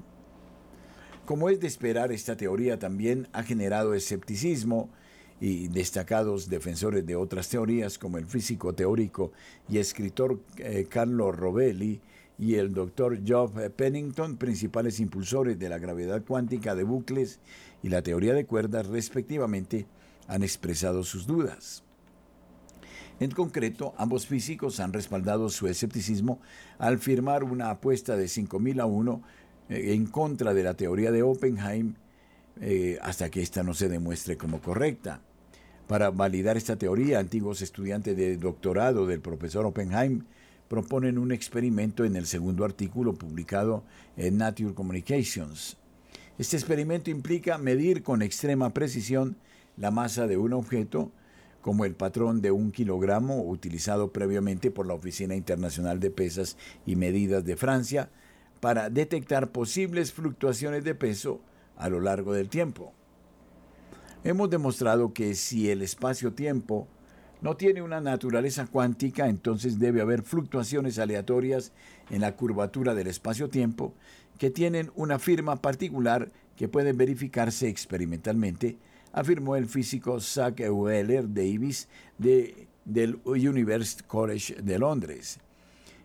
Como 1.24 1.48
es 1.48 1.58
de 1.58 1.66
esperar, 1.66 2.12
esta 2.12 2.36
teoría 2.36 2.78
también 2.78 3.28
ha 3.32 3.42
generado 3.42 3.94
escepticismo 3.94 4.90
y 5.40 5.68
destacados 5.68 6.48
defensores 6.48 7.04
de 7.06 7.16
otras 7.16 7.48
teorías 7.48 7.98
como 7.98 8.18
el 8.18 8.26
físico 8.26 8.72
teórico 8.74 9.32
y 9.68 9.78
escritor 9.78 10.40
eh, 10.58 10.86
Carlo 10.88 11.30
Rovelli 11.32 12.00
y 12.38 12.54
el 12.54 12.72
doctor 12.72 13.24
Geoff 13.24 13.56
Pennington, 13.76 14.36
principales 14.36 15.00
impulsores 15.00 15.58
de 15.58 15.68
la 15.68 15.78
gravedad 15.78 16.22
cuántica 16.24 16.74
de 16.74 16.84
bucles 16.84 17.40
y 17.82 17.88
la 17.88 18.02
teoría 18.02 18.34
de 18.34 18.46
cuerdas 18.46 18.86
respectivamente, 18.86 19.86
han 20.28 20.42
expresado 20.42 21.04
sus 21.04 21.26
dudas. 21.26 21.82
En 23.18 23.30
concreto, 23.30 23.94
ambos 23.96 24.26
físicos 24.26 24.78
han 24.80 24.92
respaldado 24.92 25.48
su 25.48 25.68
escepticismo 25.68 26.40
al 26.78 26.98
firmar 26.98 27.44
una 27.44 27.70
apuesta 27.70 28.16
de 28.16 28.26
5.000 28.26 28.80
a 28.80 28.86
1 28.86 29.22
eh, 29.70 29.94
en 29.94 30.06
contra 30.06 30.52
de 30.52 30.62
la 30.62 30.74
teoría 30.74 31.10
de 31.10 31.22
Oppenheim 31.22 31.94
eh, 32.60 32.98
hasta 33.02 33.30
que 33.30 33.42
ésta 33.42 33.62
no 33.62 33.74
se 33.74 33.88
demuestre 33.88 34.36
como 34.36 34.60
correcta. 34.60 35.20
Para 35.86 36.10
validar 36.10 36.56
esta 36.56 36.76
teoría, 36.76 37.18
antiguos 37.18 37.62
estudiantes 37.62 38.16
de 38.16 38.36
doctorado 38.36 39.06
del 39.06 39.20
profesor 39.20 39.66
Oppenheim 39.66 40.24
proponen 40.68 41.18
un 41.18 41.32
experimento 41.32 42.04
en 42.04 42.16
el 42.16 42.26
segundo 42.26 42.64
artículo 42.64 43.14
publicado 43.14 43.84
en 44.16 44.38
Nature 44.38 44.74
Communications. 44.74 45.76
Este 46.38 46.56
experimento 46.56 47.10
implica 47.10 47.56
medir 47.56 48.02
con 48.02 48.20
extrema 48.20 48.70
precisión 48.70 49.36
la 49.76 49.90
masa 49.90 50.26
de 50.26 50.36
un 50.36 50.52
objeto 50.52 51.12
como 51.62 51.84
el 51.84 51.94
patrón 51.94 52.42
de 52.42 52.50
un 52.50 52.72
kilogramo 52.72 53.42
utilizado 53.42 54.12
previamente 54.12 54.70
por 54.70 54.86
la 54.86 54.94
Oficina 54.94 55.34
Internacional 55.34 55.98
de 55.98 56.10
Pesas 56.10 56.56
y 56.84 56.96
Medidas 56.96 57.44
de 57.44 57.56
Francia 57.56 58.08
para 58.60 58.90
detectar 58.90 59.50
posibles 59.50 60.12
fluctuaciones 60.12 60.84
de 60.84 60.94
peso 60.94 61.40
a 61.76 61.88
lo 61.88 62.00
largo 62.00 62.32
del 62.32 62.48
tiempo. 62.48 62.92
Hemos 64.24 64.50
demostrado 64.50 65.12
que 65.12 65.34
si 65.34 65.70
el 65.70 65.82
espacio-tiempo 65.82 66.88
no 67.40 67.56
tiene 67.56 67.82
una 67.82 68.00
naturaleza 68.00 68.66
cuántica, 68.66 69.28
entonces 69.28 69.78
debe 69.78 70.00
haber 70.00 70.22
fluctuaciones 70.22 70.98
aleatorias 70.98 71.72
en 72.10 72.22
la 72.22 72.34
curvatura 72.34 72.94
del 72.94 73.06
espacio-tiempo 73.06 73.94
que 74.38 74.50
tienen 74.50 74.90
una 74.96 75.18
firma 75.18 75.56
particular 75.56 76.30
que 76.56 76.68
puede 76.68 76.92
verificarse 76.92 77.68
experimentalmente 77.68 78.78
afirmó 79.16 79.56
el 79.56 79.66
físico 79.66 80.20
Zach 80.20 80.60
Weller 80.60 81.32
Davis 81.32 81.88
de, 82.18 82.68
del 82.84 83.18
University 83.24 84.04
College 84.06 84.56
de 84.62 84.78
Londres. 84.78 85.40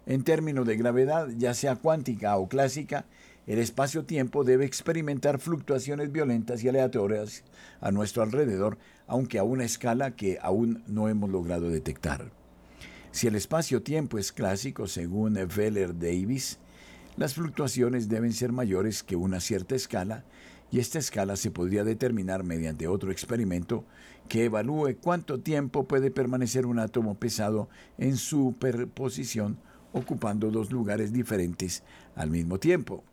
En 0.05 0.23
términos 0.23 0.65
de 0.65 0.77
gravedad, 0.77 1.27
ya 1.37 1.53
sea 1.53 1.75
cuántica 1.75 2.37
o 2.37 2.47
clásica, 2.47 3.05
el 3.47 3.59
espacio-tiempo 3.59 4.43
debe 4.43 4.65
experimentar 4.65 5.39
fluctuaciones 5.39 6.11
violentas 6.11 6.63
y 6.63 6.69
aleatorias 6.69 7.43
a 7.79 7.91
nuestro 7.91 8.21
alrededor, 8.21 8.77
aunque 9.07 9.39
a 9.39 9.43
una 9.43 9.65
escala 9.65 10.15
que 10.15 10.37
aún 10.41 10.83
no 10.87 11.09
hemos 11.09 11.29
logrado 11.29 11.69
detectar. 11.69 12.31
Si 13.11 13.27
el 13.27 13.35
espacio-tiempo 13.35 14.17
es 14.19 14.31
clásico, 14.31 14.87
según 14.87 15.37
Weller 15.37 15.97
Davis, 15.97 16.59
las 17.17 17.33
fluctuaciones 17.33 18.07
deben 18.07 18.31
ser 18.31 18.51
mayores 18.51 19.03
que 19.03 19.15
una 19.15 19.39
cierta 19.39 19.75
escala 19.75 20.23
y 20.71 20.79
esta 20.79 20.99
escala 20.99 21.35
se 21.35 21.51
podría 21.51 21.83
determinar 21.83 22.43
mediante 22.43 22.87
otro 22.87 23.11
experimento 23.11 23.83
que 24.29 24.45
evalúe 24.45 24.95
cuánto 25.01 25.41
tiempo 25.41 25.87
puede 25.87 26.11
permanecer 26.11 26.65
un 26.65 26.79
átomo 26.79 27.15
pesado 27.15 27.67
en 27.97 28.15
superposición 28.15 29.57
ocupando 29.91 30.51
dos 30.51 30.71
lugares 30.71 31.11
diferentes 31.11 31.83
al 32.15 32.29
mismo 32.29 32.59
tiempo. 32.59 33.03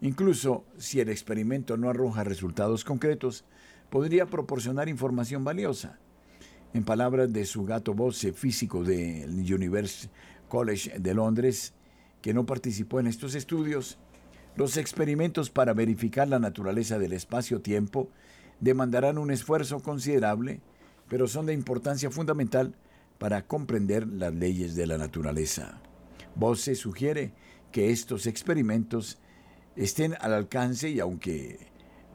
Incluso 0.00 0.64
si 0.76 1.00
el 1.00 1.08
experimento 1.08 1.76
no 1.76 1.90
arroja 1.90 2.24
resultados 2.24 2.84
concretos, 2.84 3.44
podría 3.90 4.26
proporcionar 4.26 4.88
información 4.88 5.44
valiosa. 5.44 5.98
En 6.74 6.84
palabras 6.84 7.32
de 7.32 7.44
su 7.44 7.64
gato 7.64 7.94
Bosse, 7.94 8.32
físico 8.32 8.84
del 8.84 9.30
University 9.52 10.10
College 10.48 10.98
de 10.98 11.14
Londres, 11.14 11.72
que 12.20 12.34
no 12.34 12.46
participó 12.46 13.00
en 13.00 13.06
estos 13.06 13.34
estudios, 13.34 13.98
los 14.56 14.76
experimentos 14.76 15.50
para 15.50 15.72
verificar 15.72 16.28
la 16.28 16.38
naturaleza 16.38 16.98
del 16.98 17.12
espacio-tiempo 17.12 18.10
demandarán 18.60 19.18
un 19.18 19.30
esfuerzo 19.30 19.80
considerable, 19.80 20.60
pero 21.08 21.26
son 21.28 21.46
de 21.46 21.54
importancia 21.54 22.10
fundamental 22.10 22.74
para 23.18 23.46
comprender 23.46 24.06
las 24.06 24.34
leyes 24.34 24.74
de 24.74 24.86
la 24.86 24.98
naturaleza. 24.98 25.80
Bose 26.34 26.74
sugiere 26.74 27.32
que 27.72 27.90
estos 27.90 28.26
experimentos 28.26 29.18
estén 29.78 30.14
al 30.20 30.34
alcance 30.34 30.90
y 30.90 31.00
aunque 31.00 31.58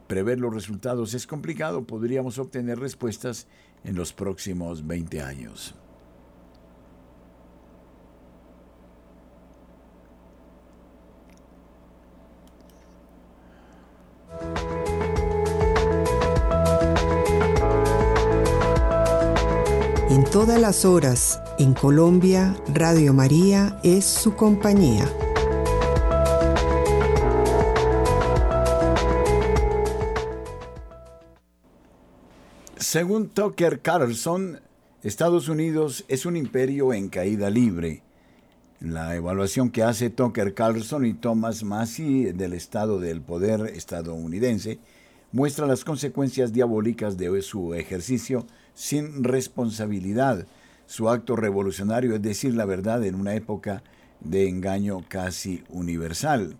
prever 0.06 0.38
los 0.38 0.52
resultados 0.52 1.14
es 1.14 1.26
complicado, 1.26 1.84
podríamos 1.84 2.38
obtener 2.38 2.78
respuestas 2.78 3.46
en 3.84 3.96
los 3.96 4.12
próximos 4.12 4.86
20 4.86 5.22
años. 5.22 5.74
En 20.10 20.24
todas 20.30 20.60
las 20.60 20.84
horas, 20.84 21.40
en 21.58 21.72
Colombia, 21.74 22.56
Radio 22.68 23.14
María 23.14 23.80
es 23.82 24.04
su 24.04 24.34
compañía. 24.36 25.08
Según 32.94 33.28
Tucker 33.28 33.80
Carlson, 33.80 34.60
Estados 35.02 35.48
Unidos 35.48 36.04
es 36.06 36.26
un 36.26 36.36
imperio 36.36 36.92
en 36.92 37.08
caída 37.08 37.50
libre. 37.50 38.02
La 38.78 39.16
evaluación 39.16 39.70
que 39.70 39.82
hace 39.82 40.10
Tucker 40.10 40.54
Carlson 40.54 41.04
y 41.04 41.12
Thomas 41.12 41.64
Massey 41.64 42.26
del 42.26 42.52
estado 42.52 43.00
del 43.00 43.20
poder 43.20 43.62
estadounidense 43.74 44.78
muestra 45.32 45.66
las 45.66 45.82
consecuencias 45.82 46.52
diabólicas 46.52 47.16
de 47.16 47.42
su 47.42 47.74
ejercicio 47.74 48.46
sin 48.74 49.24
responsabilidad, 49.24 50.46
su 50.86 51.08
acto 51.08 51.34
revolucionario, 51.34 52.14
es 52.14 52.22
decir, 52.22 52.54
la 52.54 52.64
verdad 52.64 53.04
en 53.04 53.16
una 53.16 53.34
época 53.34 53.82
de 54.20 54.48
engaño 54.48 55.04
casi 55.08 55.64
universal. 55.68 56.56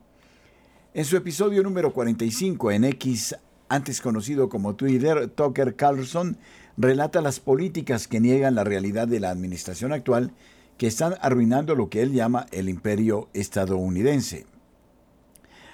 En 0.95 1.05
su 1.05 1.17
episodio 1.17 1.63
número 1.63 1.93
45 1.93 2.73
en 2.73 2.85
X, 2.87 3.37
antes 3.69 4.01
conocido 4.01 4.49
como 4.49 4.75
Twitter, 4.75 5.29
Tucker 5.29 5.77
Carlson 5.77 6.37
relata 6.77 7.21
las 7.21 7.41
políticas 7.41 8.09
que 8.09 8.21
niegan 8.21 8.55
la 8.55 8.65
realidad 8.65 9.09
de 9.09 9.21
la 9.21 9.31
administración 9.31 9.93
actual 9.93 10.33
que 10.79 10.87
están 10.87 11.15
arruinando 11.21 11.75
lo 11.75 11.89
que 11.89 12.03
él 12.03 12.13
llama 12.13 12.47
el 12.51 12.69
imperio 12.69 13.29
estadounidense. 13.33 14.47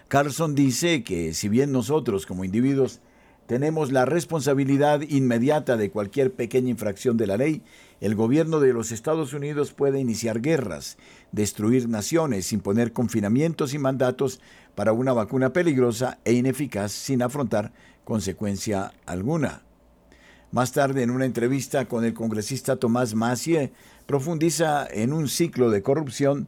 Carlson 0.08 0.54
dice 0.54 1.04
que 1.04 1.34
si 1.34 1.48
bien 1.48 1.72
nosotros 1.72 2.26
como 2.26 2.44
individuos 2.44 3.00
tenemos 3.50 3.90
la 3.90 4.04
responsabilidad 4.04 5.00
inmediata 5.00 5.76
de 5.76 5.90
cualquier 5.90 6.32
pequeña 6.32 6.70
infracción 6.70 7.16
de 7.16 7.26
la 7.26 7.36
ley, 7.36 7.64
el 8.00 8.14
gobierno 8.14 8.60
de 8.60 8.72
los 8.72 8.92
Estados 8.92 9.32
Unidos 9.32 9.72
puede 9.72 9.98
iniciar 9.98 10.40
guerras, 10.40 10.98
destruir 11.32 11.88
naciones, 11.88 12.52
imponer 12.52 12.92
confinamientos 12.92 13.74
y 13.74 13.78
mandatos 13.78 14.40
para 14.76 14.92
una 14.92 15.12
vacuna 15.12 15.52
peligrosa 15.52 16.20
e 16.24 16.34
ineficaz 16.34 16.92
sin 16.92 17.22
afrontar 17.22 17.72
consecuencia 18.04 18.92
alguna. 19.04 19.62
Más 20.52 20.70
tarde, 20.70 21.02
en 21.02 21.10
una 21.10 21.24
entrevista 21.24 21.86
con 21.86 22.04
el 22.04 22.14
congresista 22.14 22.76
Tomás 22.76 23.16
Massieu, 23.16 23.72
profundiza 24.06 24.86
en 24.88 25.12
un 25.12 25.26
ciclo 25.26 25.70
de 25.70 25.82
corrupción 25.82 26.46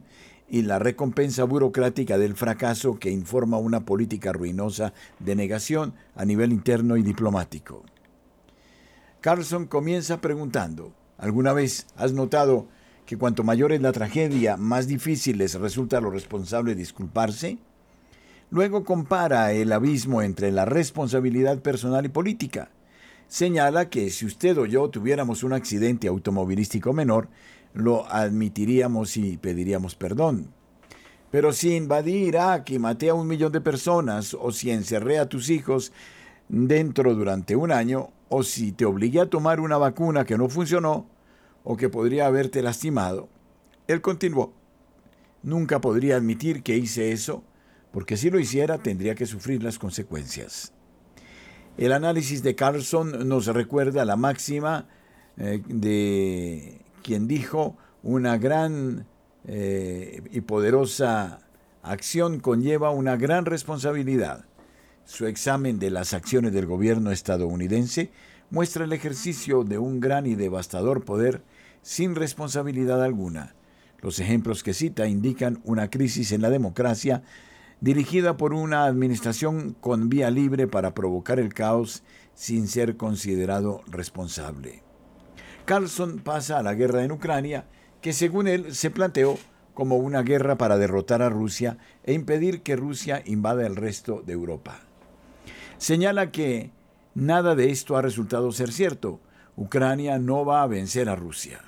y 0.53 0.61
la 0.61 0.77
recompensa 0.77 1.45
burocrática 1.45 2.19
del 2.19 2.35
fracaso 2.35 2.99
que 2.99 3.09
informa 3.09 3.57
una 3.57 3.85
política 3.85 4.31
ruinosa 4.33 4.93
de 5.17 5.35
negación 5.35 5.95
a 6.15 6.25
nivel 6.25 6.53
interno 6.53 6.95
y 6.95 7.01
diplomático. 7.01 7.83
Carlson 9.19 9.65
comienza 9.65 10.21
preguntando, 10.21 10.93
¿alguna 11.17 11.53
vez 11.53 11.87
has 11.95 12.13
notado 12.13 12.67
que 13.07 13.17
cuanto 13.17 13.43
mayor 13.43 13.71
es 13.71 13.81
la 13.81 13.93
tragedia, 13.93 14.55
más 14.55 14.85
difícil 14.85 15.39
les 15.39 15.55
resulta 15.55 15.97
a 15.97 16.01
los 16.01 16.13
responsables 16.13 16.77
disculparse? 16.77 17.57
Luego 18.51 18.83
compara 18.83 19.53
el 19.53 19.71
abismo 19.71 20.21
entre 20.21 20.51
la 20.51 20.65
responsabilidad 20.65 21.63
personal 21.63 22.05
y 22.05 22.09
política. 22.09 22.69
Señala 23.27 23.89
que 23.89 24.11
si 24.11 24.27
usted 24.27 24.55
o 24.59 24.67
yo 24.67 24.87
tuviéramos 24.91 25.41
un 25.41 25.53
accidente 25.53 26.07
automovilístico 26.07 26.93
menor, 26.93 27.27
lo 27.73 28.09
admitiríamos 28.11 29.17
y 29.17 29.37
pediríamos 29.37 29.95
perdón. 29.95 30.53
Pero 31.31 31.51
si 31.51 31.75
invadí 31.75 32.13
Irak 32.13 32.69
y 32.69 32.79
maté 32.79 33.09
a 33.09 33.15
un 33.15 33.27
millón 33.27 33.51
de 33.51 33.61
personas, 33.61 34.35
o 34.39 34.51
si 34.51 34.69
encerré 34.69 35.17
a 35.17 35.27
tus 35.27 35.49
hijos 35.49 35.91
dentro 36.47 37.15
durante 37.15 37.55
un 37.55 37.71
año, 37.71 38.11
o 38.29 38.43
si 38.43 38.71
te 38.71 38.85
obligué 38.85 39.21
a 39.21 39.29
tomar 39.29 39.59
una 39.59 39.77
vacuna 39.77 40.25
que 40.25 40.37
no 40.37 40.47
funcionó, 40.47 41.07
o 41.63 41.75
que 41.75 41.89
podría 41.89 42.27
haberte 42.27 42.61
lastimado, 42.61 43.29
él 43.87 44.01
continuó. 44.01 44.53
Nunca 45.41 45.81
podría 45.81 46.17
admitir 46.17 46.61
que 46.61 46.77
hice 46.77 47.11
eso, 47.11 47.43
porque 47.91 48.15
si 48.15 48.29
lo 48.29 48.39
hiciera 48.39 48.77
tendría 48.77 49.15
que 49.15 49.25
sufrir 49.25 49.63
las 49.63 49.79
consecuencias. 49.79 50.71
El 51.77 51.93
análisis 51.93 52.43
de 52.43 52.53
Carlson 52.53 53.27
nos 53.27 53.47
recuerda 53.47 54.05
la 54.05 54.15
máxima 54.15 54.87
eh, 55.37 55.63
de 55.67 56.82
quien 57.03 57.27
dijo 57.27 57.77
una 58.01 58.37
gran 58.37 59.05
eh, 59.45 60.21
y 60.31 60.41
poderosa 60.41 61.39
acción 61.83 62.39
conlleva 62.39 62.91
una 62.91 63.17
gran 63.17 63.45
responsabilidad. 63.45 64.45
Su 65.05 65.27
examen 65.27 65.79
de 65.79 65.91
las 65.91 66.13
acciones 66.13 66.53
del 66.53 66.65
gobierno 66.65 67.11
estadounidense 67.11 68.11
muestra 68.49 68.85
el 68.85 68.93
ejercicio 68.93 69.63
de 69.63 69.77
un 69.77 69.99
gran 69.99 70.25
y 70.25 70.35
devastador 70.35 71.03
poder 71.03 71.43
sin 71.81 72.15
responsabilidad 72.15 73.03
alguna. 73.03 73.53
Los 74.01 74.19
ejemplos 74.19 74.63
que 74.63 74.73
cita 74.73 75.07
indican 75.07 75.61
una 75.63 75.89
crisis 75.89 76.31
en 76.31 76.41
la 76.41 76.49
democracia 76.49 77.23
dirigida 77.81 78.37
por 78.37 78.53
una 78.53 78.85
administración 78.85 79.75
con 79.81 80.07
vía 80.07 80.31
libre 80.31 80.67
para 80.67 80.93
provocar 80.93 81.39
el 81.39 81.53
caos 81.53 82.03
sin 82.33 82.67
ser 82.67 82.95
considerado 82.95 83.81
responsable. 83.87 84.83
Carlson 85.65 86.19
pasa 86.19 86.59
a 86.59 86.63
la 86.63 86.73
guerra 86.73 87.03
en 87.03 87.11
Ucrania, 87.11 87.65
que 88.01 88.11
según 88.11 88.47
él 88.47 88.75
se 88.75 88.91
planteó 88.91 89.37
como 89.73 89.97
una 89.97 90.21
guerra 90.21 90.57
para 90.57 90.77
derrotar 90.77 91.21
a 91.21 91.29
Rusia 91.29 91.77
e 92.03 92.13
impedir 92.13 92.61
que 92.61 92.75
Rusia 92.75 93.23
invada 93.25 93.65
el 93.65 93.75
resto 93.75 94.21
de 94.25 94.33
Europa. 94.33 94.81
Señala 95.77 96.31
que 96.31 96.71
nada 97.15 97.55
de 97.55 97.71
esto 97.71 97.95
ha 97.95 98.01
resultado 98.01 98.51
ser 98.51 98.71
cierto. 98.71 99.19
Ucrania 99.55 100.19
no 100.19 100.45
va 100.45 100.63
a 100.63 100.67
vencer 100.67 101.09
a 101.09 101.15
Rusia. 101.15 101.61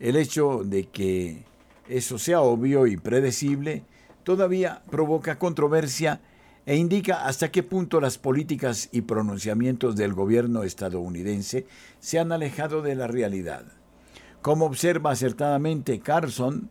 El 0.00 0.16
hecho 0.16 0.62
de 0.64 0.88
que 0.88 1.44
eso 1.88 2.18
sea 2.18 2.40
obvio 2.40 2.86
y 2.86 2.96
predecible 2.96 3.84
todavía 4.24 4.82
provoca 4.90 5.38
controversia 5.38 6.20
e 6.64 6.76
indica 6.76 7.26
hasta 7.26 7.50
qué 7.50 7.62
punto 7.62 8.00
las 8.00 8.18
políticas 8.18 8.88
y 8.92 9.02
pronunciamientos 9.02 9.96
del 9.96 10.14
gobierno 10.14 10.62
estadounidense 10.62 11.66
se 11.98 12.18
han 12.18 12.32
alejado 12.32 12.82
de 12.82 12.94
la 12.94 13.08
realidad. 13.08 13.64
Como 14.42 14.66
observa 14.66 15.10
acertadamente 15.10 16.00
Carson, 16.00 16.70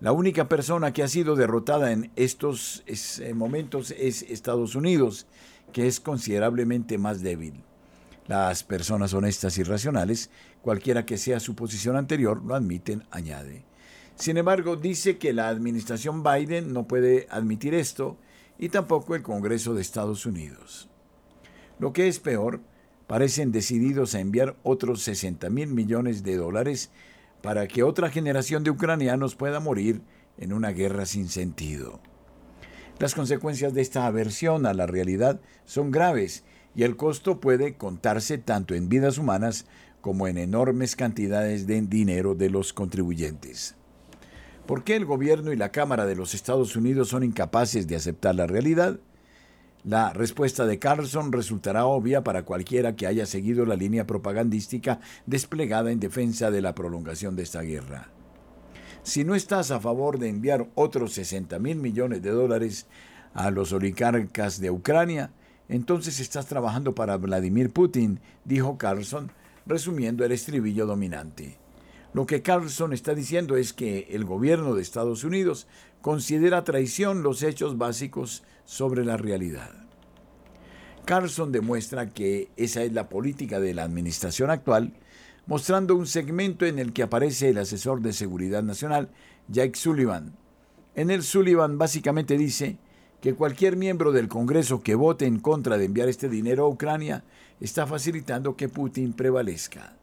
la 0.00 0.12
única 0.12 0.48
persona 0.48 0.92
que 0.92 1.02
ha 1.02 1.08
sido 1.08 1.36
derrotada 1.36 1.92
en 1.92 2.10
estos 2.16 2.82
eh, 2.86 3.34
momentos 3.34 3.92
es 3.92 4.22
Estados 4.22 4.74
Unidos, 4.74 5.26
que 5.72 5.86
es 5.86 6.00
considerablemente 6.00 6.98
más 6.98 7.22
débil. 7.22 7.54
Las 8.26 8.62
personas 8.62 9.14
honestas 9.14 9.58
y 9.58 9.62
racionales, 9.62 10.30
cualquiera 10.60 11.06
que 11.06 11.18
sea 11.18 11.40
su 11.40 11.54
posición 11.54 11.96
anterior, 11.96 12.42
lo 12.44 12.54
admiten, 12.54 13.04
añade. 13.10 13.64
Sin 14.16 14.36
embargo, 14.36 14.76
dice 14.76 15.18
que 15.18 15.32
la 15.32 15.48
administración 15.48 16.22
Biden 16.22 16.72
no 16.72 16.86
puede 16.86 17.26
admitir 17.30 17.74
esto 17.74 18.16
y 18.62 18.68
tampoco 18.68 19.16
el 19.16 19.22
Congreso 19.22 19.74
de 19.74 19.82
Estados 19.82 20.24
Unidos. 20.24 20.88
Lo 21.80 21.92
que 21.92 22.06
es 22.06 22.20
peor, 22.20 22.60
parecen 23.08 23.50
decididos 23.50 24.14
a 24.14 24.20
enviar 24.20 24.54
otros 24.62 25.02
60 25.02 25.50
mil 25.50 25.66
millones 25.66 26.22
de 26.22 26.36
dólares 26.36 26.92
para 27.42 27.66
que 27.66 27.82
otra 27.82 28.08
generación 28.08 28.62
de 28.62 28.70
ucranianos 28.70 29.34
pueda 29.34 29.58
morir 29.58 30.00
en 30.38 30.52
una 30.52 30.70
guerra 30.70 31.06
sin 31.06 31.28
sentido. 31.28 31.98
Las 33.00 33.16
consecuencias 33.16 33.74
de 33.74 33.82
esta 33.82 34.06
aversión 34.06 34.64
a 34.64 34.74
la 34.74 34.86
realidad 34.86 35.40
son 35.64 35.90
graves 35.90 36.44
y 36.76 36.84
el 36.84 36.96
costo 36.96 37.40
puede 37.40 37.74
contarse 37.74 38.38
tanto 38.38 38.76
en 38.76 38.88
vidas 38.88 39.18
humanas 39.18 39.66
como 40.00 40.28
en 40.28 40.38
enormes 40.38 40.94
cantidades 40.94 41.66
de 41.66 41.82
dinero 41.82 42.36
de 42.36 42.48
los 42.48 42.72
contribuyentes. 42.72 43.74
¿Por 44.66 44.84
qué 44.84 44.94
el 44.94 45.04
gobierno 45.04 45.52
y 45.52 45.56
la 45.56 45.70
Cámara 45.72 46.06
de 46.06 46.14
los 46.14 46.34
Estados 46.34 46.76
Unidos 46.76 47.08
son 47.08 47.24
incapaces 47.24 47.88
de 47.88 47.96
aceptar 47.96 48.36
la 48.36 48.46
realidad? 48.46 49.00
La 49.84 50.12
respuesta 50.12 50.64
de 50.66 50.78
Carlson 50.78 51.32
resultará 51.32 51.86
obvia 51.86 52.22
para 52.22 52.44
cualquiera 52.44 52.94
que 52.94 53.08
haya 53.08 53.26
seguido 53.26 53.66
la 53.66 53.74
línea 53.74 54.06
propagandística 54.06 55.00
desplegada 55.26 55.90
en 55.90 55.98
defensa 55.98 56.52
de 56.52 56.62
la 56.62 56.76
prolongación 56.76 57.34
de 57.34 57.42
esta 57.42 57.62
guerra. 57.62 58.10
Si 59.02 59.24
no 59.24 59.34
estás 59.34 59.72
a 59.72 59.80
favor 59.80 60.20
de 60.20 60.28
enviar 60.28 60.68
otros 60.76 61.14
60 61.14 61.58
mil 61.58 61.78
millones 61.78 62.22
de 62.22 62.30
dólares 62.30 62.86
a 63.34 63.50
los 63.50 63.72
oligarcas 63.72 64.60
de 64.60 64.70
Ucrania, 64.70 65.32
entonces 65.68 66.20
estás 66.20 66.46
trabajando 66.46 66.94
para 66.94 67.16
Vladimir 67.16 67.70
Putin, 67.70 68.20
dijo 68.44 68.78
Carlson, 68.78 69.32
resumiendo 69.66 70.24
el 70.24 70.30
estribillo 70.30 70.86
dominante. 70.86 71.61
Lo 72.14 72.26
que 72.26 72.42
Carlson 72.42 72.92
está 72.92 73.14
diciendo 73.14 73.56
es 73.56 73.72
que 73.72 74.08
el 74.10 74.24
gobierno 74.24 74.74
de 74.74 74.82
Estados 74.82 75.24
Unidos 75.24 75.66
considera 76.02 76.64
traición 76.64 77.22
los 77.22 77.42
hechos 77.42 77.78
básicos 77.78 78.42
sobre 78.64 79.04
la 79.04 79.16
realidad. 79.16 79.70
Carlson 81.06 81.52
demuestra 81.52 82.10
que 82.10 82.50
esa 82.56 82.82
es 82.82 82.92
la 82.92 83.08
política 83.08 83.60
de 83.60 83.74
la 83.74 83.84
administración 83.84 84.50
actual, 84.50 84.92
mostrando 85.46 85.96
un 85.96 86.06
segmento 86.06 86.66
en 86.66 86.78
el 86.78 86.92
que 86.92 87.02
aparece 87.02 87.48
el 87.48 87.58
asesor 87.58 88.02
de 88.02 88.12
seguridad 88.12 88.62
nacional, 88.62 89.10
Jake 89.48 89.76
Sullivan. 89.76 90.36
En 90.94 91.10
el 91.10 91.22
Sullivan 91.22 91.78
básicamente 91.78 92.36
dice 92.36 92.78
que 93.22 93.34
cualquier 93.34 93.76
miembro 93.76 94.12
del 94.12 94.28
Congreso 94.28 94.82
que 94.82 94.94
vote 94.94 95.26
en 95.26 95.40
contra 95.40 95.78
de 95.78 95.86
enviar 95.86 96.08
este 96.08 96.28
dinero 96.28 96.66
a 96.66 96.68
Ucrania 96.68 97.24
está 97.58 97.86
facilitando 97.86 98.56
que 98.56 98.68
Putin 98.68 99.12
prevalezca. 99.14 99.96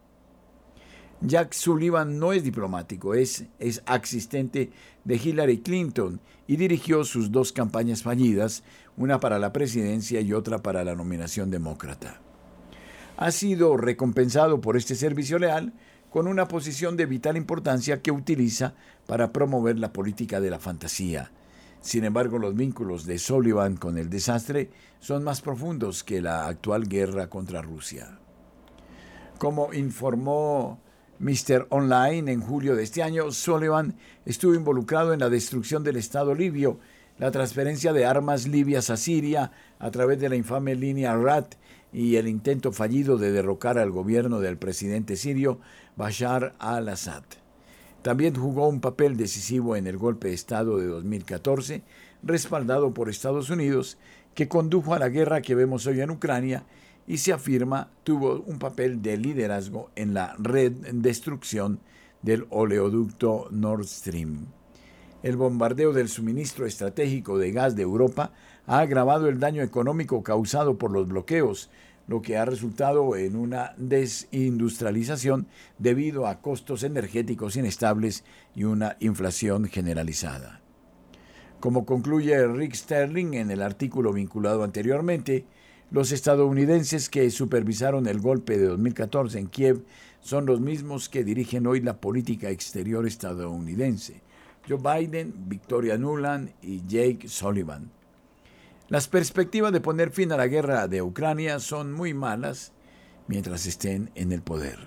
Jack 1.21 1.53
Sullivan 1.53 2.17
no 2.17 2.31
es 2.31 2.43
diplomático, 2.43 3.13
es, 3.13 3.45
es 3.59 3.83
asistente 3.85 4.71
de 5.03 5.15
Hillary 5.15 5.59
Clinton 5.59 6.21
y 6.47 6.55
dirigió 6.55 7.03
sus 7.03 7.29
dos 7.31 7.51
campañas 7.51 8.03
fallidas, 8.03 8.63
una 8.95 9.19
para 9.19 9.37
la 9.37 9.51
presidencia 9.51 10.21
y 10.21 10.31
otra 10.31 10.59
para 10.59 10.83
la 10.85 10.95
nominación 10.95 11.51
demócrata. 11.51 12.21
Ha 13.17 13.31
sido 13.31 13.75
recompensado 13.75 14.61
por 14.61 14.77
este 14.77 14.95
servicio 14.95 15.39
leal 15.39 15.73
con 16.09 16.25
una 16.25 16.47
posición 16.47 16.95
de 16.95 17.05
vital 17.05 17.35
importancia 17.35 18.01
que 18.01 18.11
utiliza 18.11 18.73
para 19.05 19.33
promover 19.33 19.77
la 19.77 19.91
política 19.91 20.39
de 20.39 20.49
la 20.49 20.59
fantasía. 20.59 21.31
Sin 21.81 22.05
embargo, 22.05 22.39
los 22.39 22.55
vínculos 22.55 23.05
de 23.05 23.19
Sullivan 23.19 23.75
con 23.75 23.97
el 23.97 24.09
desastre 24.09 24.69
son 24.99 25.25
más 25.25 25.41
profundos 25.41 26.03
que 26.03 26.21
la 26.21 26.47
actual 26.47 26.87
guerra 26.87 27.29
contra 27.29 27.61
Rusia. 27.61 28.19
Como 29.37 29.73
informó 29.73 30.79
Mr. 31.19 31.67
Online 31.69 32.31
en 32.31 32.41
julio 32.41 32.75
de 32.75 32.83
este 32.83 33.03
año, 33.03 33.31
Sullivan 33.31 33.95
estuvo 34.25 34.55
involucrado 34.55 35.13
en 35.13 35.19
la 35.19 35.29
destrucción 35.29 35.83
del 35.83 35.97
Estado 35.97 36.33
libio, 36.33 36.79
la 37.17 37.29
transferencia 37.31 37.91
de 37.91 38.05
armas 38.05 38.47
libias 38.47 38.89
a 38.89 38.95
Siria 38.95 39.51
a 39.79 39.91
través 39.91 40.19
de 40.19 40.29
la 40.29 40.37
infame 40.37 40.75
línea 40.75 41.15
RAT 41.17 41.55
y 41.91 42.15
el 42.15 42.27
intento 42.29 42.71
fallido 42.71 43.17
de 43.17 43.33
derrocar 43.33 43.77
al 43.77 43.91
gobierno 43.91 44.39
del 44.39 44.57
presidente 44.57 45.17
sirio 45.17 45.59
Bashar 45.97 46.55
al-Assad. 46.57 47.23
También 48.01 48.35
jugó 48.35 48.69
un 48.69 48.79
papel 48.79 49.17
decisivo 49.17 49.75
en 49.75 49.87
el 49.87 49.97
golpe 49.97 50.29
de 50.29 50.35
Estado 50.35 50.77
de 50.77 50.87
2014, 50.87 51.83
respaldado 52.23 52.93
por 52.93 53.09
Estados 53.09 53.49
Unidos, 53.49 53.97
que 54.35 54.47
condujo 54.47 54.93
a 54.93 54.99
la 54.99 55.09
guerra 55.09 55.41
que 55.41 55.55
vemos 55.55 55.85
hoy 55.85 55.99
en 55.99 56.11
Ucrania 56.11 56.63
y 57.09 57.17
se 57.17 57.33
afirma 57.33 57.89
tuvo 58.03 58.43
un 58.45 58.59
papel 58.59 59.01
de 59.01 59.17
liderazgo 59.17 59.89
en 59.95 60.13
la 60.13 60.35
red 60.37 60.73
destrucción 60.93 61.79
del 62.21 62.45
oleoducto 62.51 63.47
Nord 63.49 63.85
Stream. 63.87 64.45
El 65.23 65.35
bombardeo 65.35 65.91
del 65.91 66.07
suministro 66.07 66.67
estratégico 66.67 67.39
de 67.39 67.51
gas 67.51 67.75
de 67.75 67.81
Europa 67.81 68.31
ha 68.67 68.79
agravado 68.79 69.27
el 69.27 69.39
daño 69.39 69.63
económico 69.63 70.21
causado 70.21 70.77
por 70.77 70.91
los 70.91 71.07
bloqueos, 71.07 71.71
lo 72.07 72.21
que 72.21 72.37
ha 72.37 72.45
resultado 72.45 73.15
en 73.15 73.35
una 73.35 73.73
desindustrialización 73.77 75.47
debido 75.79 76.27
a 76.27 76.41
costos 76.41 76.83
energéticos 76.83 77.55
inestables 77.55 78.23
y 78.55 78.65
una 78.65 78.97
inflación 78.99 79.65
generalizada. 79.65 80.61
Como 81.59 81.87
concluye 81.87 82.47
Rick 82.47 82.75
Sterling 82.75 83.33
en 83.33 83.49
el 83.49 83.63
artículo 83.63 84.13
vinculado 84.13 84.63
anteriormente, 84.63 85.45
los 85.91 86.11
estadounidenses 86.11 87.09
que 87.09 87.31
supervisaron 87.31 88.05
el 88.07 88.19
golpe 88.19 88.57
de 88.57 88.67
2014 88.67 89.39
en 89.39 89.47
Kiev 89.47 89.83
son 90.21 90.45
los 90.45 90.61
mismos 90.61 91.09
que 91.09 91.23
dirigen 91.23 91.65
hoy 91.65 91.81
la 91.81 91.99
política 91.99 92.49
exterior 92.49 93.07
estadounidense. 93.07 94.21
Joe 94.67 94.77
Biden, 94.77 95.33
Victoria 95.47 95.97
Nuland 95.97 96.51
y 96.61 96.85
Jake 96.85 97.27
Sullivan. 97.27 97.89
Las 98.87 99.07
perspectivas 99.07 99.71
de 99.71 99.81
poner 99.81 100.11
fin 100.11 100.31
a 100.31 100.37
la 100.37 100.47
guerra 100.47 100.87
de 100.87 101.01
Ucrania 101.01 101.59
son 101.59 101.91
muy 101.91 102.13
malas 102.13 102.71
mientras 103.27 103.65
estén 103.65 104.11
en 104.13 104.31
el 104.31 104.43
poder. 104.43 104.77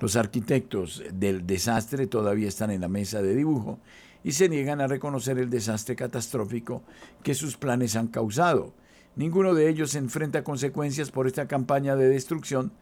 Los 0.00 0.16
arquitectos 0.16 1.02
del 1.12 1.46
desastre 1.46 2.06
todavía 2.06 2.48
están 2.48 2.70
en 2.70 2.80
la 2.80 2.88
mesa 2.88 3.20
de 3.20 3.34
dibujo 3.34 3.80
y 4.24 4.32
se 4.32 4.48
niegan 4.48 4.80
a 4.80 4.86
reconocer 4.86 5.38
el 5.38 5.50
desastre 5.50 5.94
catastrófico 5.94 6.82
que 7.22 7.34
sus 7.34 7.56
planes 7.56 7.96
han 7.96 8.08
causado 8.08 8.72
Ninguno 9.16 9.54
de 9.54 9.70
ellos 9.70 9.94
enfrenta 9.94 10.44
consecuencias 10.44 11.10
por 11.10 11.26
esta 11.26 11.48
campaña 11.48 11.96
de 11.96 12.08
destrucción 12.08 12.72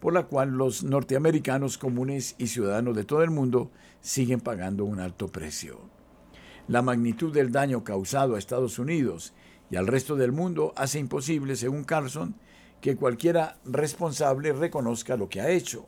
por 0.00 0.14
la 0.14 0.24
cual 0.24 0.50
los 0.56 0.82
norteamericanos 0.82 1.76
comunes 1.78 2.34
y 2.38 2.46
ciudadanos 2.46 2.96
de 2.96 3.04
todo 3.04 3.22
el 3.22 3.30
mundo 3.30 3.70
siguen 4.00 4.40
pagando 4.40 4.86
un 4.86 5.00
alto 5.00 5.28
precio. 5.28 5.80
La 6.66 6.80
magnitud 6.80 7.32
del 7.32 7.52
daño 7.52 7.84
causado 7.84 8.34
a 8.34 8.38
Estados 8.38 8.78
Unidos 8.78 9.34
y 9.70 9.76
al 9.76 9.86
resto 9.86 10.16
del 10.16 10.32
mundo 10.32 10.72
hace 10.76 10.98
imposible, 10.98 11.56
según 11.56 11.84
Carlson, 11.84 12.34
que 12.80 12.96
cualquiera 12.96 13.58
responsable 13.64 14.52
reconozca 14.54 15.16
lo 15.16 15.28
que 15.28 15.40
ha 15.40 15.50
hecho. 15.50 15.86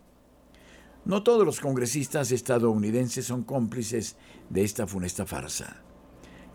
No 1.07 1.23
todos 1.23 1.47
los 1.47 1.61
congresistas 1.61 2.31
estadounidenses 2.31 3.25
son 3.25 3.43
cómplices 3.43 4.17
de 4.51 4.65
esta 4.65 4.87
funesta 4.87 5.27
farsa. 5.27 5.84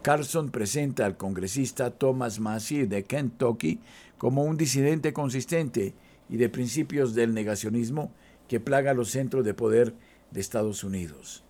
Carlson 0.02 0.50
presenta 0.50 1.06
al 1.06 1.18
congresista 1.18 1.92
Thomas 1.92 2.40
Massey 2.40 2.86
de 2.86 3.04
Kentucky 3.04 3.80
como 4.18 4.44
un 4.44 4.56
disidente 4.56 5.12
consistente 5.12 5.94
y 6.30 6.38
de 6.38 6.50
principios 6.50 7.16
del 7.16 7.34
negacionismo 7.34 8.12
que 8.48 8.60
plaga 8.60 8.94
los 8.94 9.12
centros 9.12 9.44
de 9.44 9.54
poder 9.54 9.94
de 10.32 10.40
Estados 10.40 10.84
Unidos. 10.84 11.44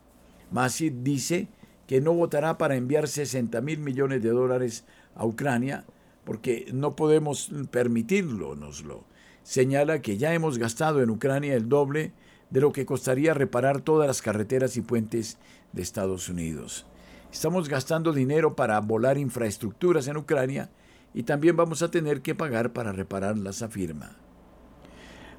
Massey 0.52 0.90
dice 0.90 1.48
que 1.86 2.02
no 2.02 2.14
votará 2.14 2.58
para 2.58 2.76
enviar 2.76 3.08
60 3.08 3.62
mil 3.62 3.80
millones 3.80 4.24
de 4.24 4.30
dólares 4.30 4.84
a 5.16 5.26
Ucrania 5.26 5.86
porque 6.24 6.68
no 6.74 6.96
podemos 6.96 7.52
permitirlo, 7.72 8.56
lo 8.56 9.04
Señala 9.44 10.02
que 10.02 10.18
ya 10.18 10.34
hemos 10.34 10.58
gastado 10.58 11.02
en 11.02 11.10
Ucrania 11.10 11.56
el 11.56 11.70
doble 11.70 12.12
de 12.50 12.62
lo 12.62 12.72
que 12.72 12.86
costaría 12.86 13.34
reparar 13.34 13.82
todas 13.82 14.08
las 14.08 14.22
carreteras 14.22 14.78
y 14.78 14.82
puentes 14.82 15.38
de 15.74 15.82
Estados 15.82 16.30
Unidos. 16.30 16.86
Estamos 17.32 17.70
gastando 17.70 18.12
dinero 18.12 18.56
para 18.56 18.80
volar 18.80 19.18
infraestructuras 19.18 20.08
en 20.08 20.18
Ucrania 20.18 20.70
y 21.14 21.24
también 21.24 21.56
vamos 21.56 21.82
a 21.84 21.92
tener 21.92 22.22
que 22.22 22.34
pagar 22.34 22.74
para 22.74 22.92
repararlas, 22.92 23.62
afirma. 23.62 24.16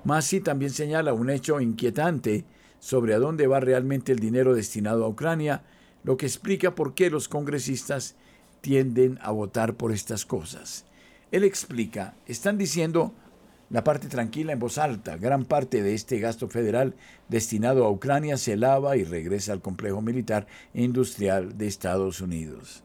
Masi 0.05 0.41
también 0.41 0.70
señala 0.70 1.12
un 1.12 1.30
hecho 1.30 1.61
inquietante 1.61 2.45
sobre 2.78 3.14
a 3.14 3.18
dónde 3.18 3.47
va 3.47 3.61
realmente 3.61 4.12
el 4.12 4.20
dinero 4.20 4.55
destinado 4.55 5.05
a 5.05 5.09
Ucrania, 5.09 5.64
lo 6.05 6.16
que 6.16 6.26
explica 6.26 6.74
por 6.74 6.95
qué 6.95 7.11
los 7.11 7.28
congresistas 7.28 8.14
tienden 8.61 9.18
a 9.20 9.32
votar 9.32 9.74
por 9.74 9.93
estas 9.93 10.24
cosas. 10.24 10.86
Él 11.32 11.45
explica, 11.45 12.14
están 12.26 12.57
diciendo 12.57 13.12
la 13.70 13.84
parte 13.84 14.08
tranquila 14.08 14.52
en 14.52 14.58
voz 14.58 14.78
alta, 14.78 15.16
gran 15.16 15.44
parte 15.44 15.80
de 15.82 15.94
este 15.94 16.18
gasto 16.18 16.48
federal 16.48 16.96
destinado 17.28 17.84
a 17.84 17.90
Ucrania 17.90 18.36
se 18.36 18.56
lava 18.56 18.96
y 18.96 19.04
regresa 19.04 19.52
al 19.52 19.62
complejo 19.62 20.02
militar 20.02 20.48
e 20.74 20.82
industrial 20.82 21.56
de 21.56 21.68
Estados 21.68 22.20
Unidos. 22.20 22.82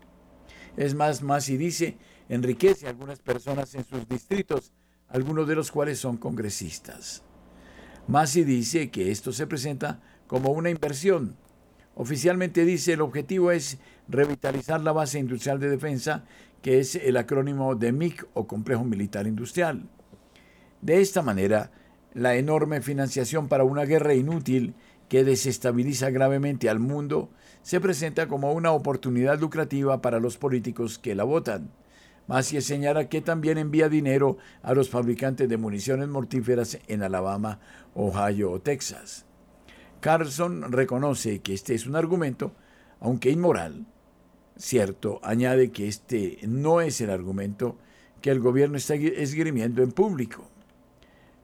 Es 0.77 0.93
más, 0.93 1.23
Masi 1.23 1.57
dice, 1.57 1.97
enriquece 2.29 2.85
a 2.85 2.91
algunas 2.91 3.19
personas 3.19 3.73
en 3.73 3.83
sus 3.83 4.07
distritos, 4.07 4.71
algunos 5.07 5.47
de 5.47 5.55
los 5.55 5.71
cuales 5.71 5.97
son 5.97 6.17
congresistas. 6.17 7.23
Masi 8.07 8.43
dice 8.43 8.91
que 8.91 9.09
esto 9.09 9.31
se 9.31 9.47
presenta 9.47 10.01
como 10.27 10.51
una 10.51 10.69
inversión. 10.69 11.35
Oficialmente 11.95 12.63
dice 12.63 12.93
el 12.93 13.01
objetivo 13.01 13.51
es 13.51 13.79
revitalizar 14.07 14.81
la 14.81 14.91
base 14.91 15.17
industrial 15.17 15.59
de 15.59 15.69
defensa, 15.69 16.25
que 16.61 16.79
es 16.79 16.95
el 16.95 17.17
acrónimo 17.17 17.73
de 17.73 17.91
MIC 17.91 18.27
o 18.33 18.45
Complejo 18.45 18.83
Militar 18.83 19.25
Industrial. 19.25 19.89
De 20.85 21.01
esta 21.01 21.23
manera, 21.23 21.71
la 22.13 22.35
enorme 22.35 22.79
financiación 22.79 23.47
para 23.47 23.63
una 23.63 23.85
guerra 23.85 24.13
inútil 24.13 24.75
que 25.09 25.23
desestabiliza 25.23 26.11
gravemente 26.11 26.69
al 26.69 26.77
mundo 26.77 27.31
se 27.63 27.81
presenta 27.81 28.27
como 28.27 28.53
una 28.53 28.71
oportunidad 28.71 29.39
lucrativa 29.39 29.99
para 30.03 30.19
los 30.19 30.37
políticos 30.37 30.99
que 30.99 31.15
la 31.15 31.23
votan. 31.23 31.71
Maciel 32.27 32.61
señala 32.61 33.09
que 33.09 33.21
también 33.21 33.57
envía 33.57 33.89
dinero 33.89 34.37
a 34.61 34.75
los 34.75 34.91
fabricantes 34.91 35.49
de 35.49 35.57
municiones 35.57 36.07
mortíferas 36.07 36.77
en 36.87 37.01
Alabama, 37.01 37.59
Ohio 37.95 38.51
o 38.51 38.61
Texas. 38.61 39.25
Carlson 40.01 40.71
reconoce 40.71 41.39
que 41.39 41.55
este 41.55 41.73
es 41.73 41.87
un 41.87 41.95
argumento, 41.95 42.53
aunque 42.99 43.31
inmoral. 43.31 43.87
Cierto, 44.55 45.19
añade 45.23 45.71
que 45.71 45.87
este 45.87 46.37
no 46.43 46.79
es 46.79 47.01
el 47.01 47.09
argumento 47.09 47.75
que 48.21 48.29
el 48.29 48.39
gobierno 48.39 48.77
está 48.77 48.93
esgrimiendo 48.93 49.81
en 49.81 49.91
público. 49.91 50.51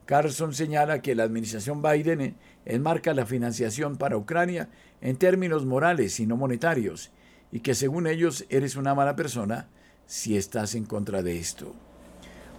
Carlson 0.06 0.54
señala 0.54 1.02
que 1.02 1.16
la 1.16 1.24
administración 1.24 1.82
Biden 1.82 2.36
enmarca 2.66 3.14
la 3.14 3.26
financiación 3.26 3.98
para 3.98 4.18
Ucrania 4.18 4.70
en 5.02 5.18
términos 5.18 5.66
morales 5.66 6.20
y 6.20 6.26
no 6.26 6.38
monetarios, 6.38 7.12
y 7.52 7.60
que 7.60 7.76
según 7.76 8.08
ellos 8.08 8.46
eres 8.50 8.76
una 8.76 8.96
mala 8.96 9.16
persona 9.16 9.68
si 10.06 10.38
estás 10.38 10.76
en 10.76 10.86
contra 10.86 11.22
de 11.22 11.38
esto. 11.38 11.74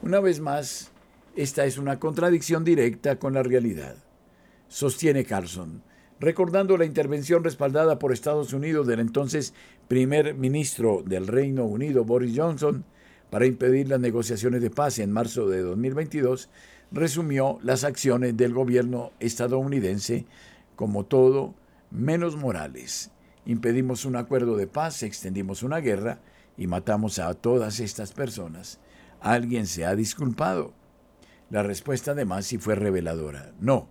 Una 0.02 0.20
vez 0.20 0.40
más, 0.40 0.90
esta 1.36 1.64
es 1.64 1.78
una 1.78 1.98
contradicción 1.98 2.64
directa 2.64 3.18
con 3.18 3.34
la 3.34 3.42
realidad, 3.42 3.96
sostiene 4.68 5.24
Carlson, 5.24 5.82
recordando 6.20 6.76
la 6.76 6.84
intervención 6.84 7.42
respaldada 7.44 7.98
por 7.98 8.12
Estados 8.12 8.52
Unidos 8.52 8.86
del 8.86 9.00
entonces 9.00 9.54
primer 9.88 10.34
ministro 10.34 11.02
del 11.04 11.26
Reino 11.26 11.64
Unido, 11.64 12.04
Boris 12.04 12.36
Johnson, 12.36 12.84
para 13.30 13.46
impedir 13.46 13.88
las 13.88 14.00
negociaciones 14.00 14.60
de 14.60 14.70
paz 14.70 14.98
en 14.98 15.10
marzo 15.10 15.48
de 15.48 15.62
2022 15.62 16.48
resumió 16.92 17.58
las 17.62 17.84
acciones 17.84 18.36
del 18.36 18.52
gobierno 18.52 19.12
estadounidense 19.20 20.26
como 20.76 21.04
todo 21.04 21.54
menos 21.90 22.36
morales. 22.36 23.10
Impedimos 23.46 24.04
un 24.04 24.16
acuerdo 24.16 24.56
de 24.56 24.66
paz, 24.66 25.02
extendimos 25.02 25.62
una 25.62 25.78
guerra 25.78 26.20
y 26.56 26.66
matamos 26.66 27.18
a 27.18 27.34
todas 27.34 27.80
estas 27.80 28.12
personas. 28.12 28.78
¿Alguien 29.20 29.66
se 29.66 29.84
ha 29.84 29.94
disculpado? 29.94 30.74
La 31.50 31.62
respuesta 31.62 32.14
de 32.14 32.24
Masi 32.24 32.58
fue 32.58 32.74
reveladora. 32.74 33.52
No. 33.60 33.88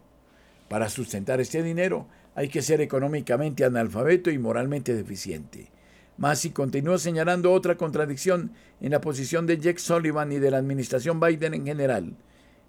Para 0.69 0.89
sustentar 0.89 1.41
este 1.41 1.63
dinero 1.63 2.07
hay 2.33 2.47
que 2.47 2.61
ser 2.61 2.81
económicamente 2.81 3.65
analfabeto 3.65 4.31
y 4.31 4.37
moralmente 4.37 4.95
deficiente. 4.95 5.69
Masi 6.17 6.51
continuó 6.51 6.97
señalando 6.97 7.51
otra 7.51 7.77
contradicción 7.77 8.51
en 8.79 8.91
la 8.91 9.01
posición 9.01 9.47
de 9.47 9.57
Jack 9.57 9.79
Sullivan 9.79 10.31
y 10.31 10.39
de 10.39 10.51
la 10.51 10.57
administración 10.57 11.19
Biden 11.19 11.53
en 11.53 11.65
general. 11.65 12.15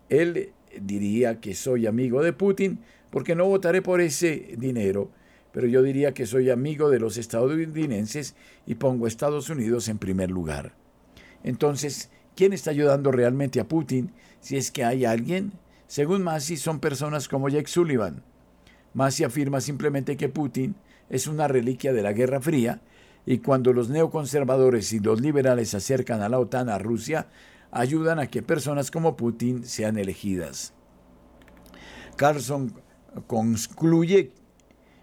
Él 0.09 0.53
diría 0.81 1.41
que 1.41 1.55
soy 1.55 1.87
amigo 1.87 2.23
de 2.23 2.33
Putin 2.33 2.81
porque 3.11 3.35
no 3.35 3.47
votaré 3.47 3.83
por 3.83 4.01
ese 4.01 4.55
dinero, 4.57 5.11
pero 5.53 5.67
yo 5.67 5.83
diría 5.83 6.15
que 6.15 6.27
soy 6.27 6.51
amigo 6.51 6.89
de 6.91 6.99
los 6.99 7.19
estadounidenses 7.19 8.35
y 8.67 8.77
pongo 8.77 9.05
a 9.05 9.09
Estados 9.09 9.51
Unidos 9.51 9.89
en 9.89 9.99
primer 9.99 10.31
lugar. 10.31 10.75
Entonces, 11.45 12.11
¿quién 12.35 12.53
está 12.53 12.71
ayudando 12.71 13.13
realmente 13.13 13.61
a 13.61 13.69
Putin 13.69 14.13
si 14.41 14.57
es 14.57 14.71
que 14.71 14.85
hay 14.85 15.05
alguien? 15.05 15.53
Según 15.87 16.23
Masi, 16.23 16.57
son 16.57 16.81
personas 16.81 17.29
como 17.29 17.51
Jack 17.51 17.67
Sullivan. 17.67 18.23
Masi 18.95 19.25
afirma 19.25 19.61
simplemente 19.61 20.17
que 20.17 20.29
Putin 20.29 20.75
es 21.11 21.27
una 21.27 21.49
reliquia 21.49 21.93
de 21.93 22.03
la 22.03 22.15
Guerra 22.15 22.41
Fría 22.41 22.81
y 23.27 23.39
cuando 23.39 23.73
los 23.73 23.91
neoconservadores 23.91 24.93
y 24.93 25.01
los 25.01 25.21
liberales 25.21 25.75
acercan 25.75 26.23
a 26.23 26.29
la 26.29 26.39
OTAN, 26.39 26.69
a 26.69 26.79
Rusia, 26.79 27.29
ayudan 27.73 28.21
a 28.21 28.29
que 28.29 28.43
personas 28.43 28.91
como 28.91 29.17
Putin 29.17 29.65
sean 29.65 29.99
elegidas. 29.99 30.73
Carlson 32.17 32.73
concluye 33.27 34.33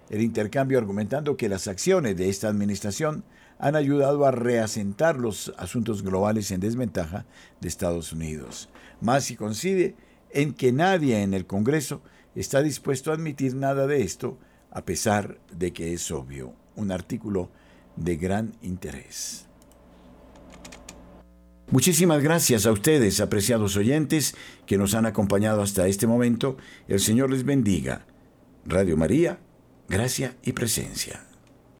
el 0.09 0.21
intercambio 0.21 0.77
argumentando 0.77 1.35
que 1.35 1.49
las 1.49 1.67
acciones 1.67 2.15
de 2.15 2.29
esta 2.29 2.47
administración 2.47 3.23
han 3.57 3.75
ayudado 3.75 4.25
a 4.25 4.31
reasentar 4.31 5.17
los 5.17 5.53
asuntos 5.57 6.01
globales 6.01 6.51
en 6.51 6.61
desventaja 6.61 7.25
de 7.59 7.67
Estados 7.67 8.13
Unidos. 8.13 8.69
Más 9.01 9.31
coincide 9.33 9.95
en 10.31 10.53
que 10.53 10.71
nadie 10.71 11.21
en 11.21 11.33
el 11.33 11.45
Congreso 11.45 12.01
está 12.35 12.61
dispuesto 12.61 13.11
a 13.11 13.15
admitir 13.15 13.55
nada 13.55 13.85
de 13.87 14.03
esto, 14.03 14.37
a 14.71 14.85
pesar 14.85 15.39
de 15.51 15.73
que 15.73 15.93
es 15.93 16.09
obvio. 16.11 16.53
Un 16.75 16.91
artículo 16.91 17.49
de 17.95 18.15
gran 18.15 18.53
interés. 18.61 19.48
Muchísimas 21.71 22.23
gracias 22.23 22.65
a 22.65 22.71
ustedes, 22.71 23.19
apreciados 23.19 23.77
oyentes, 23.77 24.35
que 24.65 24.79
nos 24.79 24.95
han 24.95 25.05
acompañado 25.05 25.61
hasta 25.61 25.87
este 25.87 26.07
momento. 26.07 26.57
El 26.87 26.99
Señor 26.99 27.29
les 27.29 27.43
bendiga. 27.45 28.07
Radio 28.65 28.97
María, 28.97 29.39
gracia 29.87 30.35
y 30.43 30.53
presencia. 30.53 31.28